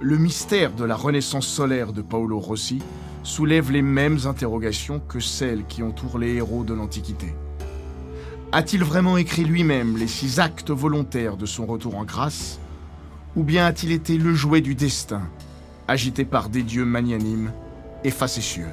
le 0.01 0.17
mystère 0.17 0.73
de 0.73 0.85
la 0.85 0.95
renaissance 0.95 1.45
solaire 1.45 1.93
de 1.93 2.01
Paolo 2.01 2.39
Rossi 2.39 2.79
soulève 3.21 3.71
les 3.71 3.83
mêmes 3.83 4.17
interrogations 4.25 4.99
que 4.99 5.19
celles 5.19 5.67
qui 5.67 5.83
entourent 5.83 6.17
les 6.17 6.33
héros 6.33 6.63
de 6.63 6.73
l'Antiquité. 6.73 7.35
A-t-il 8.57 8.85
vraiment 8.85 9.17
écrit 9.17 9.43
lui-même 9.43 9.97
les 9.97 10.07
six 10.07 10.39
actes 10.39 10.71
volontaires 10.71 11.35
de 11.35 11.45
son 11.45 11.65
retour 11.65 11.97
en 11.97 12.05
grâce 12.05 12.57
Ou 13.35 13.43
bien 13.43 13.65
a-t-il 13.65 13.91
été 13.91 14.17
le 14.17 14.33
jouet 14.33 14.61
du 14.61 14.75
destin, 14.75 15.23
agité 15.89 16.23
par 16.23 16.47
des 16.47 16.63
dieux 16.63 16.85
magnanimes 16.85 17.51
et 18.05 18.11
facétieux 18.11 18.69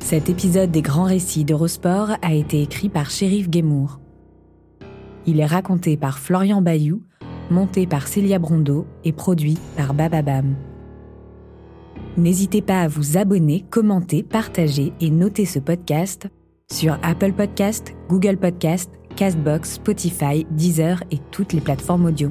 Cet 0.00 0.30
épisode 0.30 0.70
des 0.70 0.80
grands 0.80 1.04
récits 1.04 1.44
d'Eurosport 1.44 2.12
a 2.22 2.32
été 2.32 2.62
écrit 2.62 2.88
par 2.88 3.10
Shérif 3.10 3.50
Guémour. 3.50 4.00
Il 5.26 5.40
est 5.40 5.46
raconté 5.46 5.96
par 5.96 6.18
Florian 6.18 6.62
Bayou, 6.62 7.02
monté 7.50 7.86
par 7.86 8.06
Célia 8.06 8.38
Brondeau 8.38 8.86
et 9.04 9.12
produit 9.12 9.58
par 9.76 9.94
Bababam. 9.94 10.54
N'hésitez 12.16 12.62
pas 12.62 12.80
à 12.80 12.88
vous 12.88 13.18
abonner, 13.18 13.64
commenter, 13.68 14.22
partager 14.22 14.92
et 15.00 15.10
noter 15.10 15.44
ce 15.44 15.58
podcast 15.58 16.28
sur 16.70 16.98
Apple 17.02 17.32
Podcast, 17.32 17.94
Google 18.08 18.36
Podcast, 18.36 18.90
Castbox, 19.16 19.74
Spotify, 19.74 20.46
Deezer 20.50 21.02
et 21.10 21.18
toutes 21.30 21.52
les 21.52 21.60
plateformes 21.60 22.06
audio. 22.06 22.30